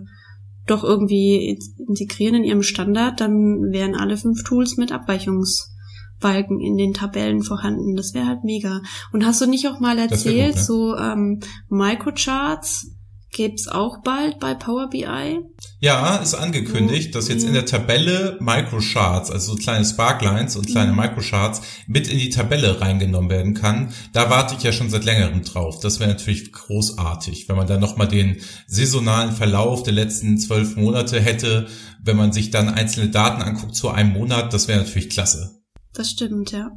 doch 0.66 0.84
irgendwie 0.84 1.48
in- 1.48 1.86
integrieren 1.88 2.36
in 2.36 2.44
ihrem 2.44 2.62
Standard, 2.62 3.20
dann 3.20 3.70
wären 3.72 3.94
alle 3.96 4.16
fünf 4.16 4.44
Tools 4.44 4.76
mit 4.76 4.92
Abweichungsbalken 4.92 6.60
in 6.60 6.76
den 6.76 6.92
Tabellen 6.94 7.42
vorhanden. 7.42 7.96
Das 7.96 8.14
wäre 8.14 8.26
halt 8.26 8.44
mega. 8.44 8.82
Und 9.12 9.24
hast 9.26 9.40
du 9.40 9.46
nicht 9.46 9.66
auch 9.68 9.80
mal 9.80 9.98
erzählt, 9.98 10.52
gut, 10.54 10.56
ne? 10.56 10.62
so 10.62 10.96
ähm, 10.96 11.40
Microcharts 11.68 12.88
gibt's 13.32 13.68
auch 13.68 13.98
bald 14.04 14.38
bei 14.38 14.54
Power 14.54 14.88
BI? 14.90 15.38
Ja, 15.80 16.16
ist 16.16 16.34
angekündigt, 16.34 17.14
dass 17.14 17.28
jetzt 17.28 17.42
in 17.44 17.54
der 17.54 17.64
Tabelle 17.64 18.36
Microcharts, 18.40 19.30
also 19.30 19.52
so 19.52 19.58
kleine 19.58 19.84
Sparklines 19.84 20.54
und 20.56 20.66
kleine 20.66 20.92
Mhm. 20.92 20.98
Microcharts 20.98 21.62
mit 21.86 22.06
in 22.06 22.18
die 22.18 22.28
Tabelle 22.28 22.80
reingenommen 22.82 23.30
werden 23.30 23.54
kann. 23.54 23.92
Da 24.12 24.28
warte 24.28 24.54
ich 24.56 24.62
ja 24.62 24.72
schon 24.72 24.90
seit 24.90 25.04
längerem 25.04 25.42
drauf. 25.42 25.80
Das 25.80 25.98
wäre 25.98 26.10
natürlich 26.10 26.52
großartig, 26.52 27.48
wenn 27.48 27.56
man 27.56 27.66
dann 27.66 27.80
nochmal 27.80 28.08
den 28.08 28.36
saisonalen 28.66 29.32
Verlauf 29.32 29.82
der 29.82 29.94
letzten 29.94 30.38
zwölf 30.38 30.76
Monate 30.76 31.18
hätte, 31.18 31.66
wenn 32.02 32.16
man 32.16 32.32
sich 32.32 32.50
dann 32.50 32.68
einzelne 32.68 33.08
Daten 33.08 33.40
anguckt 33.40 33.74
zu 33.74 33.88
einem 33.88 34.12
Monat. 34.12 34.52
Das 34.52 34.68
wäre 34.68 34.80
natürlich 34.80 35.08
klasse. 35.08 35.60
Das 35.94 36.10
stimmt, 36.10 36.52
ja. 36.52 36.70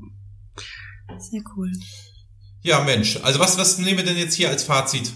Sehr 1.20 1.42
cool. 1.58 1.72
Ja, 2.62 2.82
Mensch. 2.84 3.20
Also 3.22 3.40
was, 3.40 3.58
was 3.58 3.78
nehmen 3.80 3.98
wir 3.98 4.06
denn 4.06 4.18
jetzt 4.18 4.36
hier 4.36 4.48
als 4.50 4.64
Fazit 4.64 5.12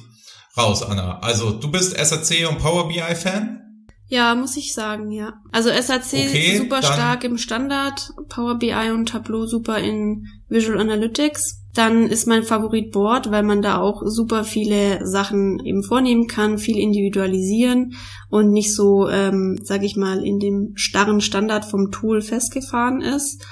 raus, 0.58 0.84
Anna? 0.84 1.19
Also 1.19 1.52
du 1.52 1.71
bist 1.71 1.97
SAC 1.97 2.50
und 2.50 2.60
Power 2.60 2.89
BI 2.89 3.15
Fan? 3.15 3.62
Ja, 4.10 4.36
muss 4.36 4.56
ich 4.56 4.74
sagen, 4.74 5.12
ja. 5.12 5.34
Also 5.52 5.70
SAC 5.70 6.13
Okay, 6.13 6.58
super 6.58 6.82
stark 6.82 7.26
im 7.26 7.38
Standard, 7.38 8.10
Power 8.30 8.56
BI 8.56 8.91
und 8.93 9.10
Tableau 9.10 9.46
super 9.46 9.78
in 9.80 10.28
Visual 10.48 10.80
Analytics. 10.80 11.63
Dann 11.74 12.08
ist 12.08 12.26
mein 12.26 12.43
Favorit 12.43 12.91
Board, 12.91 13.32
weil 13.32 13.43
man 13.43 13.62
da 13.62 13.80
auch 13.80 14.02
super 14.06 14.46
viele 14.46 15.06
Sachen 15.06 15.60
eben 15.63 15.84
vornehmen 15.84 16.28
kann, 16.28 16.58
viel 16.58 16.78
individualisieren 16.78 17.96
und 18.30 18.52
nicht 18.52 18.74
so, 18.74 19.10
ähm, 19.10 19.60
sage 19.62 19.86
ich 19.86 19.98
mal, 19.98 20.26
in 20.26 20.39
dem 20.39 20.72
starren 20.76 21.22
Standard 21.22 21.65
vom 21.65 21.91
Tool 21.91 22.22
festgefahren 22.22 23.02
ist. 23.02 23.46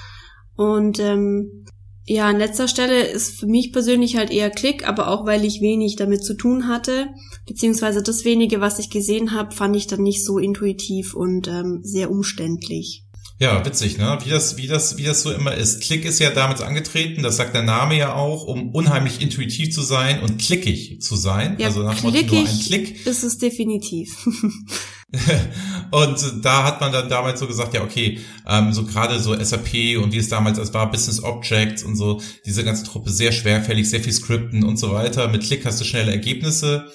Und 0.56 0.98
ähm, 1.00 1.65
ja, 2.08 2.28
an 2.28 2.38
letzter 2.38 2.68
Stelle 2.68 3.04
ist 3.04 3.40
für 3.40 3.46
mich 3.46 3.72
persönlich 3.72 4.16
halt 4.16 4.30
eher 4.30 4.50
Klick, 4.50 4.86
aber 4.86 5.08
auch 5.08 5.26
weil 5.26 5.44
ich 5.44 5.60
wenig 5.60 5.96
damit 5.96 6.24
zu 6.24 6.34
tun 6.34 6.68
hatte, 6.68 7.08
beziehungsweise 7.46 8.02
das 8.02 8.24
wenige, 8.24 8.60
was 8.60 8.78
ich 8.78 8.90
gesehen 8.90 9.32
habe, 9.32 9.54
fand 9.54 9.74
ich 9.74 9.88
dann 9.88 10.02
nicht 10.02 10.24
so 10.24 10.38
intuitiv 10.38 11.14
und 11.14 11.48
ähm, 11.48 11.80
sehr 11.82 12.10
umständlich. 12.10 13.02
Ja, 13.38 13.66
witzig, 13.66 13.98
ne? 13.98 14.18
Wie 14.24 14.30
das, 14.30 14.56
wie 14.56 14.66
das, 14.66 14.96
wie 14.96 15.02
das 15.02 15.22
so 15.22 15.30
immer 15.30 15.54
ist. 15.54 15.82
Klick 15.82 16.06
ist 16.06 16.20
ja 16.20 16.30
damit 16.30 16.62
angetreten, 16.62 17.22
das 17.22 17.36
sagt 17.36 17.54
der 17.54 17.62
Name 17.62 17.96
ja 17.96 18.14
auch, 18.14 18.44
um 18.44 18.70
unheimlich 18.70 19.20
intuitiv 19.20 19.74
zu 19.74 19.82
sein 19.82 20.22
und 20.22 20.40
klickig 20.40 21.02
zu 21.02 21.16
sein. 21.16 21.56
Ja, 21.58 21.66
also 21.66 21.82
nach 21.82 22.00
dem 22.00 22.12
Motto 22.12 22.24
nur 22.24 22.38
ein 22.38 22.46
klickig 22.46 22.66
Klick. 22.66 23.06
ist 23.06 23.24
es 23.24 23.36
definitiv. 23.36 24.26
Und 25.90 26.44
da 26.44 26.64
hat 26.64 26.80
man 26.80 26.92
dann 26.92 27.08
damals 27.08 27.40
so 27.40 27.46
gesagt, 27.46 27.74
ja, 27.74 27.82
okay, 27.82 28.20
ähm, 28.46 28.72
so 28.72 28.84
gerade 28.84 29.20
so 29.20 29.38
SAP 29.38 29.96
und 30.02 30.12
wie 30.12 30.18
es 30.18 30.28
damals 30.28 30.58
als 30.58 30.74
war, 30.74 30.90
Business 30.90 31.22
Objects 31.22 31.84
und 31.84 31.96
so, 31.96 32.20
diese 32.44 32.64
ganze 32.64 32.84
Truppe 32.84 33.10
sehr 33.10 33.30
schwerfällig, 33.30 33.88
sehr 33.88 34.00
viel 34.00 34.12
Skripten 34.12 34.64
und 34.64 34.78
so 34.78 34.92
weiter. 34.92 35.28
Mit 35.28 35.44
Klick 35.44 35.64
hast 35.64 35.80
du 35.80 35.84
schnelle 35.84 36.10
Ergebnisse 36.10 36.90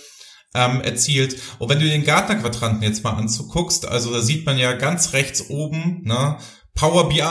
ähm, 0.54 0.82
erzielt. 0.82 1.38
Und 1.60 1.70
wenn 1.70 1.80
du 1.80 1.86
den 1.86 2.04
Gartner-Quadranten 2.04 2.84
jetzt 2.84 3.04
mal 3.04 3.14
anzuguckst, 3.14 3.88
also 3.88 4.12
da 4.12 4.22
sieht 4.22 4.46
man 4.46 4.58
ja 4.58 4.74
ganz 4.74 5.14
rechts 5.14 5.50
oben, 5.50 6.02
ne, 6.04 6.38
Power 6.74 7.10
BI 7.10 7.22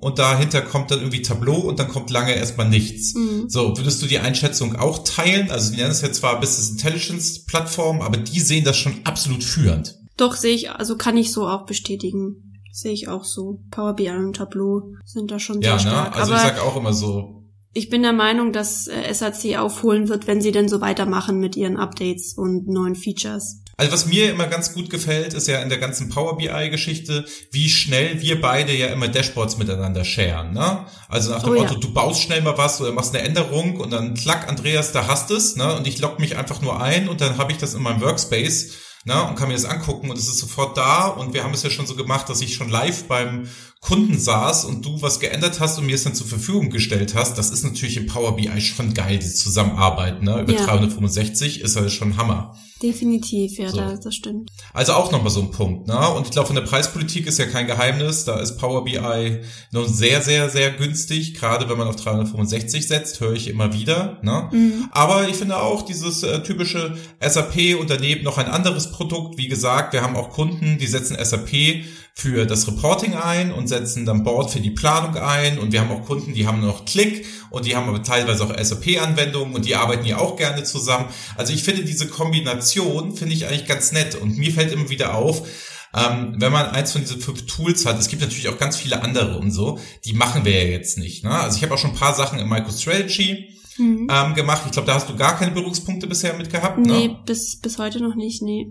und 0.00 0.18
dahinter 0.18 0.62
kommt 0.62 0.90
dann 0.90 1.00
irgendwie 1.00 1.22
Tableau 1.22 1.56
und 1.56 1.78
dann 1.78 1.88
kommt 1.88 2.10
lange 2.10 2.34
erstmal 2.34 2.68
nichts. 2.68 3.14
Mhm. 3.14 3.44
So, 3.48 3.76
würdest 3.76 4.02
du 4.02 4.06
die 4.06 4.18
Einschätzung 4.18 4.76
auch 4.76 5.04
teilen? 5.04 5.50
Also 5.50 5.70
die 5.70 5.76
nennen 5.76 5.90
es 5.90 6.00
jetzt 6.00 6.18
zwar 6.18 6.40
Business 6.40 6.70
Intelligence 6.70 7.44
Plattform, 7.44 8.00
aber 8.00 8.16
die 8.16 8.40
sehen 8.40 8.64
das 8.64 8.78
schon 8.78 9.00
absolut 9.04 9.44
führend. 9.44 9.96
Doch 10.16 10.34
sehe 10.36 10.54
ich, 10.54 10.70
also 10.70 10.96
kann 10.96 11.16
ich 11.16 11.32
so 11.32 11.46
auch 11.46 11.66
bestätigen. 11.66 12.60
Sehe 12.72 12.92
ich 12.92 13.08
auch 13.08 13.24
so. 13.24 13.60
Power 13.70 13.94
BI 13.94 14.10
und 14.10 14.36
Tableau 14.36 14.92
sind 15.04 15.30
da 15.30 15.38
schon 15.38 15.60
Ja, 15.62 15.78
sehr 15.78 15.90
ne? 15.90 15.96
stark. 15.96 16.16
Also 16.16 16.32
Aber 16.34 16.42
ich 16.42 16.48
sag 16.48 16.62
auch 16.62 16.76
immer 16.76 16.92
so, 16.92 17.36
ich 17.76 17.90
bin 17.90 18.02
der 18.02 18.14
Meinung, 18.14 18.52
dass 18.52 18.88
äh, 18.88 19.12
SAC 19.12 19.58
aufholen 19.58 20.08
wird, 20.08 20.26
wenn 20.26 20.40
sie 20.40 20.50
denn 20.50 20.66
so 20.66 20.80
weitermachen 20.80 21.38
mit 21.38 21.56
ihren 21.56 21.76
Updates 21.76 22.32
und 22.34 22.66
neuen 22.68 22.94
Features. 22.94 23.60
Also 23.76 23.92
was 23.92 24.06
mir 24.06 24.30
immer 24.30 24.46
ganz 24.46 24.72
gut 24.72 24.88
gefällt, 24.88 25.34
ist 25.34 25.46
ja 25.46 25.60
in 25.60 25.68
der 25.68 25.76
ganzen 25.76 26.08
Power 26.08 26.38
BI-Geschichte, 26.38 27.26
wie 27.52 27.68
schnell 27.68 28.22
wir 28.22 28.40
beide 28.40 28.74
ja 28.74 28.86
immer 28.86 29.08
Dashboards 29.08 29.58
miteinander 29.58 30.06
sharen. 30.06 30.54
Ne? 30.54 30.86
Also 31.10 31.30
nach 31.32 31.42
dem 31.42 31.52
Oh 31.52 31.54
ja. 31.54 31.62
Motto, 31.64 31.78
du 31.78 31.92
baust 31.92 32.22
schnell 32.22 32.40
mal 32.40 32.56
was 32.56 32.80
oder 32.80 32.92
machst 32.92 33.14
eine 33.14 33.22
Änderung 33.28 33.76
und 33.78 33.90
dann 33.90 34.14
klack, 34.14 34.48
Andreas, 34.48 34.92
da 34.92 35.06
hast 35.06 35.30
es, 35.30 35.56
ne? 35.56 35.76
Und 35.76 35.86
ich 35.86 35.98
logge 35.98 36.22
mich 36.22 36.38
einfach 36.38 36.62
nur 36.62 36.80
ein 36.80 37.10
und 37.10 37.20
dann 37.20 37.36
habe 37.36 37.52
ich 37.52 37.58
das 37.58 37.74
in 37.74 37.82
meinem 37.82 38.00
Workspace 38.00 38.72
ne? 39.06 39.26
und 39.26 39.36
kann 39.36 39.48
mir 39.48 39.54
das 39.54 39.64
angucken 39.64 40.10
und 40.10 40.18
es 40.18 40.28
ist 40.28 40.38
sofort 40.38 40.76
da. 40.76 41.06
Und 41.06 41.32
wir 41.32 41.42
haben 41.42 41.54
es 41.54 41.62
ja 41.62 41.70
schon 41.70 41.86
so 41.86 41.94
gemacht, 41.94 42.28
dass 42.28 42.42
ich 42.42 42.54
schon 42.54 42.68
live 42.68 43.04
beim 43.04 43.48
Kunden 43.80 44.18
saß 44.18 44.64
und 44.66 44.84
du 44.84 45.00
was 45.00 45.20
geändert 45.20 45.60
hast 45.60 45.78
und 45.78 45.86
mir 45.86 45.94
es 45.94 46.04
dann 46.04 46.14
zur 46.14 46.26
Verfügung 46.26 46.70
gestellt 46.70 47.14
hast. 47.14 47.38
Das 47.38 47.50
ist 47.50 47.64
natürlich 47.64 47.96
in 47.96 48.06
Power 48.06 48.36
BI 48.36 48.60
schon 48.60 48.92
geil, 48.92 49.18
die 49.18 49.32
Zusammenarbeit. 49.32 50.22
Ne? 50.22 50.40
Über 50.42 50.52
Ja. 50.52 50.64
365 50.66 51.60
ist 51.60 51.76
halt 51.76 51.92
schon 51.92 52.16
Hammer. 52.16 52.56
Definitiv, 52.82 53.58
ja, 53.58 53.70
So. 53.70 53.78
da, 53.78 53.96
das 53.96 54.14
stimmt. 54.14 54.50
Also 54.74 54.92
auch 54.92 55.10
nochmal 55.10 55.30
so 55.30 55.40
ein 55.40 55.50
Punkt, 55.50 55.88
ne? 55.88 56.10
Und 56.10 56.26
ich 56.26 56.30
glaube, 56.30 56.48
von 56.48 56.56
der 56.56 56.62
Preispolitik 56.62 57.26
ist 57.26 57.38
ja 57.38 57.46
kein 57.46 57.66
Geheimnis. 57.66 58.24
Da 58.24 58.38
ist 58.38 58.58
Power 58.58 58.84
BI 58.84 59.40
noch 59.72 59.88
sehr, 59.88 60.20
sehr, 60.20 60.50
sehr 60.50 60.72
günstig. 60.72 61.34
Gerade 61.34 61.68
wenn 61.70 61.78
man 61.78 61.88
auf 61.88 61.96
365 61.96 62.86
setzt, 62.86 63.20
höre 63.20 63.32
ich 63.32 63.48
immer 63.48 63.72
wieder, 63.72 64.18
ne? 64.22 64.50
Mhm. 64.52 64.88
Aber 64.90 65.28
ich 65.28 65.36
finde 65.36 65.58
auch 65.58 65.82
dieses 65.82 66.22
äh, 66.22 66.42
typische 66.42 66.96
SAP 67.26 67.80
und 67.80 67.88
daneben 67.88 68.24
noch 68.24 68.36
ein 68.36 68.46
anderes 68.46 68.90
Produkt. 68.90 69.38
Wie 69.38 69.48
gesagt, 69.48 69.94
wir 69.94 70.02
haben 70.02 70.16
auch 70.16 70.30
Kunden, 70.30 70.76
die 70.78 70.86
setzen 70.86 71.16
SAP 71.22 71.82
für 72.18 72.46
das 72.46 72.66
Reporting 72.66 73.14
ein 73.14 73.52
und 73.52 73.68
setzen 73.68 74.06
dann 74.06 74.24
Board 74.24 74.50
für 74.50 74.60
die 74.60 74.70
Planung 74.70 75.16
ein. 75.16 75.58
Und 75.58 75.72
wir 75.72 75.82
haben 75.82 75.90
auch 75.90 76.06
Kunden, 76.06 76.32
die 76.32 76.46
haben 76.46 76.62
noch 76.62 76.86
Click 76.86 77.26
und 77.50 77.66
die 77.66 77.76
haben 77.76 77.88
aber 77.88 78.02
teilweise 78.02 78.42
auch 78.44 78.56
SAP-Anwendungen 78.58 79.54
und 79.54 79.66
die 79.66 79.74
arbeiten 79.74 80.06
ja 80.06 80.16
auch 80.16 80.36
gerne 80.36 80.64
zusammen. 80.64 81.06
Also 81.36 81.52
ich 81.52 81.62
finde 81.62 81.84
diese 81.84 82.08
Kombination 82.08 83.14
finde 83.14 83.34
ich 83.34 83.46
eigentlich 83.46 83.66
ganz 83.66 83.92
nett. 83.92 84.14
Und 84.14 84.38
mir 84.38 84.50
fällt 84.50 84.72
immer 84.72 84.88
wieder 84.88 85.14
auf, 85.14 85.46
ähm, 85.94 86.36
wenn 86.38 86.52
man 86.52 86.66
eins 86.70 86.92
von 86.92 87.02
diesen 87.02 87.20
fünf 87.20 87.44
Tools 87.46 87.84
hat, 87.84 87.98
es 87.98 88.08
gibt 88.08 88.22
natürlich 88.22 88.48
auch 88.48 88.58
ganz 88.58 88.78
viele 88.78 89.02
andere 89.02 89.36
und 89.38 89.50
so, 89.50 89.78
die 90.06 90.14
machen 90.14 90.46
wir 90.46 90.52
ja 90.52 90.70
jetzt 90.70 90.96
nicht. 90.96 91.22
Ne? 91.22 91.30
Also 91.30 91.58
ich 91.58 91.62
habe 91.62 91.74
auch 91.74 91.78
schon 91.78 91.90
ein 91.90 91.96
paar 91.96 92.14
Sachen 92.14 92.38
in 92.38 92.48
MicroStrategy 92.48 93.50
Mhm. 93.78 94.08
ähm, 94.10 94.34
gemacht. 94.34 94.62
Ich 94.64 94.72
glaube, 94.72 94.86
da 94.86 94.94
hast 94.94 95.06
du 95.10 95.16
gar 95.16 95.36
keine 95.38 95.50
Berührungspunkte 95.52 96.06
bisher 96.06 96.32
mit 96.32 96.50
gehabt. 96.50 96.78
Nee, 96.78 97.08
Ne? 97.08 97.18
bis, 97.26 97.60
bis 97.60 97.76
heute 97.78 98.02
noch 98.02 98.14
nicht, 98.14 98.40
nee. 98.40 98.68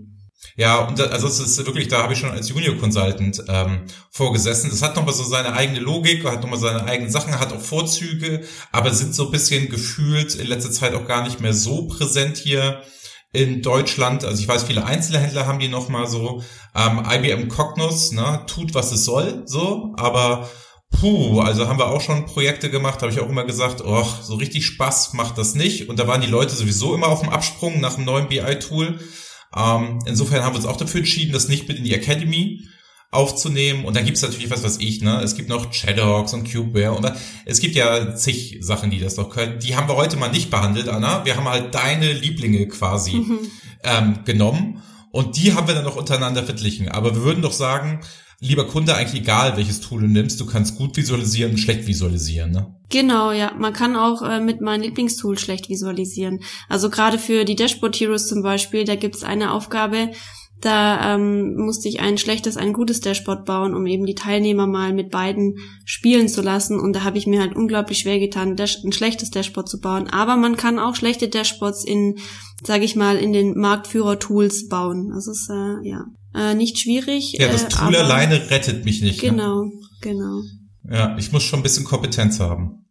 Ja, 0.56 0.78
und 0.86 0.98
da, 0.98 1.04
also 1.06 1.26
es 1.26 1.38
ist 1.38 1.58
wirklich, 1.66 1.88
da 1.88 2.02
habe 2.02 2.12
ich 2.12 2.18
schon 2.18 2.30
als 2.30 2.48
Junior 2.48 2.76
Consultant 2.76 3.42
ähm, 3.48 3.82
vorgesessen. 4.10 4.70
Das 4.70 4.82
hat 4.82 4.96
nochmal 4.96 5.14
so 5.14 5.24
seine 5.24 5.52
eigene 5.52 5.80
Logik, 5.80 6.24
hat 6.24 6.42
nochmal 6.42 6.58
seine 6.58 6.84
eigenen 6.84 7.10
Sachen, 7.10 7.38
hat 7.38 7.52
auch 7.52 7.60
Vorzüge, 7.60 8.44
aber 8.72 8.92
sind 8.92 9.14
so 9.14 9.26
ein 9.26 9.30
bisschen 9.30 9.68
gefühlt 9.68 10.34
in 10.34 10.46
letzter 10.46 10.70
Zeit 10.70 10.94
auch 10.94 11.06
gar 11.06 11.24
nicht 11.24 11.40
mehr 11.40 11.54
so 11.54 11.86
präsent 11.86 12.36
hier 12.36 12.82
in 13.32 13.62
Deutschland. 13.62 14.24
Also 14.24 14.40
ich 14.40 14.48
weiß, 14.48 14.64
viele 14.64 14.84
Einzelhändler 14.84 15.46
haben 15.46 15.58
die 15.58 15.68
nochmal 15.68 16.06
so. 16.06 16.42
Ähm, 16.74 17.02
IBM 17.10 17.48
Cognos, 17.48 18.12
ne, 18.12 18.44
tut 18.46 18.74
was 18.74 18.92
es 18.92 19.04
soll, 19.04 19.42
so, 19.46 19.94
aber 19.96 20.48
Puh, 21.00 21.40
also 21.40 21.68
haben 21.68 21.78
wir 21.78 21.88
auch 21.88 22.00
schon 22.00 22.24
Projekte 22.26 22.70
gemacht, 22.70 23.02
habe 23.02 23.12
ich 23.12 23.20
auch 23.20 23.28
immer 23.28 23.44
gesagt, 23.44 23.82
oh, 23.84 24.06
so 24.22 24.36
richtig 24.36 24.64
Spaß 24.64 25.12
macht 25.12 25.36
das 25.36 25.54
nicht. 25.54 25.88
Und 25.88 25.98
da 25.98 26.06
waren 26.06 26.22
die 26.22 26.26
Leute 26.26 26.54
sowieso 26.54 26.94
immer 26.94 27.08
auf 27.08 27.20
dem 27.20 27.28
Absprung 27.28 27.80
nach 27.80 27.96
einem 27.96 28.06
neuen 28.06 28.28
BI-Tool. 28.28 28.98
Ähm, 29.54 29.98
insofern 30.06 30.42
haben 30.42 30.52
wir 30.52 30.58
uns 30.58 30.66
auch 30.66 30.76
dafür 30.76 31.00
entschieden, 31.00 31.32
das 31.32 31.48
nicht 31.48 31.68
mit 31.68 31.78
in 31.78 31.84
die 31.84 31.94
Academy 31.94 32.66
aufzunehmen. 33.10 33.84
Und 33.84 33.96
dann 33.96 34.04
gibt 34.04 34.16
es 34.16 34.22
natürlich 34.22 34.50
was, 34.50 34.62
was 34.62 34.78
ich, 34.78 35.00
ne? 35.00 35.20
Es 35.22 35.36
gibt 35.36 35.48
noch 35.48 35.72
Shadowx 35.72 36.34
und 36.34 36.50
Cubeware 36.50 36.92
und 36.92 37.04
da, 37.04 37.16
es 37.44 37.60
gibt 37.60 37.74
ja 37.74 38.14
zig 38.14 38.58
Sachen, 38.60 38.90
die 38.90 38.98
das 38.98 39.16
noch 39.16 39.30
können. 39.30 39.58
Die 39.58 39.76
haben 39.76 39.88
wir 39.88 39.96
heute 39.96 40.16
mal 40.16 40.30
nicht 40.30 40.50
behandelt, 40.50 40.88
Anna. 40.88 41.24
Wir 41.24 41.36
haben 41.36 41.48
halt 41.48 41.74
deine 41.74 42.12
Lieblinge 42.12 42.66
quasi 42.68 43.16
mhm. 43.16 43.38
ähm, 43.84 44.18
genommen 44.24 44.82
und 45.12 45.36
die 45.36 45.54
haben 45.54 45.66
wir 45.66 45.74
dann 45.74 45.84
noch 45.84 45.96
untereinander 45.96 46.42
verglichen. 46.42 46.88
Aber 46.88 47.14
wir 47.14 47.22
würden 47.22 47.42
doch 47.42 47.52
sagen, 47.52 48.00
lieber 48.40 48.66
Kunde, 48.66 48.94
eigentlich 48.94 49.22
egal, 49.22 49.56
welches 49.56 49.80
Tool 49.80 50.02
du 50.02 50.08
nimmst, 50.08 50.40
du 50.40 50.46
kannst 50.46 50.76
gut 50.76 50.96
visualisieren 50.96 51.52
und 51.52 51.58
schlecht 51.58 51.86
visualisieren, 51.86 52.50
ne? 52.50 52.74
Genau, 52.88 53.32
ja. 53.32 53.52
Man 53.58 53.72
kann 53.72 53.96
auch 53.96 54.22
äh, 54.22 54.40
mit 54.40 54.60
meinem 54.60 54.82
Lieblingstool 54.82 55.38
schlecht 55.38 55.68
visualisieren. 55.68 56.40
Also 56.68 56.88
gerade 56.88 57.18
für 57.18 57.44
die 57.44 57.56
Dashboard 57.56 57.96
Heroes 57.96 58.28
zum 58.28 58.42
Beispiel, 58.42 58.84
da 58.84 58.94
gibt's 58.94 59.24
eine 59.24 59.52
Aufgabe, 59.52 60.10
da 60.60 61.14
ähm, 61.14 61.56
musste 61.56 61.88
ich 61.88 62.00
ein 62.00 62.16
schlechtes, 62.16 62.56
ein 62.56 62.72
gutes 62.72 63.00
Dashboard 63.00 63.44
bauen, 63.44 63.74
um 63.74 63.86
eben 63.86 64.06
die 64.06 64.14
Teilnehmer 64.14 64.66
mal 64.66 64.94
mit 64.94 65.10
beiden 65.10 65.58
spielen 65.84 66.28
zu 66.28 66.40
lassen. 66.40 66.80
Und 66.80 66.94
da 66.94 67.04
habe 67.04 67.18
ich 67.18 67.26
mir 67.26 67.40
halt 67.40 67.54
unglaublich 67.54 67.98
schwer 67.98 68.18
getan, 68.18 68.56
ein 68.58 68.92
schlechtes 68.92 69.30
Dashboard 69.30 69.68
zu 69.68 69.80
bauen. 69.80 70.08
Aber 70.08 70.36
man 70.36 70.56
kann 70.56 70.78
auch 70.78 70.94
schlechte 70.94 71.28
Dashboards 71.28 71.84
in, 71.84 72.16
sage 72.64 72.84
ich 72.84 72.96
mal, 72.96 73.16
in 73.16 73.32
den 73.32 73.58
Marktführer-Tools 73.58 74.68
bauen. 74.68 75.10
Das 75.14 75.26
ist 75.26 75.50
äh, 75.50 75.86
ja 75.86 76.06
äh, 76.36 76.54
nicht 76.54 76.78
schwierig. 76.78 77.32
Ja, 77.32 77.48
das 77.48 77.64
äh, 77.64 77.68
Tool 77.68 77.96
alleine 77.96 78.50
rettet 78.50 78.84
mich 78.84 79.02
nicht. 79.02 79.22
Ne? 79.22 79.30
Genau, 79.30 79.64
ne? 79.64 79.72
genau. 80.00 80.42
Ja, 80.88 81.16
ich 81.18 81.32
muss 81.32 81.42
schon 81.42 81.60
ein 81.60 81.62
bisschen 81.62 81.84
Kompetenz 81.84 82.38
haben. 82.38 82.86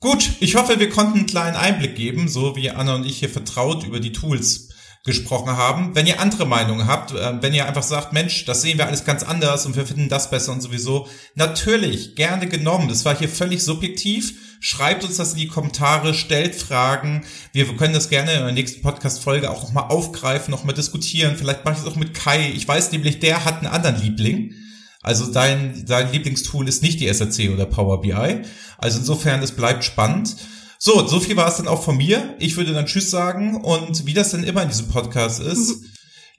Gut, 0.00 0.30
ich 0.40 0.56
hoffe, 0.56 0.80
wir 0.80 0.88
konnten 0.88 1.18
einen 1.18 1.26
kleinen 1.26 1.56
Einblick 1.56 1.94
geben, 1.94 2.28
so 2.28 2.56
wie 2.56 2.70
Anna 2.70 2.96
und 2.96 3.06
ich 3.06 3.18
hier 3.18 3.28
vertraut 3.28 3.84
über 3.86 4.00
die 4.00 4.10
Tools 4.10 4.70
gesprochen 5.04 5.56
haben. 5.56 5.96
Wenn 5.96 6.06
ihr 6.06 6.20
andere 6.20 6.46
Meinungen 6.46 6.86
habt, 6.86 7.12
äh, 7.12 7.42
wenn 7.42 7.52
ihr 7.52 7.66
einfach 7.66 7.82
sagt, 7.82 8.12
Mensch, 8.12 8.44
das 8.44 8.62
sehen 8.62 8.78
wir 8.78 8.86
alles 8.86 9.04
ganz 9.04 9.24
anders 9.24 9.66
und 9.66 9.74
wir 9.74 9.84
finden 9.84 10.08
das 10.08 10.30
besser 10.30 10.52
und 10.52 10.60
sowieso, 10.60 11.08
natürlich, 11.34 12.14
gerne 12.14 12.46
genommen. 12.48 12.88
Das 12.88 13.04
war 13.04 13.16
hier 13.16 13.28
völlig 13.28 13.64
subjektiv. 13.64 14.34
Schreibt 14.60 15.02
uns 15.02 15.16
das 15.16 15.32
in 15.32 15.40
die 15.40 15.48
Kommentare, 15.48 16.14
stellt 16.14 16.54
Fragen. 16.54 17.24
Wir 17.52 17.66
können 17.76 17.94
das 17.94 18.10
gerne 18.10 18.32
in 18.32 18.44
der 18.44 18.52
nächsten 18.52 18.80
Podcast-Folge 18.80 19.50
auch 19.50 19.64
nochmal 19.64 19.88
aufgreifen, 19.88 20.52
nochmal 20.52 20.74
diskutieren. 20.74 21.34
Vielleicht 21.36 21.64
mache 21.64 21.74
ich 21.74 21.80
es 21.80 21.86
auch 21.86 21.96
mit 21.96 22.14
Kai. 22.14 22.52
Ich 22.54 22.68
weiß 22.68 22.92
nämlich, 22.92 23.18
der 23.18 23.44
hat 23.44 23.58
einen 23.58 23.66
anderen 23.66 24.00
Liebling. 24.00 24.54
Also 25.02 25.32
dein, 25.32 25.84
dein 25.84 26.12
Lieblingstool 26.12 26.68
ist 26.68 26.84
nicht 26.84 27.00
die 27.00 27.12
SRC 27.12 27.52
oder 27.52 27.66
Power 27.66 28.02
BI. 28.02 28.42
Also 28.78 29.00
insofern, 29.00 29.42
es 29.42 29.50
bleibt 29.50 29.82
spannend. 29.82 30.36
So, 30.84 31.06
so 31.06 31.20
viel 31.20 31.36
war 31.36 31.46
es 31.46 31.58
dann 31.58 31.68
auch 31.68 31.84
von 31.84 31.96
mir. 31.96 32.34
Ich 32.40 32.56
würde 32.56 32.72
dann 32.72 32.86
Tschüss 32.86 33.08
sagen 33.08 33.62
und 33.62 34.04
wie 34.04 34.14
das 34.14 34.32
dann 34.32 34.42
immer 34.42 34.64
in 34.64 34.68
diesem 34.68 34.88
Podcast 34.88 35.40
ist, 35.40 35.80
mhm. 35.80 35.86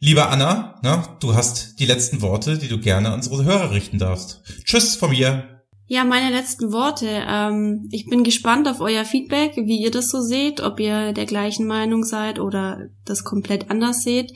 Liebe 0.01 0.27
Anna, 0.27 0.81
ne, 0.83 1.01
du 1.21 1.33
hast 1.33 1.79
die 1.79 1.85
letzten 1.85 2.21
Worte, 2.21 2.57
die 2.57 2.67
du 2.67 2.77
gerne 2.77 3.07
an 3.07 3.13
unsere 3.13 3.45
Hörer 3.45 3.71
richten 3.71 3.99
darfst. 3.99 4.43
Tschüss 4.65 4.97
von 4.97 5.11
mir. 5.11 5.61
Ja, 5.87 6.03
meine 6.03 6.29
letzten 6.29 6.73
Worte. 6.73 7.07
Ähm, 7.25 7.87
ich 7.89 8.07
bin 8.07 8.25
gespannt 8.25 8.67
auf 8.67 8.81
euer 8.81 9.05
Feedback, 9.05 9.53
wie 9.55 9.81
ihr 9.81 9.91
das 9.91 10.09
so 10.09 10.19
seht, 10.19 10.59
ob 10.59 10.77
ihr 10.81 11.13
der 11.13 11.25
gleichen 11.25 11.65
Meinung 11.65 12.03
seid 12.03 12.37
oder 12.37 12.89
das 13.05 13.23
komplett 13.23 13.71
anders 13.71 14.03
seht. 14.03 14.33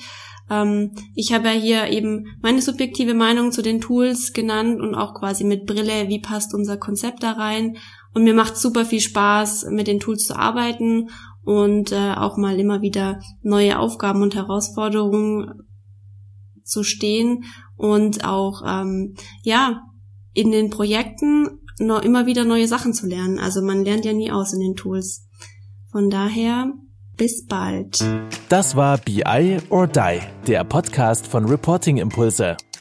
Ähm, 0.50 0.94
ich 1.16 1.34
habe 1.34 1.50
ja 1.50 1.54
hier 1.54 1.88
eben 1.90 2.38
meine 2.42 2.62
subjektive 2.62 3.14
Meinung 3.14 3.52
zu 3.52 3.62
den 3.62 3.82
Tools 3.82 4.32
genannt 4.32 4.80
und 4.80 4.96
auch 4.96 5.16
quasi 5.16 5.44
mit 5.44 5.66
Brille, 5.66 6.08
wie 6.08 6.22
passt 6.22 6.54
unser 6.54 6.78
Konzept 6.78 7.24
da 7.24 7.34
rein. 7.34 7.76
Und 8.18 8.24
mir 8.24 8.34
macht 8.34 8.58
super 8.58 8.84
viel 8.84 9.00
Spaß, 9.00 9.68
mit 9.70 9.86
den 9.86 10.00
Tools 10.00 10.26
zu 10.26 10.36
arbeiten 10.36 11.10
und 11.44 11.92
äh, 11.92 12.16
auch 12.16 12.36
mal 12.36 12.60
immer 12.60 12.82
wieder 12.82 13.20
neue 13.44 13.78
Aufgaben 13.78 14.24
und 14.24 14.34
Herausforderungen 14.34 15.68
zu 16.64 16.82
stehen 16.82 17.44
und 17.76 18.26
auch 18.26 18.64
ähm, 18.66 19.14
ja 19.44 19.84
in 20.34 20.50
den 20.50 20.72
Projekten 20.72 21.60
noch 21.78 22.02
immer 22.02 22.26
wieder 22.26 22.44
neue 22.44 22.68
Sachen 22.68 22.92
zu 22.92 23.06
lernen. 23.06 23.38
Also 23.38 23.62
man 23.62 23.86
lernt 23.86 24.04
ja 24.04 24.14
nie 24.14 24.32
aus 24.32 24.52
in 24.52 24.62
den 24.62 24.74
Tools. 24.74 25.28
Von 25.92 26.10
daher 26.10 26.74
bis 27.18 27.46
bald. 27.46 28.04
Das 28.50 28.76
war 28.76 28.98
BI 28.98 29.60
or 29.70 29.86
Die, 29.86 30.22
der 30.48 30.64
Podcast 30.64 31.28
von 31.28 31.46
Reporting 31.46 31.98
Impulse. 31.98 32.58